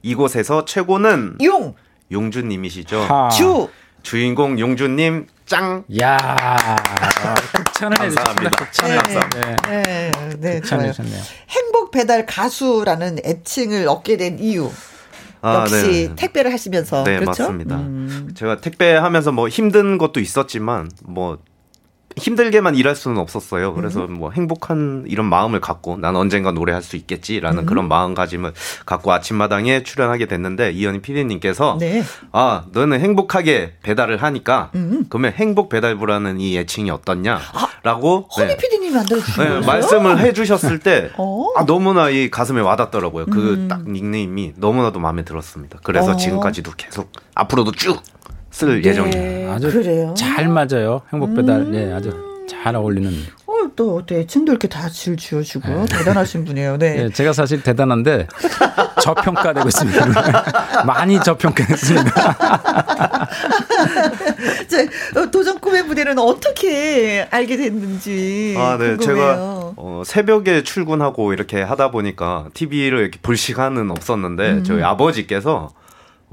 이곳에서 0.02 0.64
최고는. 0.64 1.36
용. 1.44 1.74
용주님이시죠. 2.10 3.00
하. 3.00 3.28
주 3.30 3.68
주인공 4.02 4.58
용주님 4.58 5.26
짱. 5.46 5.84
야 6.00 6.16
극찬을 7.52 8.00
해주셨습니다. 8.00 8.50
극찬을 8.50 8.98
네, 9.68 10.10
네, 10.10 10.12
네, 10.38 10.60
좋아요. 10.60 10.92
행복 11.48 11.90
배달 11.90 12.26
가수라는 12.26 13.18
애칭을 13.24 13.88
얻게 13.88 14.16
된 14.16 14.38
이유. 14.38 14.70
아, 15.42 15.60
역시 15.60 16.08
네. 16.08 16.14
택배를 16.16 16.52
하시면서 16.52 17.04
네 17.04 17.18
그렇죠? 17.18 17.44
맞습니다. 17.44 17.76
음. 17.76 18.30
제가 18.34 18.60
택배 18.60 18.94
하면서 18.94 19.30
뭐 19.32 19.48
힘든 19.48 19.98
것도 19.98 20.20
있었지만 20.20 20.90
뭐 21.04 21.38
힘들게만 22.16 22.76
일할 22.76 22.96
수는 22.96 23.18
없었어요. 23.18 23.74
그래서 23.74 24.06
음. 24.06 24.14
뭐 24.14 24.30
행복한 24.30 25.04
이런 25.06 25.26
마음을 25.26 25.60
갖고 25.60 25.98
난 25.98 26.16
언젠가 26.16 26.50
노래할 26.50 26.82
수 26.82 26.96
있겠지라는 26.96 27.64
음. 27.64 27.66
그런 27.66 27.88
마음가짐을 27.88 28.54
갖고 28.86 29.12
아침마당에 29.12 29.82
출연하게 29.82 30.26
됐는데 30.26 30.72
이현희 30.72 31.02
PD님께서 31.02 31.76
네. 31.78 32.02
아 32.32 32.64
너는 32.72 33.00
행복하게 33.00 33.74
배달을 33.82 34.22
하니까 34.22 34.70
음. 34.74 35.04
그러면 35.10 35.32
행복 35.34 35.68
배달부라는 35.68 36.40
이 36.40 36.56
애칭이 36.56 36.90
어떻냐라고 36.90 38.28
아, 38.30 38.34
허니 38.34 38.48
네. 38.48 38.56
PD님이 38.56 38.94
만들어주신 38.94 39.44
네, 39.44 39.66
말씀을 39.66 40.18
해주셨을 40.18 40.78
때 40.78 41.10
어? 41.18 41.48
아, 41.56 41.66
너무나 41.66 42.08
이 42.08 42.30
가슴에 42.30 42.62
와닿더라고요. 42.62 43.26
그딱 43.26 43.86
음. 43.86 43.92
닉네임이 43.92 44.54
너무나도 44.56 45.00
마음에 45.00 45.22
들었습니다. 45.22 45.80
그래서 45.82 46.12
어. 46.12 46.16
지금까지도 46.16 46.72
계속 46.78 47.12
앞으로도 47.34 47.72
쭉 47.72 48.00
쓸 48.56 48.80
네. 48.80 48.88
예정이에요. 48.88 49.52
아주 49.52 49.70
그래요? 49.70 50.14
잘 50.16 50.48
맞아요. 50.48 51.02
행복 51.12 51.34
배달. 51.34 51.60
음. 51.60 51.74
예, 51.74 51.92
아주 51.92 52.10
잘 52.48 52.74
어울리는. 52.74 53.12
어, 53.46 53.52
또 53.76 54.06
대칭도 54.06 54.52
이렇게 54.52 54.66
다 54.66 54.88
질 54.88 55.18
지어주고 55.18 55.68
네. 55.68 55.84
대단하신 55.90 56.46
분이에요. 56.46 56.78
네. 56.78 56.94
네. 56.94 57.10
제가 57.10 57.34
사실 57.34 57.62
대단한데 57.62 58.26
저평가되고 59.02 59.68
있습니다. 59.68 60.06
많이 60.86 61.20
저평가했습니다. 61.22 62.08
어, 65.16 65.30
도전 65.30 65.58
꿈의 65.60 65.82
무대는 65.82 66.18
어떻게 66.18 67.28
알게 67.30 67.58
됐는지. 67.58 68.54
아, 68.56 68.78
네. 68.80 68.96
궁금해요. 68.96 68.98
제가 69.00 69.34
어, 69.76 70.02
새벽에 70.06 70.62
출근하고 70.62 71.34
이렇게 71.34 71.60
하다 71.60 71.90
보니까 71.90 72.46
TV를 72.54 73.00
이렇게 73.00 73.18
볼 73.20 73.36
시간은 73.36 73.90
없었는데 73.90 74.50
음. 74.50 74.64
저희 74.64 74.82
아버지께서 74.82 75.74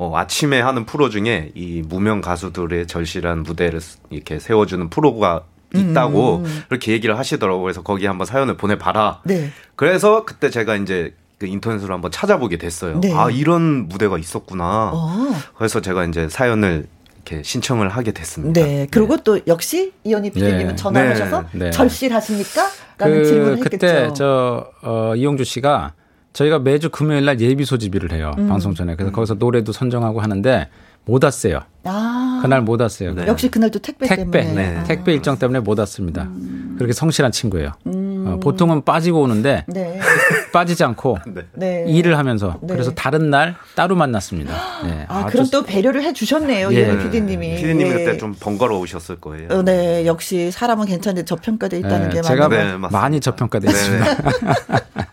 어, 0.03 0.17
아침에 0.17 0.59
하는 0.59 0.85
프로 0.85 1.09
중에 1.09 1.51
이 1.55 1.81
무명 1.85 2.19
가수들의 2.19 2.87
절실한 2.87 3.43
무대를 3.43 3.79
이렇게 4.09 4.37
세워주는 4.37 4.89
프로가 4.89 5.43
있다고 5.73 6.43
음. 6.45 6.63
그렇게 6.67 6.91
얘기를 6.91 7.17
하시더라고요. 7.17 7.63
그래서 7.63 7.81
거기 7.81 8.05
한번 8.05 8.25
사연을 8.25 8.57
보내봐라. 8.57 9.21
네. 9.23 9.49
그래서 9.75 10.25
그때 10.25 10.49
제가 10.49 10.75
이제 10.75 11.15
그 11.39 11.47
인터넷으로 11.47 11.93
한번 11.93 12.11
찾아보게 12.11 12.57
됐어요. 12.57 12.99
네. 12.99 13.13
아, 13.13 13.29
이런 13.31 13.87
무대가 13.87 14.17
있었구나. 14.17 14.91
어. 14.93 15.33
그래서 15.55 15.81
제가 15.81 16.05
이제 16.05 16.27
사연을 16.29 16.87
이렇게 17.15 17.41
신청을 17.43 17.89
하게 17.89 18.11
됐습니다. 18.11 18.61
네. 18.61 18.87
그리고 18.91 19.15
네. 19.15 19.23
또 19.23 19.39
역시 19.47 19.93
이현희 20.03 20.31
PD님은 20.31 20.67
네. 20.67 20.75
전화하셔서 20.75 21.45
네. 21.53 21.65
네. 21.65 21.71
절실하십니까? 21.71 22.67
라는 22.97 23.23
그, 23.23 23.25
질문을 23.25 23.57
했겠죠. 23.57 23.69
그때 23.71 24.09
저 24.13 24.67
어, 24.81 25.15
이용주 25.15 25.45
씨가 25.45 25.93
저희가 26.33 26.59
매주 26.59 26.89
금요일 26.89 27.25
날 27.25 27.39
예비 27.39 27.63
소집일을 27.63 28.11
해요. 28.11 28.33
음. 28.37 28.47
방송 28.47 28.73
전에. 28.73 28.95
그래서 28.95 29.11
거기서 29.11 29.35
노래도 29.35 29.71
선정하고 29.71 30.19
하는데 30.19 30.67
못 31.05 31.23
왔어요. 31.23 31.61
아. 31.83 32.39
그날 32.41 32.61
못 32.61 32.79
왔어요. 32.81 33.13
네. 33.13 33.27
역시 33.27 33.49
그날도 33.49 33.79
택배, 33.79 34.07
택배 34.07 34.41
때문에. 34.41 34.71
네. 34.73 34.83
택배 34.85 35.13
일정 35.13 35.37
때문에 35.37 35.59
못 35.59 35.77
왔습니다. 35.79 36.23
음. 36.23 36.75
그렇게 36.77 36.93
성실한 36.93 37.31
친구예요. 37.31 37.71
음. 37.87 38.25
어, 38.25 38.39
보통은 38.39 38.83
빠지고 38.83 39.21
오는데 39.21 39.65
네. 39.67 39.99
빠지지 40.53 40.83
않고 40.83 41.19
네. 41.27 41.41
네. 41.53 41.85
일을 41.87 42.17
하면서 42.17 42.57
네. 42.61 42.73
그래서 42.73 42.91
다른 42.91 43.29
날 43.29 43.55
따로 43.75 43.95
만났습니다. 43.95 44.53
네. 44.87 45.05
아, 45.09 45.25
그럼 45.25 45.47
또 45.51 45.63
배려를 45.63 46.03
해주셨네요. 46.03 46.73
예. 46.73 46.97
피디님이. 46.99 47.55
피디님이 47.57 47.89
그때 47.91 48.17
좀 48.17 48.33
번거로우셨을 48.39 49.17
거예요. 49.17 49.49
어, 49.51 49.61
네. 49.61 50.05
역시 50.05 50.51
사람은 50.51 50.85
괜찮은데 50.85 51.25
저평가돼 51.25 51.79
있다는 51.79 52.09
게 52.09 52.21
제가 52.21 52.49
많이 52.89 53.19
저평가돼 53.19 53.69
있습니다. 53.69 54.05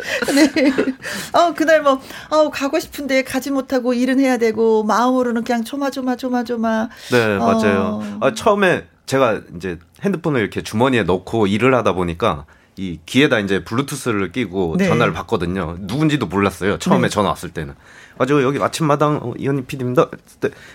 네. 0.34 0.72
어, 1.32 1.54
그날 1.54 1.82
뭐, 1.82 2.00
어, 2.30 2.50
가고 2.50 2.78
싶은데 2.78 3.22
가지 3.24 3.50
못하고 3.50 3.94
일은 3.94 4.20
해야 4.20 4.36
되고, 4.38 4.82
마음으로는 4.84 5.44
그냥 5.44 5.64
조마조마조마조마. 5.64 6.88
네, 7.10 7.36
어. 7.36 7.38
맞아요. 7.38 8.18
아, 8.20 8.34
처음에 8.34 8.86
제가 9.06 9.40
이제 9.56 9.78
핸드폰을 10.02 10.40
이렇게 10.40 10.62
주머니에 10.62 11.02
넣고 11.02 11.46
일을 11.46 11.74
하다 11.74 11.94
보니까 11.94 12.46
이 12.76 12.98
귀에다 13.04 13.40
이제 13.40 13.64
블루투스를 13.64 14.32
끼고 14.32 14.76
네. 14.78 14.86
전화를 14.86 15.12
받거든요. 15.12 15.76
누군지도 15.80 16.26
몰랐어요. 16.26 16.78
처음에 16.78 17.02
네. 17.02 17.08
전화 17.08 17.28
왔을 17.30 17.50
때는. 17.50 17.74
가지고 18.20 18.42
여기 18.42 18.62
아침마당 18.62 19.18
어, 19.22 19.32
이현희 19.38 19.62
PD입니다. 19.62 20.08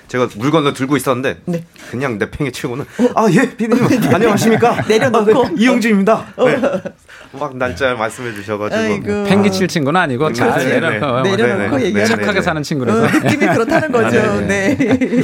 제가 0.08 0.28
물건을 0.36 0.74
들고 0.74 0.98
있었는데 0.98 1.38
네. 1.46 1.64
그냥 1.92 2.18
내 2.18 2.32
팽이 2.32 2.52
치고는 2.52 2.84
어? 2.84 3.10
아예 3.22 3.56
PD님 3.56 3.88
네. 3.88 4.16
안녕하십니까 4.16 4.82
내려놓고 4.90 5.40
어, 5.40 5.50
이용주입니다. 5.56 6.26
어. 6.38 6.50
네. 6.50 6.60
막 7.34 7.56
날짜 7.56 7.94
말씀해 7.94 8.34
주셔가지고 8.34 9.26
팽기 9.26 9.52
칠 9.52 9.68
친구는 9.68 10.02
아니고 10.02 10.34
잘 10.34 10.58
내려놓고 10.58 11.22
내려놓고 11.22 11.82
얘기 11.84 12.04
착하게 12.04 12.42
사는 12.42 12.64
친구라서 12.64 13.04
어, 13.04 13.08
느낌이 13.08 13.46
그렇다는 13.46 13.92
거죠. 13.94 14.20
아, 14.20 14.42
네. 14.42 14.76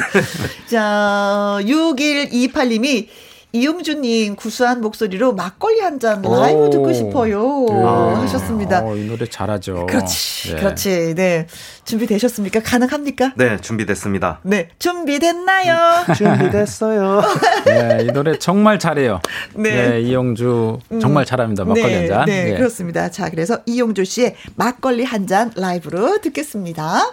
자 0.69 1.57
6128님이 1.61 3.07
이용주님 3.53 4.35
구수한 4.35 4.81
목소리로 4.81 5.33
막걸리 5.33 5.79
한 5.81 5.99
잔 5.99 6.21
라이브 6.23 6.69
듣고 6.71 6.91
싶어요 6.93 7.65
아, 7.69 8.21
하셨습니다. 8.21 8.81
어, 8.83 8.95
이 8.95 9.05
노래 9.05 9.27
잘하죠. 9.27 9.85
그렇지, 9.87 10.53
네. 10.55 10.59
그렇지. 10.59 11.13
네, 11.15 11.47
준비 11.85 12.07
되셨습니까? 12.07 12.61
가능합니까? 12.63 13.33
네, 13.35 13.57
준비됐습니다. 13.57 14.39
네, 14.43 14.69
준비됐나요? 14.79 16.05
준비됐어요. 16.15 17.21
네, 17.65 17.97
이 18.03 18.07
노래 18.07 18.39
정말 18.39 18.79
잘해요. 18.79 19.19
네, 19.53 19.89
네 19.89 20.01
이용주 20.01 20.79
정말 20.99 21.25
잘합니다. 21.25 21.65
막걸리 21.65 21.83
네, 21.87 21.97
한 21.99 22.07
잔. 22.07 22.25
네, 22.25 22.45
네, 22.45 22.55
그렇습니다. 22.57 23.11
자, 23.11 23.29
그래서 23.29 23.59
이용주 23.65 24.05
씨의 24.05 24.35
막걸리 24.55 25.03
한 25.03 25.21
잔 25.27 25.51
라이브로 25.55 26.19
듣겠습니다. 26.21 27.11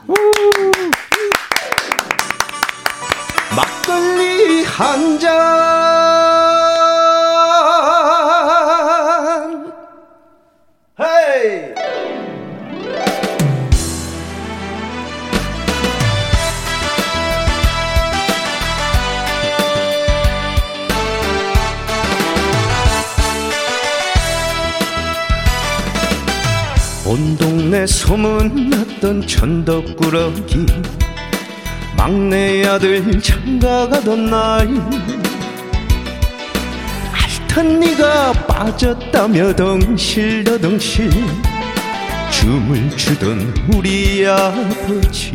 막걸리 3.55 4.08
한 4.79 5.19
잔. 5.19 5.29
헤이! 11.01 11.75
온 27.05 27.37
동네 27.37 27.85
소문났던 27.85 29.27
천덕꾸러기 29.27 30.67
막내 31.99 32.65
아들 32.65 33.21
장가 33.21 33.89
가던 33.89 34.31
날 34.31 34.69
알던 37.13 37.81
네가 37.81 38.33
빠졌다며 38.47 39.53
덩실더덩실 39.57 41.11
춤을 42.31 42.97
추던 42.97 43.53
우리 43.75 44.25
아버지. 44.25 45.33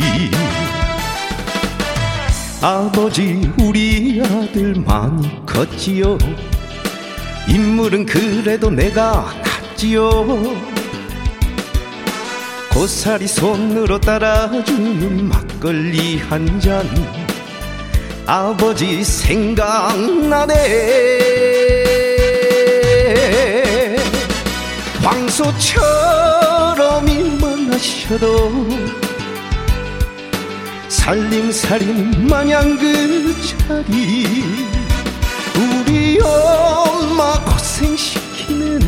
아버지 2.61 3.51
우리 3.59 4.22
아들 4.24 4.74
많이 4.88 5.45
컸지요. 5.45 6.18
인물은 7.49 8.05
그래도 8.05 8.70
내가 8.70 9.34
낫지요 9.43 10.72
고사리 12.74 13.28
손으로 13.28 14.01
따라주는 14.01 15.30
막걸리 15.30 16.17
한 16.17 16.59
잔. 16.59 16.84
아버지 18.26 19.03
생각나네. 19.03 20.55
황소처럼 25.03 27.07
일만 27.07 27.71
하셔도 27.71 28.51
살림살인 30.88 32.26
마냥 32.28 32.76
그 32.80 33.36
자리. 33.67 34.43
우리 35.55 36.19
엄마 36.21 37.39
고생시키는 37.45 38.82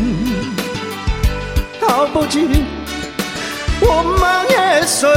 아버지 1.88 2.65
원망했어요. 3.88 5.14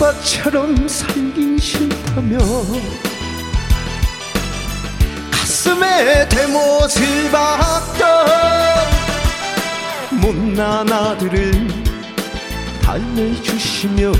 아빠처럼 0.00 0.88
살긴 0.88 1.58
싫다며. 1.58 2.38
가슴에 5.30 6.28
대못을 6.28 7.30
박던 7.30 8.26
못난 10.12 10.90
아들을 10.90 11.68
달래주시며 12.82 14.12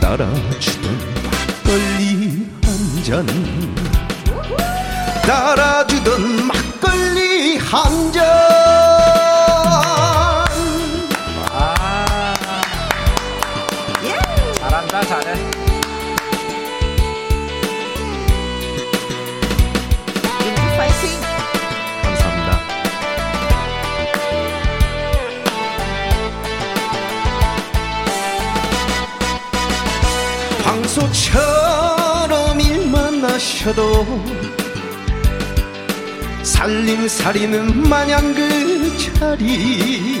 따라주던 0.00 0.98
막걸리 1.24 2.46
한잔. 2.64 3.26
따라주던 5.22 6.46
막걸리 6.46 7.58
한잔 7.58 8.95
처럼 31.24 32.60
일만 32.60 33.24
하셔도 33.24 34.04
살림살이는 36.42 37.88
마냥 37.88 38.34
그 38.34 38.96
자리. 39.14 40.20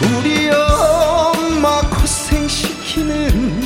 우리 0.00 0.50
엄마 0.50 1.80
고생시키는 1.82 3.62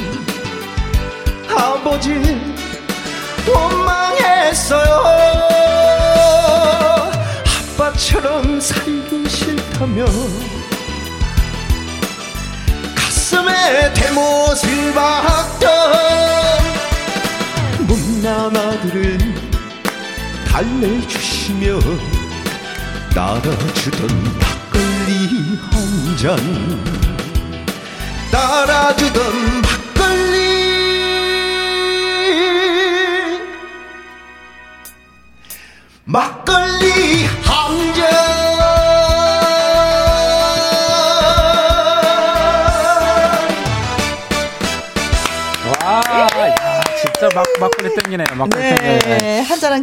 아버지 1.57 2.11
원망했어요. 3.47 4.83
아빠처럼 7.77 8.61
살기 8.61 9.29
싫다며 9.29 10.05
가슴에 12.95 13.93
대못을 13.95 14.93
박던 14.95 16.32
아들을 18.27 19.19
달래주시며 20.49 21.79
따라주던 23.15 24.09
막걸리 24.39 25.59
한 25.71 26.17
잔 26.17 26.37
따라주던 28.31 29.72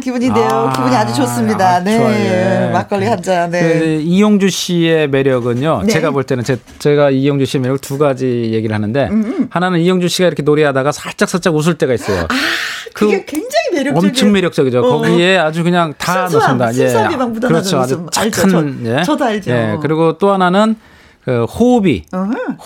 기분인데요. 0.00 0.48
아, 0.48 0.72
기분이 0.72 0.96
아주 0.96 1.14
좋습니다. 1.14 1.76
아, 1.76 1.80
네. 1.80 1.98
좋아요. 1.98 2.72
막걸리 2.72 3.06
한 3.06 3.22
잔. 3.22 3.50
네. 3.50 3.60
그, 3.60 3.84
이용주 4.02 4.48
씨의 4.48 5.08
매력은요. 5.08 5.82
네. 5.84 5.92
제가 5.92 6.10
볼 6.10 6.24
때는 6.24 6.42
제, 6.42 6.58
제가 6.78 7.10
이용주 7.10 7.44
씨의 7.44 7.62
매력 7.62 7.80
두 7.80 7.98
가지 7.98 8.50
얘기를 8.52 8.74
하는데, 8.74 9.08
음음. 9.10 9.48
하나는 9.50 9.80
이용주 9.80 10.08
씨가 10.08 10.26
이렇게 10.26 10.42
노래하다가 10.42 10.90
살짝 10.92 11.28
살짝 11.28 11.54
웃을 11.54 11.74
때가 11.74 11.94
있어요. 11.94 12.22
아, 12.22 12.28
그게 12.94 13.20
그 13.20 13.26
굉장히 13.26 13.70
매력적이에요. 13.74 14.08
엄청 14.10 14.32
매력적이죠. 14.32 14.80
어. 14.80 14.98
거기에 14.98 15.36
아주 15.36 15.62
그냥 15.62 15.94
다 15.98 16.28
넣습니다. 16.32 16.74
예. 16.74 16.92
그렇죠. 17.46 17.78
아주 17.78 18.06
착한. 18.10 18.80
예. 18.84 19.02
저도 19.02 19.24
알죠. 19.24 19.50
예. 19.50 19.76
그리고 19.80 20.18
또 20.18 20.32
하나는 20.32 20.76
그 21.24 21.44
호흡이. 21.44 22.04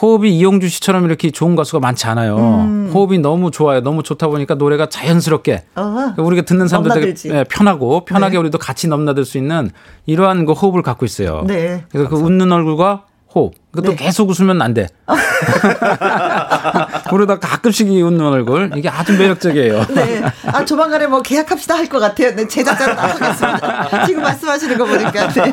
호흡이 0.00 0.36
이용주 0.36 0.68
씨처럼 0.68 1.04
이렇게 1.04 1.30
좋은 1.30 1.56
가수가 1.56 1.80
많지 1.80 2.06
않아요. 2.06 2.36
음. 2.36 2.90
호흡이 2.94 3.18
너무 3.18 3.50
좋아요. 3.50 3.80
너무 3.80 4.02
좋다 4.02 4.28
보니까 4.28 4.54
노래가 4.54 4.88
자연스럽게 4.88 5.64
uh-huh. 5.74 6.22
우리가 6.22 6.42
듣는 6.42 6.68
사람들 6.68 7.00
되게 7.00 7.36
예, 7.36 7.44
편하고 7.44 8.04
편하게 8.04 8.32
네. 8.32 8.38
우리도 8.38 8.58
같이 8.58 8.88
넘나들 8.88 9.24
수 9.24 9.38
있는 9.38 9.70
이러한 10.06 10.46
그 10.46 10.52
호흡을 10.52 10.82
갖고 10.82 11.04
있어요. 11.04 11.44
네. 11.46 11.84
그래서 11.90 12.08
그 12.08 12.16
웃는 12.16 12.52
얼굴과 12.52 13.04
호흡 13.34 13.54
그것도 13.74 13.90
네. 13.90 13.96
계속 13.96 14.30
웃으면 14.30 14.62
안 14.62 14.72
돼. 14.72 14.86
그러다 17.10 17.38
가끔씩 17.40 17.88
웃는 17.88 18.20
얼굴 18.24 18.70
이게 18.76 18.88
아주 18.88 19.12
매력적이에요. 19.18 19.84
네. 19.90 20.22
아 20.46 20.64
조만간에 20.64 21.06
뭐 21.08 21.20
계약합시다 21.22 21.74
할 21.74 21.84
것 21.88 21.98
같아요. 22.00 22.34
네, 22.34 22.48
제작자로 22.48 22.94
나가겠습니다. 23.00 24.06
지금 24.06 24.22
말씀하시는 24.22 24.78
거 24.78 24.84
보니까. 24.86 25.28
네. 25.28 25.52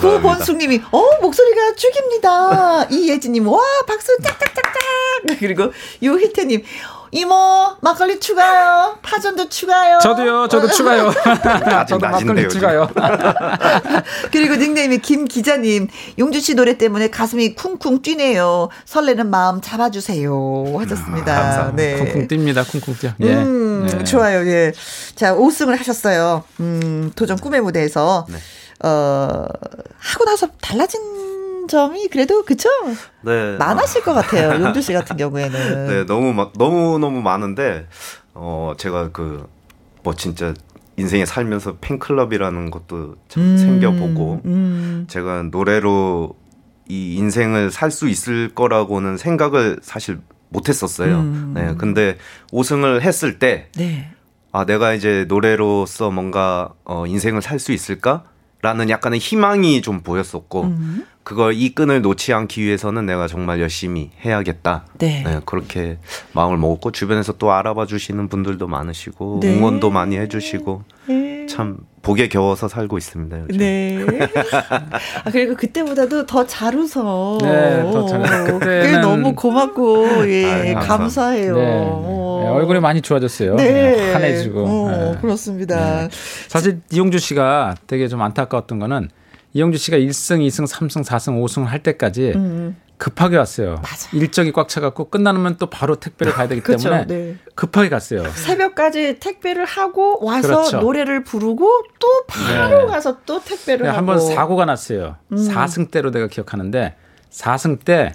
구본숙님이 0.00 0.80
어 0.90 1.02
목소리가 1.20 1.74
죽입니다. 1.76 2.84
이예진님 2.90 3.46
와 3.48 3.60
박수 3.86 4.16
짝짝짝짝. 4.22 4.72
그리고 5.38 5.72
유희태님 6.02 6.62
이모 7.14 7.36
막걸리 7.82 8.18
추가요. 8.20 8.96
파전도 9.02 9.50
추가요. 9.50 9.98
저도요. 10.00 10.48
저도 10.48 10.66
추가요. 10.68 11.12
저도 11.86 11.98
막걸리 12.08 12.48
추가요. 12.48 12.88
그리고 14.32 14.56
닉네임이 14.56 14.96
김 14.98 15.26
기자님 15.26 15.88
용주 16.18 16.40
씨 16.40 16.54
노래 16.54 16.78
때문에 16.78 16.91
가슴이 17.10 17.54
쿵쿵 17.54 18.02
뛰네요. 18.02 18.68
설레는 18.84 19.30
마음 19.30 19.60
잡아주세요. 19.60 20.64
하셨습니다. 20.78 21.70
음, 21.70 21.76
네. 21.76 21.96
쿵쿵 21.96 22.28
뜁니다. 22.28 22.64
쿵쿵 22.70 22.94
뛰어. 22.98 23.10
예. 23.20 23.34
음, 23.34 23.86
네. 23.86 24.04
좋아요. 24.04 24.46
예. 24.46 24.72
자 25.14 25.34
5승을 25.34 25.76
하셨어요. 25.78 26.44
음, 26.60 27.12
도전 27.16 27.36
꿈의 27.38 27.60
무대에서 27.60 28.26
네. 28.28 28.36
어 28.84 29.46
하고 29.98 30.24
나서 30.24 30.48
달라진 30.60 31.66
점이 31.68 32.08
그래도 32.08 32.44
그쵸? 32.44 32.68
네. 33.22 33.56
많았을 33.56 34.02
것 34.02 34.12
같아요. 34.14 34.50
용주 34.62 34.82
씨 34.82 34.92
같은 34.92 35.16
경우에는. 35.16 35.86
네, 35.86 36.06
너무 36.06 36.32
막 36.32 36.52
너무 36.58 36.98
너무 36.98 37.22
많은데 37.22 37.86
어 38.34 38.74
제가 38.76 39.10
그 39.12 39.46
뭐 40.02 40.14
진짜 40.14 40.54
인생에 40.96 41.24
살면서 41.24 41.76
팬클럽이라는 41.80 42.70
것도 42.70 43.16
참 43.28 43.42
음, 43.42 43.56
생겨보고 43.56 44.40
음. 44.44 45.06
제가 45.08 45.44
노래로 45.44 46.34
이 46.88 47.14
인생을 47.16 47.70
살 47.70 47.90
수 47.90 48.08
있을 48.08 48.50
거라고는 48.54 49.16
생각을 49.16 49.78
사실 49.82 50.18
못 50.48 50.68
했었어요. 50.68 51.20
음. 51.20 51.52
네, 51.54 51.74
근데 51.78 52.16
5승을 52.52 53.00
했을 53.00 53.38
때, 53.38 53.68
네. 53.76 54.10
아 54.50 54.64
내가 54.66 54.92
이제 54.92 55.24
노래로서 55.28 56.10
뭔가 56.10 56.70
어, 56.84 57.06
인생을 57.06 57.40
살 57.42 57.58
수 57.58 57.72
있을까? 57.72 58.24
라는 58.60 58.88
약간의 58.90 59.18
희망이 59.18 59.82
좀 59.82 60.02
보였었고 60.02 60.62
음. 60.64 61.04
그걸 61.24 61.54
이 61.54 61.74
끈을 61.74 62.00
놓지 62.02 62.32
않기 62.32 62.62
위해서는 62.62 63.06
내가 63.06 63.26
정말 63.26 63.60
열심히 63.60 64.10
해야겠다. 64.24 64.84
네. 64.98 65.24
네. 65.26 65.40
그렇게 65.46 65.98
마음을 66.32 66.58
먹었고 66.58 66.92
주변에서 66.92 67.32
또 67.38 67.50
알아봐 67.50 67.86
주시는 67.86 68.28
분들도 68.28 68.68
많으시고 68.68 69.40
네. 69.42 69.56
응원도 69.56 69.90
많이 69.90 70.16
해주시고 70.16 70.84
네. 71.08 71.31
참 71.48 71.78
복에 72.02 72.28
겨워서 72.28 72.68
살고 72.68 72.98
있습니다. 72.98 73.40
요즘. 73.42 73.56
네. 73.58 74.04
아, 75.24 75.30
그리고 75.30 75.54
그때보다도 75.54 76.26
더 76.26 76.44
잘 76.46 76.74
웃어. 76.76 77.38
네, 77.42 77.82
더잘 77.92 78.20
웃어. 78.20 78.58
그때 78.58 78.98
너무 78.98 79.34
고맙고 79.34 80.28
예, 80.28 80.74
아, 80.74 80.80
감사해요. 80.80 81.54
네. 81.56 81.62
네. 81.64 82.48
얼굴이 82.48 82.80
많이 82.80 83.00
좋아졌어요. 83.00 83.54
네. 83.56 84.12
환해지고. 84.12 84.64
어, 84.66 84.90
네. 85.14 85.18
그렇습니다. 85.20 86.08
사실 86.48 86.80
이용주 86.90 87.18
씨가 87.18 87.76
되게 87.86 88.08
좀 88.08 88.20
안타까웠던 88.22 88.78
거는 88.80 89.08
이영주 89.54 89.78
씨가 89.78 89.98
1승, 89.98 90.38
2승, 90.46 90.66
3승, 90.66 91.04
4승, 91.04 91.42
5승 91.44 91.64
할 91.64 91.82
때까지 91.82 92.32
음. 92.34 92.76
급하게 93.02 93.36
왔어요. 93.36 93.74
맞아. 93.82 94.08
일정이 94.12 94.52
꽉 94.52 94.68
차갖고 94.68 95.06
끝나면 95.10 95.56
또 95.58 95.66
바로 95.66 95.96
택배를 95.96 96.32
가야 96.32 96.46
되기 96.46 96.60
그렇죠. 96.62 96.88
때문에 96.90 97.06
네. 97.08 97.36
급하게 97.56 97.88
갔어요. 97.88 98.22
새벽까지 98.30 99.18
택배를 99.18 99.64
하고 99.64 100.24
와서 100.24 100.46
그렇죠. 100.46 100.78
노래를 100.80 101.24
부르고 101.24 101.82
또 101.98 102.06
바로 102.28 102.82
네. 102.82 102.86
가서 102.86 103.18
또 103.26 103.42
택배를 103.42 103.88
하고. 103.88 103.98
한번 103.98 104.20
사고가 104.20 104.66
났어요. 104.66 105.16
음. 105.32 105.36
4승 105.36 105.90
때로 105.90 106.12
내가 106.12 106.28
기억하는데 106.28 106.94
4승 107.30 107.84
때 107.84 108.12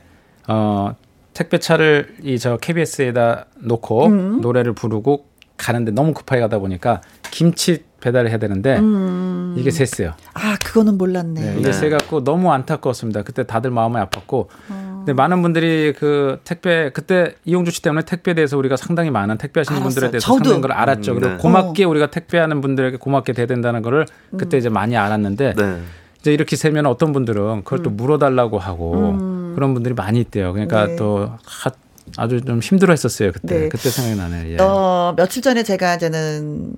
어, 0.47 0.95
택배차를 1.33 2.15
이 2.23 2.39
저 2.39 2.55
KBS에다 2.55 3.47
놓고 3.59 4.05
음. 4.05 4.39
노래를 4.41 4.71
부르고 4.71 5.25
가는데 5.58 5.91
너무 5.91 6.14
급하게 6.14 6.41
가다 6.41 6.60
보니까 6.60 7.01
김치 7.32 7.84
배달을 7.99 8.30
해야 8.30 8.38
되는데 8.38 8.78
음. 8.78 9.55
이게 9.58 9.72
셌어요. 9.72 10.14
아 10.34 10.55
그거는 10.64 10.97
몰랐네. 10.97 11.41
네, 11.41 11.53
이게 11.53 11.64
네. 11.64 11.72
세갖고 11.74 12.24
너무 12.24 12.51
안타까웠습니다. 12.51 13.24
그때 13.24 13.43
다들 13.43 13.72
마음이 13.72 13.95
아팠고, 13.95 14.47
어. 14.70 14.95
근데 14.99 15.14
많은 15.14 15.41
분들이 15.41 15.93
그 15.97 16.39
택배 16.43 16.91
그때 16.93 17.36
이용주 17.45 17.72
씨 17.72 17.82
때문에 17.82 18.05
택배에 18.05 18.36
대해서 18.36 18.58
우리가 18.58 18.78
상당히 18.78 19.10
많은 19.10 19.38
택배하시는 19.38 19.82
알았어. 19.82 19.89
분들에 19.89 20.12
대해서 20.12 20.26
저도. 20.26 20.38
상당히 20.43 20.62
걸 20.62 20.72
알았죠. 20.74 21.14
음, 21.14 21.16
네. 21.16 21.22
그리고 21.22 21.38
고맙게 21.39 21.86
어. 21.86 21.89
우리가 21.89 22.12
택배하는 22.12 22.62
분들에게 22.62 22.97
고맙게 22.97 23.34
돼야 23.34 23.47
된다는 23.47 23.82
거를 23.82 24.05
그때 24.38 24.58
음. 24.58 24.60
이제 24.60 24.70
많이 24.70 24.95
알았는데. 24.95 25.53
네. 25.58 25.78
이제 26.20 26.34
이렇게 26.34 26.55
세면 26.55 26.88
어떤 26.88 27.14
분들은 27.14 27.64
그걸 27.64 27.84
또 27.84 27.91
음. 27.91 27.95
물어달라고 27.95 28.58
하고 28.58 29.12
음. 29.12 29.53
그런 29.55 29.76
분들이 29.76 29.93
많이 29.93 30.20
있대요. 30.20 30.51
그러니까 30.51 30.88
네. 30.88 30.95
또 30.95 31.32
하, 31.45 31.72
아주 32.16 32.41
좀 32.41 32.60
힘들어했었어요 32.60 33.32
그때. 33.32 33.60
네. 33.62 33.70
그때 33.70 33.89
생각이 33.89 34.18
나네요. 34.18 34.53
예. 34.53 34.58
어 34.62 35.14
며칠 35.18 35.41
전에 35.41 35.64
제가 35.64 35.95
이제는 35.95 36.76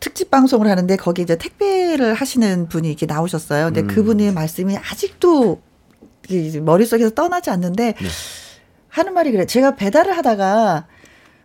특집 0.00 0.30
방송을 0.30 0.68
하는데 0.68 0.96
거기 0.96 1.22
이제 1.22 1.36
택배를 1.36 2.14
하시는 2.14 2.68
분이 2.68 2.88
이렇게 2.88 3.06
나오셨어요. 3.06 3.66
근데 3.66 3.80
음. 3.82 3.86
그분의 3.86 4.32
말씀이 4.32 4.76
아직도 4.76 5.60
머릿속에서 6.62 7.10
떠나지 7.10 7.50
않는데 7.50 7.94
네. 7.94 8.08
하는 8.88 9.14
말이 9.14 9.30
그래. 9.32 9.46
제가 9.46 9.76
배달을 9.76 10.16
하다가 10.16 10.86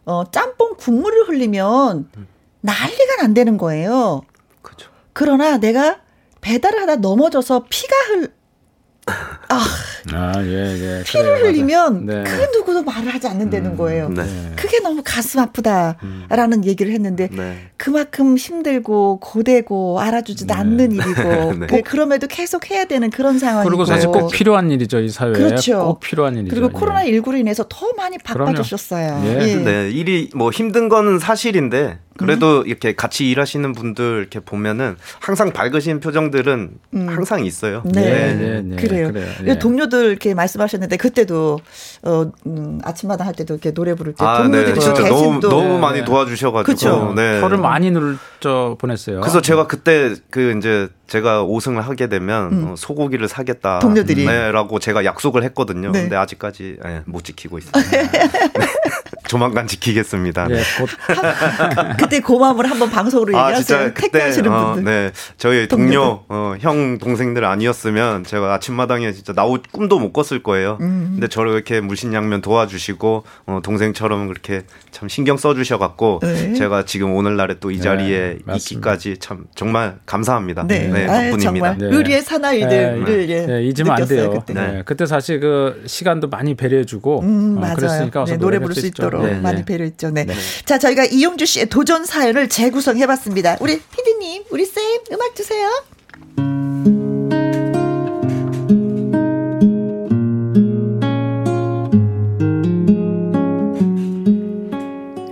어 0.06 0.24
짬뽕 0.32 0.76
국물을 0.78 1.28
흘리면 1.28 2.10
음. 2.18 2.28
난리가 2.62 3.24
안 3.24 3.34
되는 3.34 3.58
거예요. 3.58 4.22
그죠. 4.62 4.90
그러나 5.14 5.58
내가 5.58 6.00
배달을 6.42 6.82
하다 6.82 6.98
넘어져서 6.98 7.66
피가 7.70 7.96
흘 8.10 8.34
아, 9.50 9.66
아 10.14 10.34
예, 10.44 11.00
예. 11.00 11.04
피를 11.06 11.40
그래, 11.40 11.50
흘리면 11.50 12.06
네. 12.06 12.24
그 12.24 12.58
누구도 12.58 12.84
말을 12.84 13.14
하지 13.14 13.28
않는다는 13.28 13.72
음, 13.72 13.78
거예요. 13.78 14.10
네. 14.10 14.24
그게 14.56 14.80
너무 14.80 15.02
가슴 15.04 15.40
아프다라는 15.42 16.60
음. 16.60 16.66
얘기를 16.66 16.94
했는데 16.94 17.28
네. 17.32 17.58
그만큼 17.78 18.38
힘들고 18.38 19.20
고되고 19.20 20.00
알아주지도 20.00 20.54
네. 20.54 20.60
않는 20.60 20.92
일이고 20.94 21.54
네. 21.60 21.68
뭐 21.70 21.82
그럼에도 21.84 22.28
계속 22.28 22.70
해야 22.72 22.86
되는 22.86 23.10
그런 23.10 23.40
상황이고 23.40 23.70
그리고 23.70 23.86
사실 23.86 24.10
꼭 24.10 24.32
필요한 24.32 24.72
일이죠 24.72 25.00
이 25.00 25.10
사회에 25.10 25.34
그렇죠. 25.34 25.86
꼭 25.86 26.00
필요한 26.00 26.38
일이죠. 26.38 26.56
그리고 26.56 26.70
코로나 26.70 27.04
19로 27.04 27.38
인해서 27.38 27.66
더 27.68 27.92
많이 27.98 28.18
바빠지셨어요. 28.18 29.22
예. 29.26 29.42
예. 29.42 29.56
네, 29.56 29.90
일이 29.92 30.30
뭐 30.34 30.50
힘든 30.50 30.90
거는 30.90 31.20
사실인데 31.20 32.00
그래도 32.22 32.62
음. 32.62 32.68
이렇게 32.68 32.96
같이 32.96 33.30
일하시는 33.30 33.74
분들 33.74 34.20
이렇게 34.20 34.40
보면은 34.40 34.96
항상 35.20 35.52
밝으신 35.52 36.00
표정들은 36.00 36.70
음. 36.94 37.10
항상 37.10 37.46
있어요. 37.46 37.82
네, 37.86 38.02
네, 38.02 38.34
네, 38.34 38.62
네. 38.62 38.76
그래요. 38.76 39.08
그래요. 39.12 39.28
네. 39.44 39.60
동료들 39.60 40.10
이렇게 40.10 40.34
말씀하셨는데 40.34 40.98
그때도 40.98 41.60
어 42.04 42.32
음, 42.46 42.80
아침마다 42.84 43.26
할 43.26 43.34
때도 43.34 43.56
이렇게 43.56 43.72
노래 43.72 43.94
부를 43.94 44.14
때 44.14 44.24
아, 44.24 44.44
동료들이 44.44 44.74
네. 44.74 44.80
진짜 44.80 45.08
너무 45.08 45.40
너무 45.40 45.80
많이 45.80 46.04
도와주셔가지고 46.06 46.72
그쵸? 46.72 47.14
네. 47.16 47.42
혀를 47.42 47.58
많이 47.58 47.92
눌러 47.92 48.76
보냈어요. 48.78 49.22
그래서 49.22 49.42
제가 49.42 49.68
그때 49.68 50.16
그 50.30 50.56
이제 50.58 50.90
제가 51.12 51.44
5승을 51.44 51.82
하게 51.82 52.08
되면 52.08 52.52
음. 52.54 52.68
어, 52.70 52.76
소고기를 52.78 53.28
사겠다. 53.28 53.80
동료들이. 53.80 54.26
네, 54.26 54.52
라고 54.52 54.80
제가 54.80 55.04
약속을 55.04 55.44
했거든요. 55.44 55.92
네. 55.92 56.04
근데 56.04 56.16
아직까지 56.16 56.78
네, 56.82 57.02
못 57.06 57.26
지키고 57.26 57.58
있습니다. 57.58 57.92
네. 57.92 58.10
조만간 59.32 59.66
지키겠습니다. 59.66 60.48
네, 60.48 60.62
곧. 60.78 60.90
그때 61.98 62.20
고마움을 62.20 62.70
한번 62.70 62.90
방송으로 62.90 63.38
아, 63.38 63.48
얘기하세요. 63.48 63.80
아, 63.80 63.94
택배하시는 63.94 64.52
어, 64.52 64.74
분들. 64.74 64.84
네, 64.84 65.12
저희 65.38 65.68
동료, 65.68 66.24
어, 66.28 66.56
형 66.60 67.00
동생들 67.00 67.44
아니었으면 67.46 68.26
제가 68.26 68.54
아침마당에 68.54 69.12
진짜 69.12 69.34
나올 69.34 69.62
꿈도 69.72 69.98
못 70.00 70.14
꿨을 70.14 70.44
거예요. 70.44 70.78
음. 70.82 71.12
근데 71.14 71.28
저를 71.28 71.54
이렇게 71.54 71.82
물신양면 71.82 72.42
도와주시고 72.42 73.24
어, 73.48 73.60
동생처럼 73.64 74.28
그렇게 74.28 74.64
참 74.92 75.08
신경 75.08 75.38
써주셔갖고 75.38 76.20
네. 76.22 76.54
제가 76.54 76.86
지금 76.86 77.16
오늘날에 77.16 77.56
또 77.60 77.72
이 77.72 77.80
자리에 77.80 78.38
네, 78.46 78.56
있기까지 78.58 79.18
참 79.18 79.46
정말 79.56 79.98
감사합니다. 80.06 80.68
네, 80.68 80.88
네 80.88 81.32
덕분입니다. 81.32 81.78
네. 81.78 81.86
의리의 81.88 82.22
사나이들을 82.22 83.06
네. 83.06 83.30
예, 83.30 83.46
네. 83.46 83.64
잊으면 83.64 83.92
안 83.94 84.06
돼요. 84.06 84.32
그때. 84.32 84.54
네. 84.54 84.84
그때 84.86 85.06
사실 85.06 85.40
그 85.40 85.84
시간도 85.86 86.28
많이 86.28 86.56
배려해주고 86.56 87.22
음, 87.22 87.64
어, 87.64 87.74
그랬으니까 87.74 88.26
네, 88.26 88.38
노래 88.38 88.60
부를 88.60 88.76
수 88.76 88.86
있도록 88.86 89.21
많이 89.42 89.64
배려했죠. 89.66 90.12
네. 90.12 90.26
자 90.66 90.78
저희가 90.78 91.06
이용주 91.06 91.46
씨의 91.46 91.68
도전 91.68 92.06
사연을 92.06 92.50
재구성해봤습니다. 92.50 93.58
우리 93.60 93.80
피디님, 93.80 94.44
우리 94.50 94.66
쌤 94.66 94.84
음악 95.12 95.36
주세요. 95.36 95.70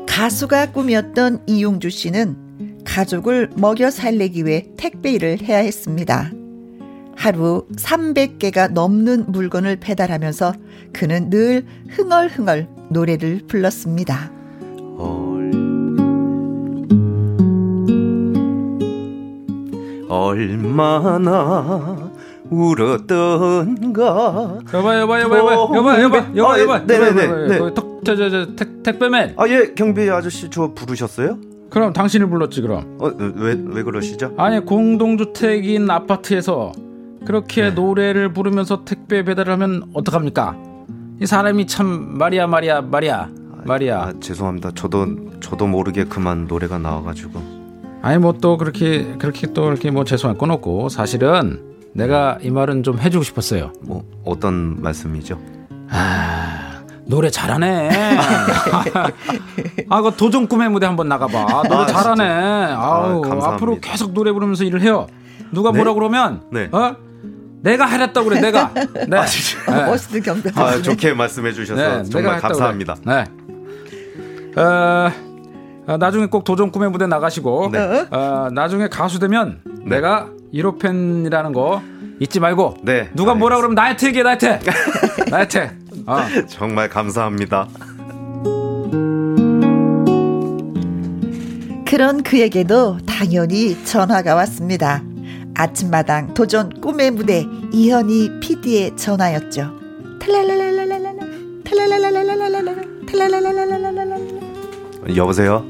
가수가 0.07 0.73
꿈이었던 0.73 1.43
이용주 1.47 1.89
씨는 1.89 2.83
가족을 2.85 3.49
먹여 3.55 3.89
살리기 3.89 4.45
위해 4.45 4.65
택배 4.77 5.11
일을 5.13 5.41
해야 5.41 5.57
했습니다. 5.57 6.31
하루 7.19 7.65
300개가 7.75 8.71
넘는 8.71 9.25
물건을 9.27 9.75
배달하면서 9.75 10.53
그는 10.93 11.29
늘 11.29 11.65
흥얼흥얼 11.89 12.69
노래를 12.89 13.41
불렀습니다. 13.45 14.31
얼마나 20.07 22.09
울었던가. 22.49 24.03
여봐, 24.73 24.99
여봐, 25.01 25.21
여봐, 25.21 25.37
여봐, 25.37 25.53
여봐, 25.75 26.01
여봐, 26.01 26.25
여봐, 26.37 26.59
여봐. 26.61 26.79
네네네. 26.87 27.57
저, 28.05 28.15
저, 28.15 28.29
저, 28.29 28.55
택, 28.55 28.81
택배맨. 28.81 29.33
아, 29.35 29.45
예, 29.49 29.73
경비 29.75 30.09
아저씨 30.09 30.49
저 30.49 30.73
부르셨어요? 30.73 31.37
그럼 31.69 31.91
당신을 31.91 32.29
불렀지, 32.29 32.61
그럼. 32.61 32.95
어, 32.99 33.11
왜, 33.35 33.57
왜 33.61 33.83
그러시죠? 33.83 34.33
아니, 34.37 34.63
공동주택인 34.65 35.91
아파트에서 35.91 36.71
그렇게 37.25 37.63
네. 37.63 37.71
노래를 37.71 38.33
부르면서 38.33 38.83
택배 38.85 39.23
배달을 39.23 39.51
하면 39.53 39.83
어떡합니까? 39.93 40.55
이 41.21 41.25
사람이 41.25 41.67
참 41.67 42.17
말이야, 42.17 42.47
말이야, 42.47 42.81
말이야. 42.81 43.29
말이야. 43.65 43.99
아, 44.01 44.13
죄송합니다. 44.19 44.71
저도 44.73 45.05
저도 45.41 45.67
모르게 45.67 46.05
그만 46.05 46.47
노래가 46.47 46.77
나와가지고. 46.77 47.59
아니 48.01 48.17
뭐 48.17 48.31
또 48.39 48.57
그렇게 48.57 49.15
그렇게 49.19 49.51
또 49.51 49.67
이렇게 49.67 49.91
뭐 49.91 50.05
죄송할 50.05 50.37
건 50.37 50.51
없고 50.51 50.87
사실은 50.87 51.61
내가 51.93 52.37
이 52.41 52.49
말은 52.49 52.83
좀 52.83 52.97
해주고 52.97 53.25
싶었어요. 53.25 53.73
뭐 53.81 54.05
어떤 54.23 54.81
말씀이죠? 54.81 55.37
아 55.89 56.81
노래 57.05 57.29
잘하네. 57.29 57.89
아, 59.89 60.01
그 60.01 60.11
도전 60.15 60.47
꿈의 60.47 60.69
무대 60.69 60.85
한번 60.85 61.09
나가봐. 61.09 61.63
노래 61.67 61.81
아, 61.81 61.85
잘하네. 61.85 62.23
아우 62.73 63.21
아, 63.25 63.53
앞으로 63.53 63.79
계속 63.81 64.13
노래 64.13 64.31
부르면서 64.31 64.63
일을 64.63 64.81
해요. 64.81 65.07
누가 65.51 65.71
네? 65.71 65.77
뭐라 65.79 65.93
그러면 65.93 66.43
네. 66.51 66.69
어? 66.71 66.95
내가 67.61 67.85
하랬다고 67.85 68.29
그래 68.29 68.41
내가. 68.41 68.71
네. 69.07 69.17
아, 69.17 69.25
네. 69.25 69.85
멋있는 69.85 70.21
경배. 70.23 70.51
아, 70.55 70.81
좋게 70.81 71.13
말씀해 71.13 71.51
주셔서 71.53 72.03
네, 72.03 72.09
정말 72.09 72.39
감사합니다. 72.39 72.95
그래. 73.03 73.25
네. 74.55 74.61
어, 74.61 75.11
어, 75.87 75.97
나중에 75.97 76.27
꼭 76.27 76.43
도전 76.43 76.71
꿈의 76.71 76.89
무대 76.89 77.07
나가시고 77.07 77.69
네. 77.71 78.07
어, 78.11 78.49
나중에 78.51 78.87
가수 78.87 79.19
되면 79.19 79.61
네. 79.65 79.95
내가 79.95 80.29
1호 80.53 80.79
팬이라는 80.79 81.53
거 81.53 81.81
잊지 82.19 82.39
말고 82.39 82.77
네. 82.83 83.09
누가 83.13 83.33
뭐라 83.33 83.57
그러면 83.57 83.75
나한테 83.75 84.07
얘기해 84.07 84.23
나한테 84.23 84.59
나한테 85.29 85.71
어. 86.05 86.17
정말 86.47 86.89
감사합니다. 86.89 87.67
그런 91.87 92.21
그에게도 92.21 92.99
당연히 93.07 93.83
전화가 93.83 94.35
왔습니다. 94.35 95.01
아침마당 95.59 96.33
도전 96.33 96.69
꿈의 96.79 97.11
무대 97.11 97.45
이현희 97.73 98.39
PD의 98.39 98.95
전화였죠. 98.95 99.73
여보세요? 105.17 105.65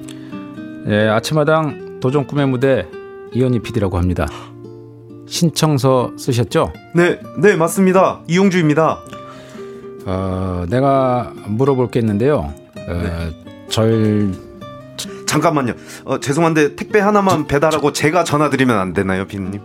예, 0.86 1.08
아침마당 1.08 2.00
도전 2.00 2.28
꿈의 2.28 2.48
무대 2.48 2.88
이현희 3.34 3.64
PD라고 3.64 3.98
합니다. 3.98 4.28
신청서 5.26 6.12
쓰셨죠? 6.18 6.72
네, 6.94 7.20
네 7.42 7.56
맞습니다. 7.56 8.22
이용주입니다. 8.28 9.00
어, 10.06 10.66
내가 10.70 11.34
물어볼 11.48 11.90
게 11.90 12.00
있는데요. 12.00 12.54
어, 12.78 12.94
네. 12.94 13.32
절 13.70 14.49
잠깐만요. 15.30 15.74
어, 16.06 16.20
죄송한데 16.20 16.76
택배 16.76 17.00
하나만 17.00 17.42
저, 17.42 17.48
배달하고 17.48 17.94
저, 17.94 18.02
제가 18.02 18.24
전화 18.24 18.50
드리면 18.50 18.80
안 18.80 18.94
되나요, 18.94 19.28
비님? 19.28 19.62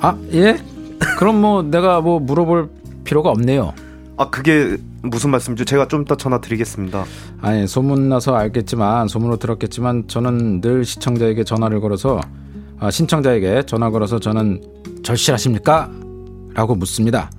아, 0.00 0.16
예? 0.32 0.56
그럼 1.18 1.40
뭐 1.40 1.62
내가 1.62 2.00
뭐 2.00 2.20
물어볼 2.20 2.70
필요가 3.02 3.30
없네요. 3.30 3.74
아, 4.16 4.30
그게 4.30 4.76
무슨 5.02 5.30
말씀이죠? 5.30 5.64
제가 5.64 5.88
좀 5.88 6.02
이따 6.02 6.14
전화 6.14 6.40
드리겠습니다. 6.40 7.04
아니 7.40 7.66
소문 7.66 8.08
나서 8.08 8.36
알겠지만 8.36 9.08
소문으로 9.08 9.38
들었겠지만 9.38 10.04
저는 10.06 10.60
늘 10.60 10.84
시청자에게 10.84 11.42
전화를 11.42 11.80
걸어서 11.80 12.20
아, 12.78 12.90
신청자에게 12.90 13.64
전화 13.66 13.90
걸어서 13.90 14.20
저는 14.20 14.62
절실하십니까? 15.02 15.90
라고 16.54 16.76
묻습니다. 16.76 17.30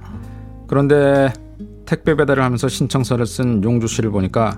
그런데 0.68 1.32
택배 1.86 2.16
배달을 2.16 2.44
하면서 2.44 2.68
신청서를 2.68 3.26
쓴 3.26 3.64
용주 3.64 3.88
씨를 3.88 4.12
보니까 4.12 4.58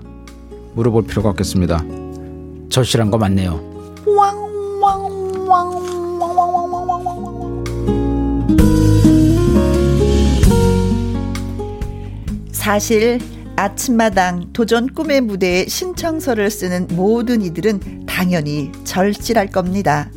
물어볼 0.74 1.06
필요가 1.06 1.28
없겠습니다. 1.28 2.03
절실한 2.68 3.10
거 3.10 3.18
맞네요. 3.18 3.60
사실 12.52 13.20
아침마당 13.56 14.52
도전 14.52 14.88
꿈의 14.88 15.20
무대에 15.20 15.66
신청서를 15.66 16.50
쓰는 16.50 16.88
모든 16.92 17.42
이들은 17.42 18.06
당연히 18.06 18.72
절실할 18.84 19.48
겁니다. 19.48 20.10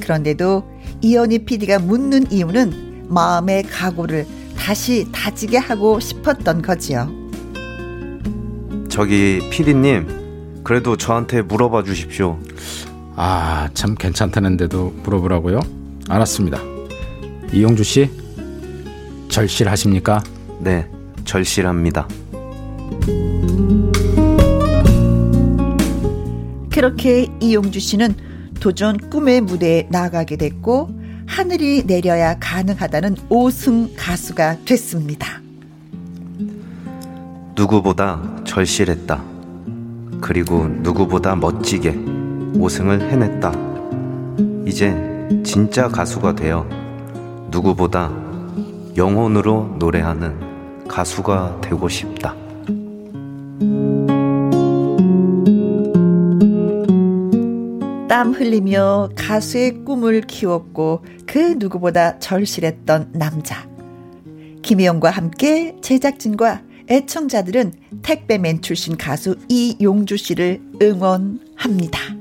그런데도 0.00 0.64
이현희 1.02 1.44
PD가 1.44 1.78
묻는 1.78 2.30
이유는 2.32 3.06
마음의 3.08 3.64
각오를 3.64 4.26
다시 4.56 5.06
다지게 5.12 5.58
하고 5.58 6.00
싶었던 6.00 6.62
거지요. 6.62 7.10
저기 8.88 9.40
PD님, 9.50 10.19
그래도 10.62 10.96
저한테 10.96 11.42
물어봐 11.42 11.84
주십시오. 11.84 12.38
아, 13.16 13.68
참 13.74 13.94
괜찮다는데도 13.94 14.94
물어보라고요? 15.02 15.60
알았습니다. 16.08 16.58
이용주 17.52 17.82
씨, 17.82 18.10
절실하십니까? 19.28 20.22
네. 20.60 20.88
절실합니다. 21.24 22.08
그렇게 26.70 27.26
이용주 27.40 27.78
씨는 27.78 28.14
도전 28.60 28.96
꿈의 29.10 29.40
무대에 29.42 29.86
나가게 29.90 30.36
됐고 30.36 30.90
하늘이 31.26 31.84
내려야 31.86 32.38
가능하다는 32.38 33.16
5승 33.28 33.92
가수가 33.96 34.64
됐습니다. 34.64 35.40
누구보다 37.54 38.42
절실했다. 38.44 39.29
그리고 40.20 40.66
누구보다 40.68 41.34
멋지게 41.36 41.92
5승을 41.92 43.00
해냈다. 43.00 43.52
이제 44.66 45.28
진짜 45.44 45.88
가수가 45.88 46.34
되어 46.34 46.68
누구보다 47.50 48.10
영혼으로 48.96 49.76
노래하는 49.78 50.86
가수가 50.86 51.60
되고 51.60 51.88
싶다. 51.88 52.34
땀 58.08 58.32
흘리며 58.32 59.10
가수의 59.16 59.84
꿈을 59.84 60.20
키웠고 60.22 61.04
그 61.26 61.54
누구보다 61.58 62.18
절실했던 62.18 63.12
남자. 63.12 63.68
김혜영과 64.62 65.10
함께 65.10 65.76
제작진과 65.80 66.62
애청자들은 66.90 67.72
택배맨 68.02 68.62
출신 68.62 68.96
가수 68.96 69.36
이용주 69.48 70.16
씨를 70.16 70.60
응원합니다. 70.82 72.20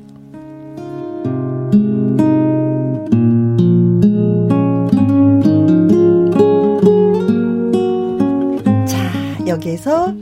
여기에서 9.47 10.13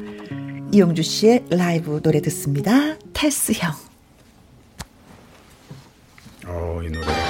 이용주 0.71 1.03
씨의 1.03 1.45
라이브 1.49 2.01
노래 2.01 2.21
듣습니다. 2.21 2.95
테스 3.11 3.51
형. 3.53 3.73
어, 6.45 6.81
이 6.81 6.89
노래. 6.89 7.26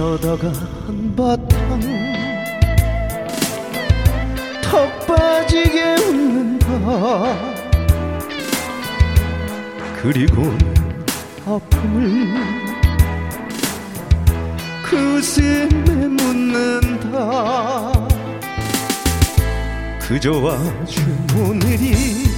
어쩌다가 0.00 0.50
한바탕 0.86 1.80
턱 4.62 5.06
빠지게 5.06 5.96
웃는다 6.08 6.66
그리고 10.00 10.54
아픔을 11.44 12.32
그슴에 14.82 15.68
묻는다. 15.68 17.92
그저 20.00 20.32
아주 20.48 21.02
오늘이 21.36 22.29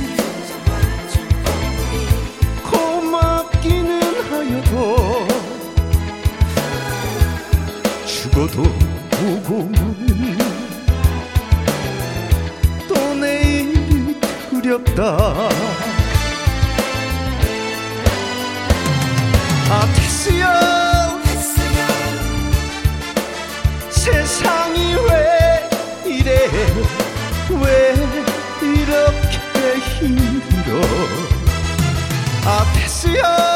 죽어도 8.33 8.63
보고만 9.11 9.95
또 12.89 12.95
두렵다. 14.51 15.17
아 19.71 19.87
태수야 19.95 21.21
세상이 23.91 24.95
왜 24.95 25.71
이래? 26.07 26.49
왜 27.51 27.95
이렇게 28.63 29.79
힘들어? 29.99 30.81
아 32.47 32.65
태수야 32.75 33.52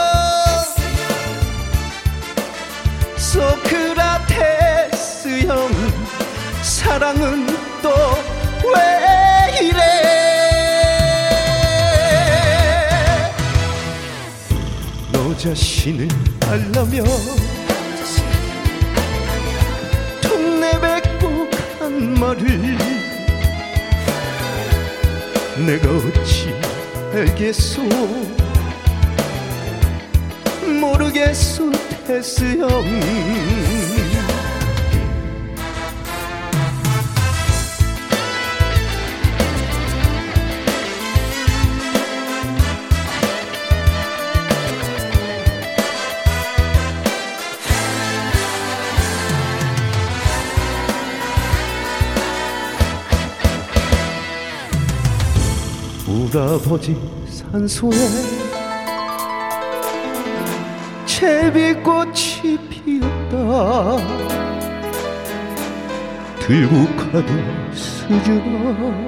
사랑은 7.07 7.47
또 7.83 7.91
왜 8.65 9.69
이래? 9.69 9.79
너 15.13 15.37
자신을 15.37 16.09
알라며 16.49 17.05
통 20.21 20.61
내뱉고 20.61 21.49
한 21.79 22.15
말을 22.15 22.77
내가 25.65 25.89
어찌 25.89 26.53
알겠소? 27.15 27.83
모르겠소 30.81 31.71
테스 32.05 32.59
형 32.59 32.69
울아버지? 56.27 56.97
산소에 57.29 57.93
제비꽃이 61.07 62.59
피었다. 62.69 63.97
들고 66.41 66.87
가던 66.97 67.73
수줍어 67.73 69.07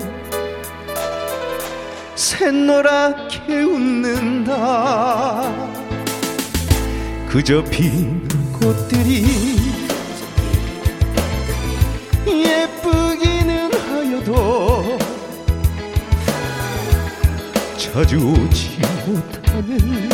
샛노랗게 2.15 3.63
웃는다. 3.63 5.43
그저 7.29 7.63
핀 7.65 8.27
꽃들이 8.53 9.78
자주 17.99 18.17
오지 18.17 18.79
못하는 19.07 20.09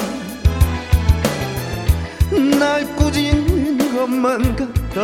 날 2.58 2.96
꾸짖는 2.96 3.94
것만 3.94 4.56
같다. 4.56 5.02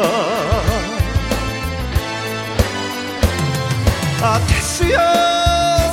아 4.22 4.40
태수야. 4.48 5.92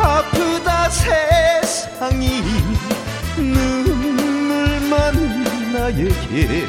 아프다 0.00 0.90
세상이. 0.90 2.42
눈물 3.36 4.80
많은 4.90 5.72
나에게. 5.72 6.66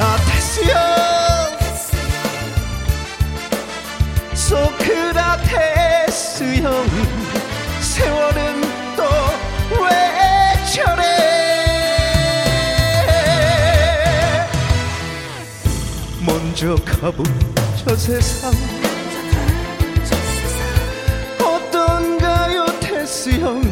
아 0.00 0.16
태수야. 0.16 1.06
소크라 4.46 5.35
형 6.44 6.86
세월은 7.80 8.60
또 8.96 9.02
왜 9.80 10.64
저래 10.74 11.02
먼저 16.20 16.74
가본 16.84 17.24
저 17.84 17.96
세상 17.96 18.52
어떤가요 21.40 22.66
형. 23.40 23.62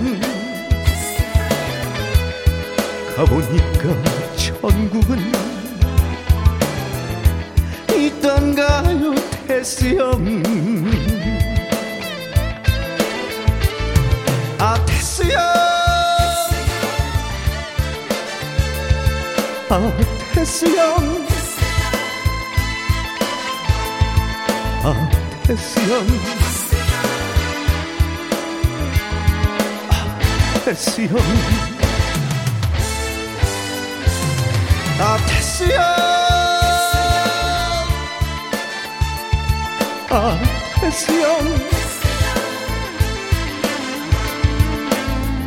가보니까 3.17 4.37
천국은 4.37 5.33
있던가요 7.95 9.15
형 9.97 10.43
아, 19.71 19.93
테스 20.33 20.67
형. 20.77 21.27
아, 24.85 25.11
테스 25.43 25.81
형. 25.81 26.07
아, 29.91 30.65
테스 30.65 31.01
형. 31.07 31.19
아, 35.01 35.17
테스 35.27 35.65
형. 35.73 35.83
아, 40.11 40.39
테스 40.81 41.11
형. 41.13 41.25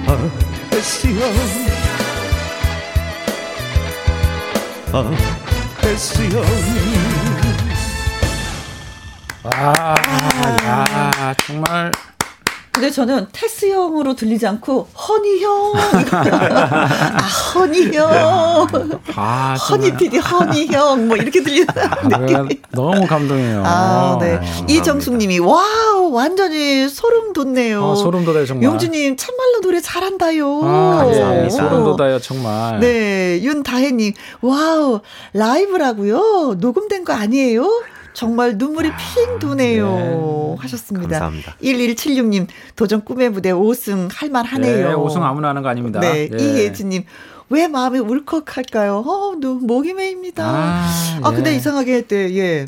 아, 0.07 0.30
테스 0.72 1.07
형. 1.07 1.66
아, 4.93 5.11
저는 12.97 13.27
테스 13.31 13.69
형으로 13.69 14.15
들리지 14.15 14.47
않고 14.47 14.87
허니 14.87 15.43
형. 15.43 15.73
아 16.11 17.19
허니 17.53 17.95
형. 17.95 18.67
아, 19.15 19.53
허니 19.53 19.95
PD 19.97 20.17
허니 20.17 20.65
형. 20.69 21.07
뭐 21.07 21.15
이렇게 21.15 21.43
들리는 21.43 21.67
아, 21.75 22.07
느낌이. 22.07 22.59
너무 22.71 23.05
감동해요. 23.05 23.61
아, 23.63 24.17
네. 24.19 24.39
이정숙 24.67 25.15
님이 25.17 25.37
wow 25.38 26.11
완전히 26.11 26.89
소름 26.89 27.33
돋네요. 27.33 27.83
어, 27.83 27.93
소름 27.93 28.25
돋아요 28.25 28.47
정말. 28.47 28.63
용주 28.63 28.87
님 28.87 29.15
참말로 29.15 29.61
노래 29.61 29.79
잘한다요. 29.79 30.61
아, 30.63 30.95
감사합니다. 31.03 31.49
소름 31.51 31.83
돋아요 31.83 32.17
정말. 32.17 32.79
네, 32.79 33.39
윤다혜 33.43 33.91
님 33.91 34.13
wow 34.41 35.01
라이브라고요. 35.33 36.55
녹음된 36.57 37.05
거 37.05 37.13
아니에요? 37.13 37.83
정말 38.18 38.57
눈물이 38.57 38.89
핑 38.89 39.38
도네요. 39.38 39.86
네. 39.86 40.55
하셨습니다. 40.57 41.20
감사합니다. 41.20 41.55
1176님, 41.61 42.47
도전 42.76 43.05
꿈의 43.05 43.30
무대 43.30 43.51
5승 43.51 44.09
할만 44.11 44.43
하네요. 44.43 44.89
네, 44.89 44.95
5승 44.95 45.22
아무나 45.22 45.49
하는 45.49 45.61
거 45.61 45.70
아닙니다. 45.70 45.99
네, 45.99 46.28
네. 46.28 46.36
이혜진님, 46.36 47.03
왜 47.49 47.68
마음이 47.68 47.99
울컥할까요? 47.99 49.03
어, 49.05 49.36
목이 49.61 49.93
메입니다. 49.93 50.43
아, 50.47 50.88
아 51.22 51.30
예. 51.32 51.36
근데 51.36 51.55
이상하게, 51.55 52.07
때, 52.07 52.36
예. 52.36 52.65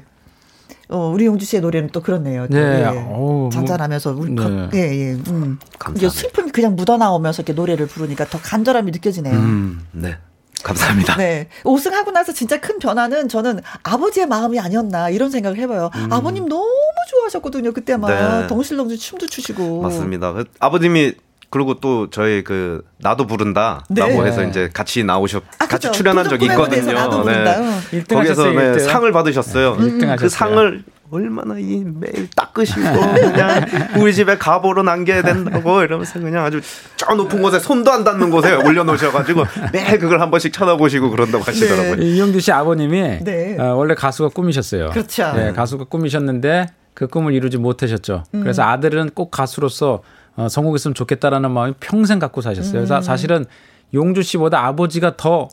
어, 0.87 1.11
우리 1.11 1.25
용주 1.25 1.47
씨의 1.47 1.63
노래는 1.63 1.89
또 1.91 2.01
그렇네요. 2.01 2.47
또, 2.47 2.55
네. 2.55 2.83
예. 2.83 2.87
오, 3.11 3.49
잔잔하면서 3.51 4.11
울컥. 4.11 4.51
네. 4.51 4.69
예, 4.75 4.79
예. 4.79 5.11
음. 5.29 5.57
감사합니다. 5.79 6.09
슬픔이 6.09 6.51
그냥 6.51 6.75
묻어나오면서 6.75 7.41
이렇게 7.41 7.53
노래를 7.53 7.87
부르니까 7.87 8.25
더 8.25 8.39
간절함이 8.39 8.91
느껴지네요. 8.91 9.33
음, 9.33 9.81
네. 9.93 10.15
감사합니다. 10.63 11.15
네. 11.17 11.47
5승하고 11.63 12.11
나서 12.11 12.33
진짜 12.33 12.59
큰 12.59 12.79
변화는 12.79 13.29
저는 13.29 13.61
아버지의 13.83 14.27
마음이 14.27 14.59
아니었나 14.59 15.09
이런 15.09 15.29
생각을 15.29 15.57
해봐요. 15.57 15.89
음. 15.95 16.11
아버님 16.11 16.47
너무 16.47 16.67
좋아하셨거든요. 17.09 17.71
그때 17.71 17.97
막 17.97 18.09
네. 18.09 18.47
덩실덩실 18.47 18.97
춤도 18.97 19.27
추시고. 19.27 19.81
맞습니다. 19.81 20.33
그 20.33 20.45
아버님이 20.59 21.13
그리고 21.49 21.79
또 21.79 22.09
저희 22.09 22.43
그 22.43 22.83
나도 22.97 23.25
부른다라고 23.25 23.83
네. 23.89 24.21
해서 24.23 24.43
이제 24.43 24.69
같이 24.71 25.03
나오셨 25.03 25.43
아, 25.59 25.67
같이 25.67 25.91
출연한 25.91 26.29
적이 26.29 26.45
있거든요. 26.45 26.93
나도 26.93 27.23
부른다. 27.23 27.59
네. 27.91 28.03
거기서 28.03 28.51
네, 28.51 28.79
상을 28.79 29.11
받으셨어요. 29.11 29.73
음. 29.79 30.15
그 30.17 30.29
상을 30.29 30.83
얼마나 31.11 31.57
이 31.57 31.83
매일 31.85 32.29
닦으시고 32.29 32.81
그냥 32.81 33.65
우리 33.99 34.13
집에 34.13 34.37
가보로 34.37 34.83
남겨야 34.83 35.23
된다고 35.23 35.81
이러면서 35.81 36.19
그냥 36.19 36.45
아주 36.45 36.61
저 36.95 37.13
높은 37.15 37.41
곳에 37.41 37.59
손도 37.59 37.91
안 37.91 38.03
닿는 38.03 38.29
곳에 38.29 38.53
올려놓으셔가지고 38.53 39.43
매일 39.73 39.99
그걸 39.99 40.21
한 40.21 40.29
번씩 40.29 40.53
쳐다보시고 40.53 41.09
그런다고 41.09 41.43
하시더라고요. 41.43 41.95
네. 41.95 42.05
이영주 42.05 42.39
씨 42.39 42.51
아버님이 42.51 43.19
네. 43.23 43.57
어, 43.57 43.75
원래 43.75 43.95
가수가 43.95 44.29
꿈이셨어요. 44.29 44.89
그렇죠. 44.91 45.31
네, 45.33 45.51
가수가 45.51 45.85
꿈이셨는데 45.85 46.67
그 46.93 47.07
꿈을 47.07 47.33
이루지 47.33 47.57
못하셨죠. 47.57 48.23
음. 48.35 48.41
그래서 48.41 48.63
아들은 48.63 49.11
꼭 49.13 49.31
가수로서 49.31 50.03
어, 50.35 50.47
성공했으면 50.47 50.93
좋겠다라는 50.93 51.51
마음이 51.51 51.73
평생 51.79 52.19
갖고 52.19 52.41
사셨어요. 52.41 52.73
그래서 52.73 52.97
음. 52.97 53.01
사실은 53.01 53.45
용주 53.93 54.21
씨보다 54.21 54.65
아버지가 54.65 55.17
더 55.17 55.49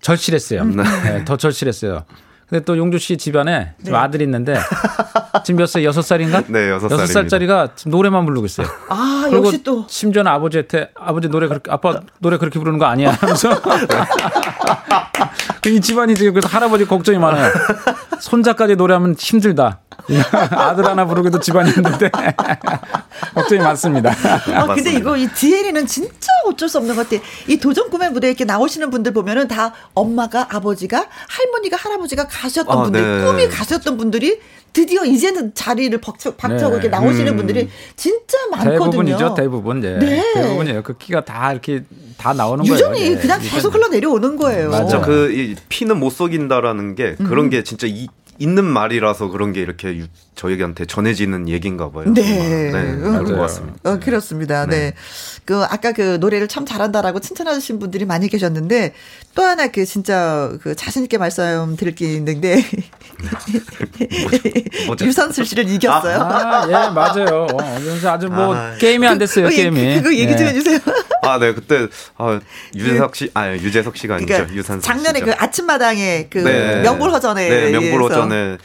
절실했어요. 0.00 0.62
음. 0.62 0.76
네, 0.76 1.24
더 1.24 1.36
절실했어요. 1.36 2.04
근데 2.48 2.64
또 2.64 2.78
용주 2.78 2.98
씨 2.98 3.16
집안에 3.16 3.74
네. 3.76 3.94
아들이 3.96 4.24
있는데 4.24 4.56
지금 5.44 5.58
몇 5.58 5.66
살? 5.66 5.82
여섯 5.84 6.02
살인가? 6.02 6.42
네, 6.46 6.70
여섯 6.70 6.88
살. 6.88 6.98
여섯 7.00 7.12
살짜리가 7.12 7.70
지금 7.74 7.90
노래만 7.90 8.24
부르고 8.24 8.46
있어요. 8.46 8.68
아, 8.88 9.28
역시 9.32 9.62
또 9.64 9.84
심지어는 9.88 10.30
아버지한테 10.30 10.90
아버지 10.94 11.28
노래 11.28 11.48
그렇게 11.48 11.70
아빠 11.70 12.00
노래 12.20 12.36
그렇게 12.38 12.58
부르는 12.60 12.78
거 12.78 12.84
아니야 12.86 13.10
하면서 13.12 13.50
이 15.66 15.80
집안이 15.80 16.14
지금 16.14 16.34
그래서 16.34 16.46
할아버지 16.48 16.84
걱정이 16.84 17.18
많아요. 17.18 17.50
손자까지 18.20 18.76
노래하면 18.76 19.16
힘들다. 19.18 19.80
아들 20.52 20.86
하나 20.86 21.04
부르기도 21.04 21.40
집안이 21.40 21.70
힘든데 21.70 22.10
걱정이 23.34 23.60
많습니다. 23.60 24.10
아, 24.54 24.66
근데 24.66 24.92
이거 24.92 25.16
이 25.16 25.28
디에리는 25.28 25.86
진짜 25.86 26.28
어쩔 26.46 26.68
수 26.68 26.78
없는 26.78 26.94
것 26.94 27.08
같아. 27.08 27.22
이 27.48 27.56
도전 27.58 27.90
꿈의 27.90 28.10
무대에 28.10 28.30
이렇게 28.30 28.44
나오시는 28.44 28.90
분들 28.90 29.12
보면은 29.12 29.48
다 29.48 29.72
엄마가 29.94 30.48
아버지가 30.50 31.06
할머니가 31.28 31.76
할아버지가 31.76 32.26
가셨던 32.28 32.78
아, 32.78 32.82
분들 32.82 33.18
네. 33.18 33.24
꿈이 33.24 33.48
가셨던 33.48 33.96
분들이 33.96 34.40
드디어 34.72 35.04
이제는 35.06 35.54
자리를 35.54 35.98
벅차고 36.00 36.36
네. 36.48 36.56
이렇게 36.56 36.88
나오시는 36.88 37.32
음. 37.32 37.36
분들이 37.38 37.70
진짜 37.96 38.36
많거든요. 38.50 38.78
대부분이죠, 38.78 39.34
대부분. 39.34 39.80
네. 39.80 39.98
네. 39.98 40.32
대부분이에요. 40.34 40.82
그 40.82 40.98
키가 40.98 41.24
다 41.24 41.50
이렇게 41.52 41.82
다 42.18 42.34
나오는 42.34 42.64
유전이 42.66 42.80
거예요. 42.80 42.94
유전이 42.94 43.14
네. 43.16 43.20
그냥 43.22 43.40
계속 43.40 43.74
흘러 43.74 43.88
내려오는 43.88 44.36
거예요. 44.36 44.70
맞아. 44.70 45.00
그 45.00 45.54
피는 45.70 45.98
못 45.98 46.10
속인다라는 46.10 46.94
게 46.94 47.14
그런 47.14 47.46
음. 47.46 47.50
게 47.50 47.64
진짜 47.64 47.86
이 47.86 48.08
있는 48.38 48.64
말이라서 48.64 49.28
그런 49.28 49.52
게 49.52 49.60
이렇게 49.60 50.04
저에게한테 50.34 50.84
전해지는 50.84 51.48
얘기인가 51.48 51.90
봐요. 51.90 52.04
네. 52.12 52.22
네. 52.22 52.96
그런 52.96 53.24
것 53.24 53.36
같습니다. 53.36 53.78
어, 53.84 53.98
그렇습니다. 53.98 54.66
네. 54.66 54.76
네. 54.76 54.94
그, 55.44 55.62
아까 55.62 55.92
그 55.92 56.18
노래를 56.20 56.48
참 56.48 56.66
잘한다라고 56.66 57.20
칭찬하신 57.20 57.78
분들이 57.78 58.04
많이 58.04 58.28
계셨는데 58.28 58.92
또 59.34 59.42
하나 59.42 59.68
그 59.68 59.84
진짜 59.84 60.52
그 60.62 60.74
자신있게 60.74 61.18
말씀드릴 61.18 61.94
게 61.94 62.12
있는데 62.14 62.62
유선슬 65.00 65.44
씨를 65.44 65.68
이겼어요. 65.68 66.18
아, 66.18 66.64
아, 66.64 66.66
예, 66.66 66.92
맞아요. 66.92 67.46
그래서 67.78 68.10
아주 68.10 68.28
뭐 68.28 68.54
아, 68.54 68.74
게임이 68.76 69.06
안 69.06 69.18
됐어요, 69.18 69.48
그, 69.48 69.54
게임이. 69.54 69.96
그거 69.96 70.14
얘기 70.14 70.36
좀 70.36 70.46
네. 70.46 70.48
해주세요. 70.48 70.78
아, 71.22 71.38
네. 71.38 71.54
그때, 71.54 71.88
아, 72.16 72.40
유재석 72.74 73.16
씨, 73.16 73.30
아, 73.34 73.52
유재석 73.52 73.96
씨가 73.96 74.16
아니죠. 74.16 74.34
그러니까 74.34 74.54
유산슬 74.54 74.82
작년에 74.82 75.20
그 75.20 75.32
아침마당에 75.36 76.28
그 76.30 76.38
네. 76.38 76.82
명불허전에. 76.82 77.48
네, 77.48 77.70
명불허전 77.72 78.25
에 78.32 78.58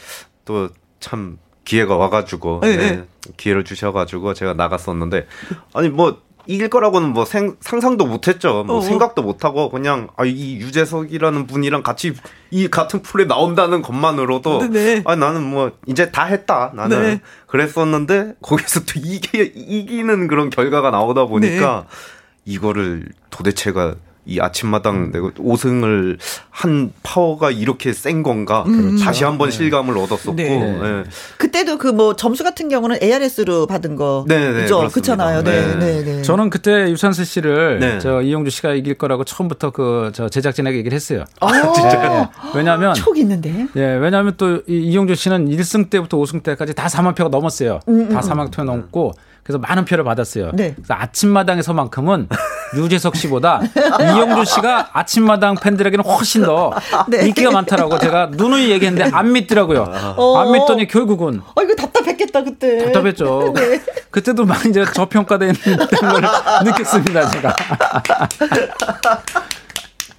또 0.44 0.68
참 1.02 1.36
기회가 1.64 1.96
와가지고 1.96 2.60
네, 2.62 2.76
네. 2.76 2.90
네. 2.96 3.04
기회를 3.36 3.64
주셔가지고 3.64 4.32
제가 4.32 4.54
나갔었는데 4.54 5.26
아니 5.74 5.90
뭐 5.90 6.22
이길 6.46 6.70
거라고는 6.70 7.10
뭐 7.10 7.24
생, 7.24 7.56
상상도 7.60 8.04
못했죠. 8.04 8.64
뭐 8.64 8.76
어, 8.76 8.78
어. 8.78 8.80
생각도 8.80 9.22
못하고 9.22 9.70
그냥 9.70 10.08
아, 10.16 10.24
이 10.24 10.56
유재석이라는 10.56 11.46
분이랑 11.46 11.84
같이 11.84 12.14
이 12.50 12.68
같은 12.68 13.02
풀에 13.02 13.26
나온다는 13.26 13.80
것만으로도 13.82 14.58
네, 14.58 14.68
네. 14.68 15.02
아 15.04 15.14
나는 15.14 15.44
뭐 15.44 15.70
이제 15.86 16.10
다 16.10 16.24
했다 16.24 16.72
나는 16.74 17.02
네. 17.02 17.20
그랬었는데 17.46 18.34
거기서 18.42 18.80
또 18.80 18.94
이기 18.96 19.52
이기는 19.54 20.26
그런 20.26 20.50
결과가 20.50 20.90
나오다 20.90 21.26
보니까 21.26 21.86
네. 21.88 21.96
이거를 22.44 23.08
도대체가 23.30 23.94
이 24.24 24.38
아침마당 24.40 25.10
내고 25.10 25.32
5승을 25.32 26.16
한 26.50 26.92
파워가 27.02 27.50
이렇게 27.50 27.92
센 27.92 28.22
건가 28.22 28.62
음. 28.68 28.96
다시 28.98 29.24
한번 29.24 29.50
네. 29.50 29.56
실감을 29.56 29.98
얻었었고 29.98 30.34
네. 30.36 30.48
네. 30.58 31.04
그때도 31.38 31.78
그 31.78 31.92
뭐 31.92 32.14
점수 32.16 32.42
같은 32.44 32.68
경우는 32.70 32.98
ARS로 33.02 33.66
받은 33.66 33.96
거 33.96 34.24
네, 34.28 34.66
죠 34.66 34.88
그렇잖아요. 34.88 35.42
네. 35.42 35.76
네. 35.76 36.02
네. 36.04 36.22
저는 36.22 36.48
그때 36.50 36.90
유산슬 36.90 37.26
씨를 37.26 37.80
네. 37.80 37.98
저 37.98 38.22
이용주 38.22 38.50
씨가 38.50 38.74
이길 38.74 38.94
거라고 38.94 39.24
처음부터 39.24 39.70
그 39.70 40.10
저 40.14 40.28
제작진에게 40.28 40.78
얘기를 40.78 40.94
했어요. 40.96 41.24
아, 41.40 41.72
진짜요? 41.72 42.28
왜냐하면 42.54 42.94
촉 42.94 43.16
있는데. 43.18 43.66
예, 43.76 43.80
왜냐하면 43.96 44.34
또 44.36 44.62
이용주 44.66 45.14
씨는 45.14 45.48
1승 45.48 45.90
때부터 45.90 46.16
5승 46.18 46.42
때까지 46.42 46.74
다 46.74 46.86
4만 46.86 47.14
표가 47.14 47.28
넘었어요. 47.30 47.80
음, 47.88 48.00
음, 48.00 48.08
다 48.08 48.20
4만 48.20 48.46
음. 48.46 48.50
표 48.50 48.64
넘고 48.64 49.12
그래서 49.42 49.58
많은 49.58 49.84
표를 49.84 50.04
받았어요. 50.04 50.52
네. 50.54 50.72
그래서 50.76 50.94
아침마당에서만큼은 50.94 52.28
유재석 52.76 53.16
씨보다 53.16 53.60
이영주 54.00 54.44
씨가 54.44 54.90
아침마당 54.92 55.56
팬들에게는 55.56 56.04
훨씬 56.04 56.42
더 56.44 56.72
네. 57.08 57.26
인기가 57.26 57.50
많다라고 57.50 57.98
제가 57.98 58.30
누누이 58.32 58.70
얘기했는데 58.70 59.10
안 59.14 59.32
믿더라고요. 59.32 60.14
어. 60.16 60.38
안 60.38 60.52
믿더니 60.52 60.86
결국은. 60.86 61.42
어, 61.56 61.62
이거 61.62 61.74
답답했겠다, 61.74 62.44
그때. 62.44 62.84
답답했죠. 62.84 63.52
네. 63.56 63.80
그때도 64.10 64.44
많이 64.44 64.70
이제 64.70 64.84
저평가된 64.94 65.54
걸 65.54 66.22
느꼈습니다, 66.64 67.30
제가. 67.30 67.56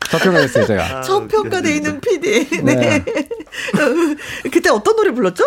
저평가됐어요, 0.10 0.66
제가. 0.66 1.02
저평가돼 1.02 1.76
있는 1.76 2.02
PD. 2.02 2.62
네. 2.62 2.76
네. 2.76 3.06
그때 4.52 4.70
어떤 4.70 4.96
노래 4.98 5.12
불렀죠? 5.12 5.46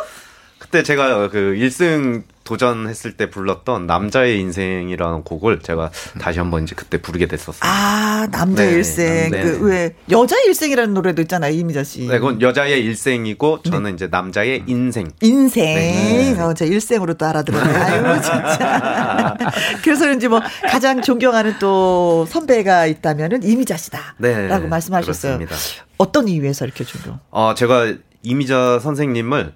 그때 0.59 0.83
제가 0.83 1.29
그 1.29 1.55
1승 1.59 2.23
도전했을 2.47 3.19
때 3.19 3.29
불렀던 3.29 3.87
남자의 3.87 4.41
인생이라는 4.41 5.25
곡을 5.25 5.61
제가 5.61 5.91
다시 6.19 6.39
한번 6.39 6.63
이제 6.63 6.75
그때 6.75 6.97
부르게 6.97 7.27
됐었어요. 7.27 7.61
아, 7.61 8.27
남자의 8.31 8.71
네, 8.71 8.75
일생. 8.77 9.31
네. 9.31 9.43
그왜 9.43 9.95
여자의 10.11 10.47
일생이라는 10.47 10.95
노래도 10.95 11.21
있잖아요, 11.23 11.53
이미자 11.53 11.85
씨. 11.85 12.07
네, 12.07 12.19
그건 12.19 12.41
여자의 12.41 12.83
일생이고 12.83 13.63
저는 13.63 13.91
네. 13.91 13.95
이제 13.95 14.07
남자의 14.07 14.63
인생. 14.67 15.11
인생. 15.21 15.65
네. 15.75 16.41
어, 16.41 16.55
제 16.55 16.67
일생으로 16.67 17.15
또 17.15 17.27
알아들었네. 17.27 17.75
아유, 17.77 18.23
진짜. 18.23 19.37
그래서 19.85 20.05
그런지 20.05 20.29
뭐 20.29 20.41
가장 20.71 21.03
존경하는 21.03 21.59
또 21.59 22.25
선배가 22.31 22.87
있다면은 22.87 23.43
이미자 23.43 23.77
씨다. 23.77 24.15
네. 24.19 24.47
라고 24.49 24.69
말씀하셨어요. 24.69 25.39
그렇습니다. 25.39 25.57
어떤 25.99 26.29
이유에서 26.29 26.65
이렇게 26.65 26.85
존경? 26.85 27.19
어, 27.31 27.55
제가 27.55 27.95
이미자 28.23 28.79
선생님을 28.81 29.53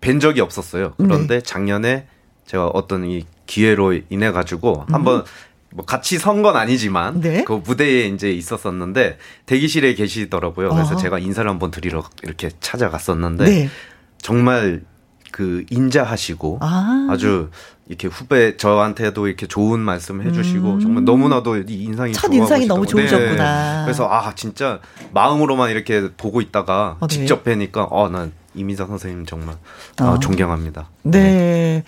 뵌 0.00 0.20
적이 0.20 0.42
없었어요. 0.42 0.94
그런데 0.98 1.36
네. 1.36 1.40
작년에 1.40 2.06
제가 2.46 2.68
어떤 2.68 3.04
이 3.08 3.24
기회로 3.46 3.94
인해 4.10 4.30
가지고 4.32 4.84
음. 4.88 4.94
한번 4.94 5.24
뭐 5.72 5.84
같이 5.84 6.18
선 6.18 6.42
건 6.42 6.56
아니지만 6.56 7.20
네? 7.20 7.42
그 7.44 7.54
무대에 7.64 8.06
이제 8.06 8.30
있었었는데 8.30 9.18
대기실에 9.46 9.94
계시더라고요. 9.94 10.68
그래서 10.70 10.94
어. 10.94 10.96
제가 10.96 11.18
인사를 11.18 11.48
한번 11.50 11.70
드리러 11.70 12.04
이렇게 12.22 12.50
찾아갔었는데 12.60 13.44
네. 13.44 13.68
정말 14.18 14.82
그 15.32 15.64
인자하시고 15.70 16.58
아. 16.60 17.16
주 17.18 17.50
이렇게 17.88 18.06
후배 18.08 18.56
저한테도 18.56 19.26
이렇게 19.26 19.46
좋은 19.46 19.80
말씀 19.80 20.22
해주시고 20.22 20.74
음. 20.74 20.80
정말 20.80 21.04
너무나도 21.04 21.56
인상이 21.68 22.12
첫 22.12 22.32
인상이 22.32 22.66
너무 22.66 22.86
좋으셨구나. 22.86 23.78
네. 23.80 23.84
그래서 23.84 24.08
아 24.08 24.32
진짜 24.36 24.78
마음으로만 25.12 25.70
이렇게 25.70 26.08
보고 26.16 26.40
있다가 26.40 26.98
어, 27.00 27.06
네. 27.08 27.14
직접 27.16 27.42
뵈니까 27.42 27.84
어난 27.90 28.32
이민자 28.54 28.86
선생님 28.86 29.26
정말 29.26 29.56
어. 30.00 30.04
어, 30.04 30.18
존경합니다. 30.20 30.88
네. 31.02 31.82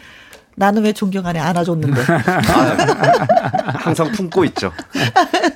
네. 0.59 0.67
나는 0.67 0.83
왜 0.85 0.93
존경 0.93 1.27
안에 1.27 1.39
안아줬는데. 1.39 2.01
아, 2.13 3.75
항상 3.79 4.11
품고 4.13 4.45
있죠. 4.47 4.73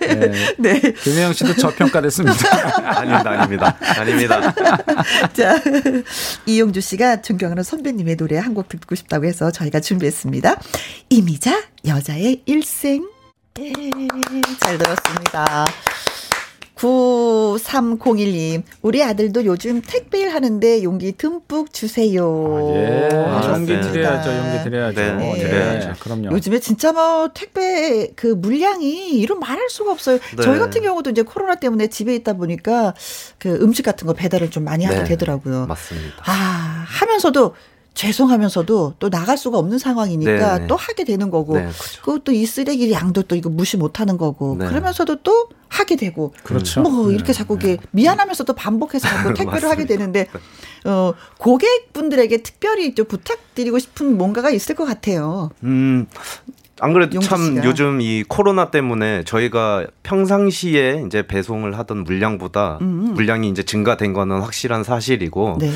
네. 0.00 0.54
네. 0.58 0.80
김혜영 0.80 1.32
씨도 1.32 1.54
저평가됐습니다. 1.56 2.36
아닙니다, 3.00 3.30
아닙니다. 3.30 3.76
아닙니다. 3.98 4.54
자, 5.32 5.60
이용주 6.46 6.80
씨가 6.80 7.22
존경하는 7.22 7.62
선배님의 7.62 8.16
노래 8.16 8.38
한 8.38 8.50
곡 8.50 8.68
듣고 8.68 8.96
싶다고 8.96 9.26
해서 9.26 9.50
저희가 9.52 9.78
준비했습니다. 9.80 10.56
이미자, 11.08 11.62
여자의 11.86 12.42
일생. 12.46 13.08
네, 13.54 13.72
잘 14.60 14.76
들었습니다. 14.76 15.64
9301님, 16.80 18.62
우리 18.80 19.02
아들도 19.02 19.44
요즘 19.44 19.82
택배일 19.82 20.30
하는데 20.30 20.82
용기 20.82 21.12
듬뿍 21.12 21.72
주세요. 21.72 22.24
아, 22.24 22.74
예. 22.74 23.08
아, 23.12 23.52
용기 23.54 23.78
드려야죠, 23.80 24.30
용기 24.30 24.64
드려야죠. 24.64 25.00
네. 25.00 25.12
네. 25.14 25.38
드려야죠. 25.38 25.94
그럼요. 26.00 26.30
요즘에 26.32 26.58
진짜 26.58 26.92
뭐 26.92 27.30
택배 27.34 28.08
그 28.16 28.28
물량이 28.28 29.10
이루 29.10 29.38
말할 29.38 29.68
수가 29.68 29.92
없어요. 29.92 30.18
네. 30.36 30.42
저희 30.42 30.58
같은 30.58 30.80
경우도 30.80 31.10
이제 31.10 31.22
코로나 31.22 31.56
때문에 31.56 31.88
집에 31.88 32.14
있다 32.14 32.32
보니까 32.32 32.94
그 33.38 33.58
음식 33.60 33.82
같은 33.82 34.06
거 34.06 34.14
배달을 34.14 34.50
좀 34.50 34.64
많이 34.64 34.84
하게 34.84 35.00
네. 35.00 35.04
되더라고요. 35.04 35.66
맞습니다. 35.66 36.16
아, 36.24 36.84
하면서도 36.88 37.54
죄송하면서도 38.00 38.94
또 38.98 39.10
나갈 39.10 39.36
수가 39.36 39.58
없는 39.58 39.78
상황이니까 39.78 40.60
네또 40.60 40.74
하게 40.74 41.04
되는 41.04 41.30
거고 41.30 41.56
네, 41.56 41.64
그렇죠. 41.64 42.02
그것도 42.02 42.32
이 42.32 42.46
쓰레기 42.46 42.90
양도 42.92 43.22
또 43.22 43.36
이거 43.36 43.50
무시 43.50 43.76
못하는 43.76 44.16
거고 44.16 44.56
네. 44.58 44.66
그러면서도 44.68 45.16
또 45.16 45.48
하게 45.68 45.96
되고 45.96 46.32
그렇죠. 46.42 46.80
뭐 46.80 47.08
네. 47.08 47.14
이렇게 47.14 47.34
자꾸 47.34 47.58
네. 47.58 47.76
미안하면서도 47.90 48.54
반복해서 48.54 49.06
자꾸 49.06 49.34
택배를 49.36 49.68
하게 49.68 49.84
되는데 49.84 50.28
어 50.86 51.12
고객분들에게 51.36 52.38
특별히 52.38 52.94
좀 52.94 53.04
부탁드리고 53.06 53.78
싶은 53.78 54.16
뭔가가 54.16 54.48
있을 54.48 54.74
것 54.74 54.86
같아요. 54.86 55.50
음. 55.62 56.06
안 56.82 56.94
그래도 56.94 57.20
참. 57.20 57.62
요즘 57.62 58.00
이 58.00 58.24
코로나 58.26 58.70
때문에 58.70 59.24
저희가 59.24 59.86
평상시에 60.02 61.04
이제 61.06 61.26
배송을 61.26 61.76
하던 61.78 62.04
물량보다 62.04 62.78
음. 62.80 63.12
물량이 63.12 63.50
이제 63.50 63.62
증가된 63.62 64.14
거는 64.14 64.40
확실한 64.40 64.84
사실이고 64.84 65.58
네. 65.60 65.70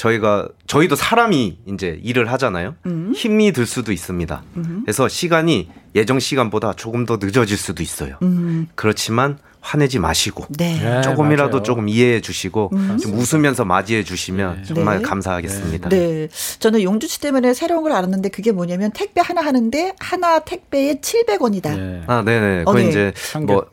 저희가 0.00 0.48
저희도 0.66 0.96
사람이 0.96 1.58
이제 1.66 2.00
일을 2.02 2.32
하잖아요. 2.32 2.74
음. 2.86 3.12
힘이 3.14 3.52
들 3.52 3.66
수도 3.66 3.92
있습니다. 3.92 4.42
음. 4.56 4.80
그래서 4.84 5.08
시간이 5.08 5.68
예정 5.94 6.18
시간보다 6.18 6.72
조금 6.72 7.04
더 7.04 7.18
늦어질 7.20 7.58
수도 7.58 7.82
있어요. 7.82 8.16
음. 8.22 8.66
그렇지만 8.74 9.38
화내지 9.60 9.98
마시고 9.98 10.46
네. 10.56 10.80
네 10.82 11.02
조금이라도 11.02 11.58
네, 11.58 11.62
조금 11.62 11.86
이해해 11.90 12.22
주시고 12.22 12.70
음. 12.72 12.96
좀 12.96 13.12
웃으면서 13.12 13.66
맞이해 13.66 14.02
주시면 14.02 14.62
네. 14.62 14.74
정말 14.74 14.98
네. 14.98 15.02
감사하겠습니다. 15.02 15.90
네. 15.90 16.28
저는 16.60 16.82
용주 16.82 17.06
씨 17.06 17.20
때문에 17.20 17.52
새로운 17.52 17.82
걸 17.82 17.92
알았는데 17.92 18.30
그게 18.30 18.52
뭐냐면 18.52 18.90
택배 18.92 19.20
하나 19.20 19.42
하는데 19.42 19.92
하나 19.98 20.38
택배에 20.38 21.00
700원이다. 21.02 22.04
아, 22.06 22.22
네네. 22.24 22.58
그거 22.60 22.70
어, 22.70 22.74
네. 22.74 22.88
이제 22.88 23.12
뭐 23.46 23.66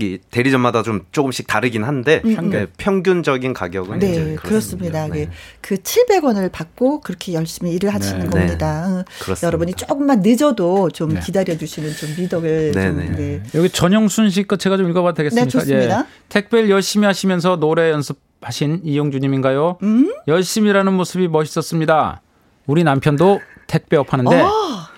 이 0.00 0.18
대리점마다 0.30 0.82
좀 0.82 1.00
조금씩 1.10 1.46
다르긴 1.46 1.82
한데 1.82 2.20
평균. 2.22 2.50
네, 2.50 2.66
평균적인 2.76 3.52
가격은 3.52 3.98
네, 3.98 4.10
이제 4.10 4.36
그렇습니다. 4.40 5.08
네. 5.08 5.28
그 5.60 5.76
700원을 5.76 6.52
받고 6.52 7.00
그렇게 7.00 7.32
열심히 7.32 7.72
일을 7.72 7.92
하시는 7.92 8.20
네. 8.20 8.26
겁니다. 8.28 9.04
네. 9.26 9.46
여러분이 9.46 9.74
조금만 9.74 10.20
늦어도 10.20 10.90
좀 10.90 11.14
네. 11.14 11.20
기다려 11.20 11.56
주시는 11.56 11.92
좀 11.92 12.10
미덕을 12.16 12.72
좀, 12.72 13.16
네. 13.16 13.42
여기 13.54 13.68
전영순 13.68 14.30
씨거 14.30 14.56
제가 14.56 14.76
좀 14.76 14.88
읽어봐도 14.90 15.16
되겠습니까? 15.16 15.44
네, 15.44 15.50
좋습니다. 15.50 16.00
예. 16.00 16.04
택배를 16.28 16.70
열심히 16.70 17.06
하시면서 17.06 17.56
노래 17.56 17.90
연습하신 17.90 18.82
이용주님인가요? 18.84 19.78
음? 19.82 20.14
열심히라는 20.28 20.92
모습이 20.92 21.28
멋있었습니다. 21.28 22.22
우리 22.66 22.84
남편도 22.84 23.40
택배업 23.70 24.12
하는데 24.12 24.40
어. 24.42 24.50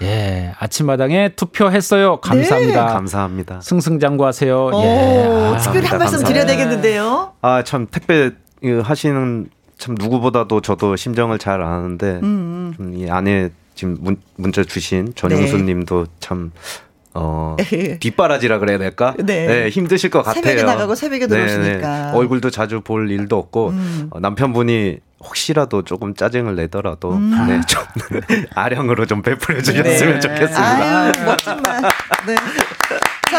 예 0.03 0.55
아침마당에 0.59 1.31
투표했어요. 1.37 2.21
감사합니다. 2.21 2.87
네. 2.87 2.93
감사합니다. 2.93 3.61
승승장구하세요. 3.61 4.67
오, 4.73 4.83
예. 4.83 5.55
아, 5.55 5.59
특별히 5.59 5.87
한 5.87 5.99
말씀 5.99 6.25
드려야 6.25 6.47
되겠는데요. 6.47 7.33
아 7.43 7.63
참 7.63 7.87
택배 7.91 8.31
하시는 8.83 9.49
참 9.79 9.95
누구보다도 9.99 10.61
저도 10.63 10.97
심정을 10.97 11.39
잘 11.39 11.61
아는데 11.63 12.21
음, 12.23 12.75
음. 12.81 12.95
이 12.95 13.11
안에 13.11 13.51
지금 13.75 13.97
문, 14.01 14.17
문자 14.37 14.63
주신 14.65 15.13
전용수님도 15.15 16.05
네. 16.05 16.11
참 16.21 16.53
어, 17.15 17.57
뒷바라지라 18.01 18.59
그래야 18.59 18.79
될까? 18.79 19.15
네. 19.19 19.47
네. 19.47 19.69
힘드실 19.69 20.09
것 20.11 20.23
같아요. 20.23 20.43
새벽에 20.43 20.63
나가고 20.63 20.95
새벽에 20.95 21.27
네, 21.27 21.47
들어오시니까. 21.47 22.13
네, 22.13 22.17
얼굴도 22.19 22.49
자주 22.49 22.81
볼 22.81 23.11
일도 23.11 23.37
없고, 23.37 23.69
음. 23.69 24.07
어, 24.11 24.19
남편분이 24.21 24.99
혹시라도 25.23 25.83
조금 25.83 26.15
짜증을 26.15 26.57
내더라도 26.57 27.13
음. 27.13 27.47
네, 27.47 27.61
좀 27.67 27.83
아령으로 28.55 29.07
좀 29.07 29.23
베풀어 29.23 29.63
주셨으면 29.63 30.15
네. 30.15 30.21
좋겠습니다. 30.21 31.01
아유, 31.03 31.13
멋진 31.25 31.63
말. 31.63 31.83
네. 32.27 32.35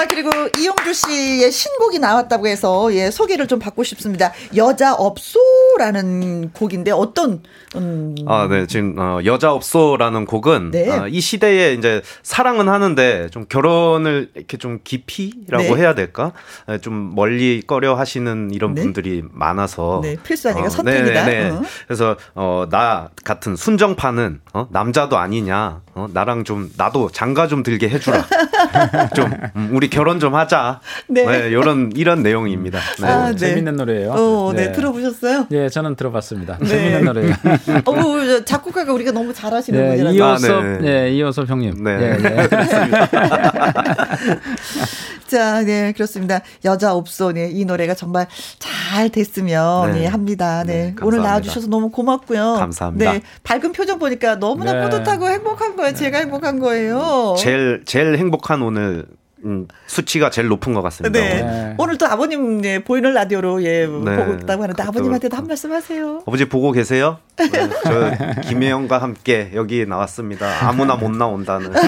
자, 0.04 0.08
그리고 0.08 0.30
이용주 0.60 0.94
씨의 0.94 1.50
신곡이 1.50 2.00
나왔다고 2.00 2.48
해서 2.48 2.94
예, 2.94 3.10
소개를 3.10 3.48
좀 3.48 3.60
받고 3.60 3.86
싶습니다. 3.86 4.34
여자 4.54 4.94
없소라는 4.94 6.52
곡인데 6.52 6.92
어떤 6.92 7.42
음... 7.78 8.14
아, 8.28 8.48
네. 8.50 8.68
지금 8.68 8.96
어, 9.00 9.20
여자 9.24 9.54
없소라는 9.54 10.26
곡은 10.26 10.72
네. 10.72 10.90
어, 10.90 11.08
이 11.08 11.22
시대에 11.22 11.74
이제 11.74 12.02
사랑은 12.22 12.68
하는데 12.68 13.30
좀 13.30 13.46
결혼을 13.48 14.30
이렇게 14.36 14.58
좀 14.58 14.80
깊이라고 14.84 15.64
네. 15.64 15.76
해야 15.76 15.96
될까? 15.96 16.34
네, 16.68 16.80
좀 16.80 17.16
멀리 17.16 17.64
꺼려 17.66 17.96
하시는 17.96 18.52
이런 18.52 18.74
네. 18.74 18.82
분들이 18.82 19.24
많아서 19.32 20.02
네, 20.04 20.18
필수 20.22 20.50
아니가 20.50 20.66
어, 20.66 20.70
선택이다. 20.70 21.26
네, 21.26 21.44
네. 21.46 21.50
어. 21.50 21.62
그래서 21.88 22.18
어, 22.36 22.66
나 22.70 23.10
같은 23.24 23.56
순정파는 23.56 24.42
어, 24.54 24.68
남자도 24.70 25.18
아니냐. 25.18 25.82
어, 25.96 26.08
나랑 26.12 26.44
좀 26.44 26.72
나도 26.76 27.12
장가 27.12 27.48
좀 27.48 27.62
들게 27.62 27.88
해주라. 27.90 28.26
좀 29.16 29.32
음, 29.56 29.70
우리 29.74 29.90
결혼 29.90 30.20
좀 30.20 30.34
하자. 30.36 30.80
네. 31.08 31.26
네 31.26 31.50
이런 31.50 31.92
이런 31.96 32.24
내용입니다. 32.24 32.80
네. 33.00 33.08
아, 33.08 33.30
네. 33.32 33.36
재밌는 33.36 33.76
노래예요. 33.76 34.12
어, 34.12 34.54
네. 34.56 34.68
네. 34.68 34.72
들어보셨어요? 34.72 35.48
예, 35.52 35.70
저는 35.70 35.96
들어봤습니다. 35.96 36.58
네. 36.60 36.66
재밌는 36.68 37.06
노래예요. 37.06 37.34
어, 37.86 38.44
작곡가가 38.46 38.92
우리가 38.94 39.12
너무 39.12 39.34
잘하시는 39.34 39.80
네, 39.80 39.90
분이라서. 40.04 40.16
이호섭, 40.16 40.52
아, 40.52 40.64
네. 40.80 40.88
예, 40.88 41.10
이호섭 41.12 41.50
형님. 41.50 41.84
네, 41.84 41.92
예, 41.92 42.18
예. 42.24 42.48
자, 45.28 45.64
네, 45.64 45.92
그렇습니다. 45.94 46.42
여자 46.66 46.94
없소, 46.94 47.34
네, 47.34 47.50
이 47.52 47.66
노래가 47.66 47.94
정말 47.94 48.28
잘 48.60 49.10
됐으면 49.10 49.92
네. 49.94 50.04
예, 50.04 50.06
합니다. 50.08 50.64
네, 50.66 50.96
오늘 51.02 51.20
나와주셔서 51.22 51.68
너무 51.68 51.90
고맙고요. 51.90 52.56
감사합니다. 52.60 53.14
네, 53.14 53.22
밝은 53.44 53.72
표정 53.72 54.00
보니까 54.00 54.40
너무나 54.40 54.84
뿌듯하고 54.84 55.28
행복한 55.28 55.76
거예요. 55.76 55.94
제가 55.94 56.20
행복한 56.20 56.60
거예요. 56.60 57.36
제일 57.38 57.84
제일 57.86 58.18
행복한 58.18 58.62
오늘 58.62 59.06
음, 59.46 59.68
수치가 59.88 60.30
제일 60.30 60.48
높은 60.48 60.74
것 60.74 60.82
같습니다. 60.82 61.20
네. 61.20 61.42
네. 61.42 61.76
오늘 61.78 61.98
또 61.98 62.06
아버님 62.08 62.62
네, 62.62 62.84
보이는 62.84 63.14
라디오로 63.14 63.64
예 63.64 63.86
네. 63.86 63.88
보고 63.88 64.34
있다고 64.34 64.64
하는데 64.64 64.82
아버님한테도 64.84 65.36
한 65.36 65.48
말씀 65.48 65.72
하세요. 65.72 66.22
아버지 66.26 66.46
보고 66.46 66.72
계세요? 66.72 67.20
네, 67.38 67.50
저 67.84 68.42
김혜영과 68.48 69.00
함께 69.00 69.52
여기 69.56 69.86
나왔습니다. 69.86 70.68
아무나 70.68 70.96
못 70.96 71.12
나온다는. 71.12 71.74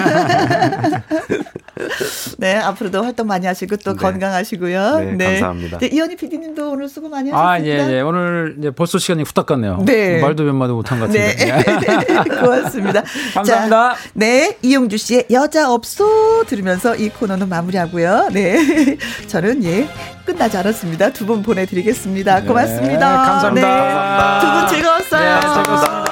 네, 2.38 2.56
앞으로도 2.56 3.02
활동 3.02 3.26
많이 3.26 3.46
하시고 3.46 3.76
또 3.78 3.92
네. 3.92 3.98
건강하시고요. 3.98 4.98
네, 4.98 5.12
네. 5.12 5.24
감사합니다. 5.24 5.78
네, 5.78 5.86
이현희 5.86 6.16
PD님도 6.16 6.72
오늘 6.72 6.88
수고 6.88 7.08
많이 7.08 7.30
하셨습니다. 7.30 7.52
아, 7.52 7.88
예, 7.88 7.96
예. 7.96 8.00
오늘 8.00 8.56
이제 8.58 8.70
벌써 8.70 8.98
시간이 8.98 9.22
후딱 9.22 9.46
갔네요. 9.46 9.82
네. 9.86 10.20
말도 10.20 10.44
몇 10.44 10.52
마디 10.52 10.72
못한 10.72 11.00
것 11.00 11.06
같은데. 11.06 11.34
네. 11.36 12.40
고맙습니다. 12.40 13.02
감사합니다. 13.34 13.94
자, 13.94 13.96
네, 14.14 14.56
이용주 14.62 14.96
씨의 14.96 15.26
여자 15.30 15.70
없소 15.70 16.44
들으면서 16.46 16.96
이 16.96 17.08
코너는 17.08 17.45
마무리하고요. 17.48 18.28
네. 18.32 18.96
저는 19.28 19.64
예, 19.64 19.88
끝나지 20.24 20.56
않았습니다. 20.56 21.12
두 21.12 21.26
분 21.26 21.42
보내드리겠습니다. 21.42 22.40
네, 22.40 22.46
고맙습니다. 22.46 23.16
감사합니다. 23.16 23.66
네. 23.68 23.72
감사합니다. 23.94 24.40
두분 24.40 24.68
즐거웠어요. 24.76 25.34
네, 25.34 25.40
즐거웠습니다. 25.40 26.06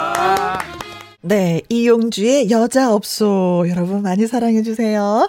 네, 1.27 1.63
이용주의 1.71 2.51
여자 2.51 2.93
없소. 2.93 3.65
여러분 3.71 4.03
많이 4.03 4.27
사랑해 4.27 4.63
주세요. 4.63 5.29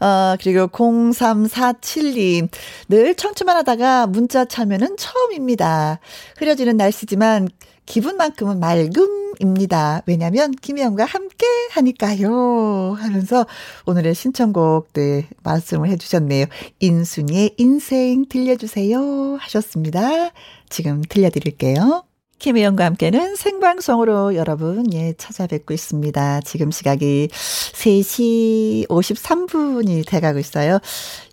어, 0.00 0.34
그리고 0.42 0.66
0347님. 0.66 2.48
늘 2.88 3.14
청취만 3.14 3.56
하다가 3.58 4.08
문자 4.08 4.44
참여는 4.44 4.96
처음입니다. 4.96 6.00
흐려지는 6.38 6.76
날씨지만 6.76 7.48
기분만큼은 7.86 8.60
맑음입니다. 8.60 10.02
왜냐면 10.06 10.52
김혜영과 10.52 11.04
함께 11.04 11.46
하니까요. 11.72 12.96
하면서 12.98 13.46
오늘의 13.86 14.14
신청곡 14.14 14.92
네, 14.92 15.28
말씀을 15.42 15.88
해주셨네요. 15.88 16.46
인순이의 16.80 17.54
인생 17.56 18.26
들려주세요 18.28 19.36
하셨습니다. 19.40 20.30
지금 20.68 21.02
들려드릴게요. 21.08 22.04
김혜영과 22.40 22.86
함께는 22.86 23.36
생방송으로 23.36 24.34
여러분, 24.34 24.90
예, 24.94 25.12
찾아뵙고 25.18 25.74
있습니다. 25.74 26.40
지금 26.40 26.70
시각이 26.70 27.28
3시 27.30 28.88
53분이 28.88 30.06
돼가고 30.06 30.38
있어요. 30.38 30.78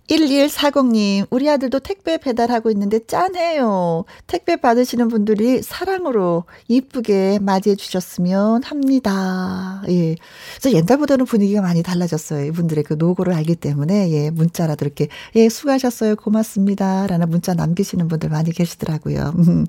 1140님, 0.08 1.28
우리 1.30 1.50
아들도 1.50 1.80
택배 1.80 2.18
배달하고 2.18 2.72
있는데 2.72 3.00
짠해요. 3.06 4.06
택배 4.26 4.56
받으시는 4.56 5.10
분들이 5.10 5.62
사랑으로 5.62 6.46
이쁘게 6.68 7.40
맞이해 7.42 7.76
주셨으면 7.76 8.64
합니다. 8.64 9.84
예. 9.90 10.16
그래서 10.58 10.78
옛날보다는 10.78 11.26
분위기가 11.26 11.62
많이 11.62 11.84
달라졌어요. 11.84 12.46
이분들의 12.46 12.86
그 12.86 12.94
노고를 12.94 13.34
알기 13.34 13.56
때문에, 13.56 14.10
예, 14.12 14.30
문자라도 14.30 14.86
이렇게, 14.86 15.10
예, 15.36 15.50
수고하셨어요. 15.50 16.16
고맙습니다. 16.16 17.08
라는 17.08 17.30
문자 17.30 17.54
남기시는 17.54 18.08
분들 18.08 18.30
많이 18.30 18.52
계시더라고요. 18.54 19.34
음, 19.38 19.66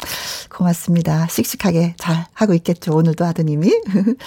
고맙습니다. 0.50 1.26
씩씩하게 1.28 1.96
잘 1.98 2.26
하고 2.32 2.54
있겠죠. 2.54 2.94
오늘도 2.94 3.24
아드님이. 3.24 3.72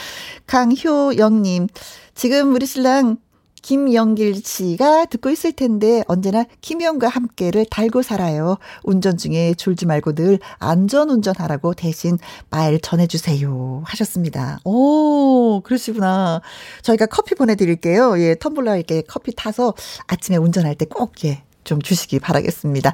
강효영님, 0.46 1.70
지금 2.16 2.54
우리 2.54 2.66
신랑 2.66 3.18
김영길 3.62 4.42
씨가 4.44 5.06
듣고 5.06 5.30
있을 5.30 5.52
텐데 5.52 6.04
언제나 6.08 6.46
김영과 6.62 7.08
함께를 7.08 7.66
달고 7.70 8.02
살아요. 8.02 8.58
운전 8.84 9.18
중에 9.18 9.54
졸지 9.54 9.86
말고 9.86 10.14
늘 10.14 10.40
안전 10.60 11.10
운전하라고 11.10 11.74
대신 11.74 12.18
말 12.50 12.80
전해주세요. 12.80 13.84
하셨습니다. 13.86 14.60
오, 14.64 15.62
그러시구나. 15.62 16.42
저희가 16.82 17.06
커피 17.06 17.36
보내드릴게요. 17.36 18.20
예, 18.20 18.36
텀블러에 18.36 18.78
이렇게 18.78 19.02
커피 19.02 19.34
타서 19.36 19.74
아침에 20.08 20.38
운전할 20.38 20.76
때 20.76 20.86
꼭, 20.86 21.14
예, 21.26 21.44
좀 21.72 21.82
주시기 21.82 22.20
바라겠습니다. 22.20 22.92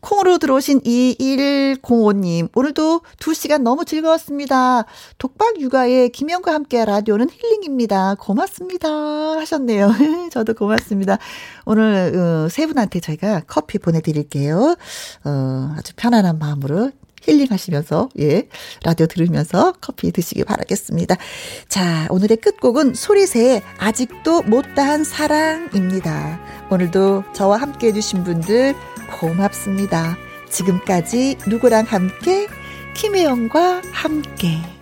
콩으로 0.00 0.38
들어오신 0.38 0.80
2105님, 0.80 2.48
오늘도 2.56 3.02
2시간 3.18 3.60
너무 3.60 3.84
즐거웠습니다. 3.84 4.86
독박 5.18 5.60
육아에 5.60 6.08
김영과 6.08 6.54
함께 6.54 6.82
라디오는 6.86 7.28
힐링입니다. 7.28 8.14
고맙습니다. 8.14 8.88
하셨네요. 8.88 9.92
저도 10.32 10.54
고맙습니다. 10.54 11.18
오늘, 11.66 12.16
어, 12.16 12.48
세 12.48 12.66
분한테 12.66 13.00
저희가 13.00 13.42
커피 13.46 13.78
보내드릴게요. 13.78 14.76
어, 15.24 15.74
아주 15.76 15.92
편안한 15.94 16.38
마음으로 16.38 16.92
힐링하시면서, 17.26 18.10
예, 18.20 18.48
라디오 18.84 19.06
들으면서 19.06 19.72
커피 19.80 20.12
드시기 20.12 20.44
바라겠습니다. 20.44 21.16
자, 21.68 22.06
오늘의 22.10 22.38
끝곡은 22.38 22.94
소리새의 22.94 23.62
아직도 23.78 24.42
못다한 24.42 25.04
사랑입니다. 25.04 26.40
오늘도 26.70 27.24
저와 27.32 27.58
함께 27.58 27.88
해주신 27.88 28.24
분들 28.24 28.74
고맙습니다. 29.20 30.16
지금까지 30.50 31.36
누구랑 31.46 31.84
함께 31.84 32.46
김혜영과 32.94 33.82
함께. 33.92 34.75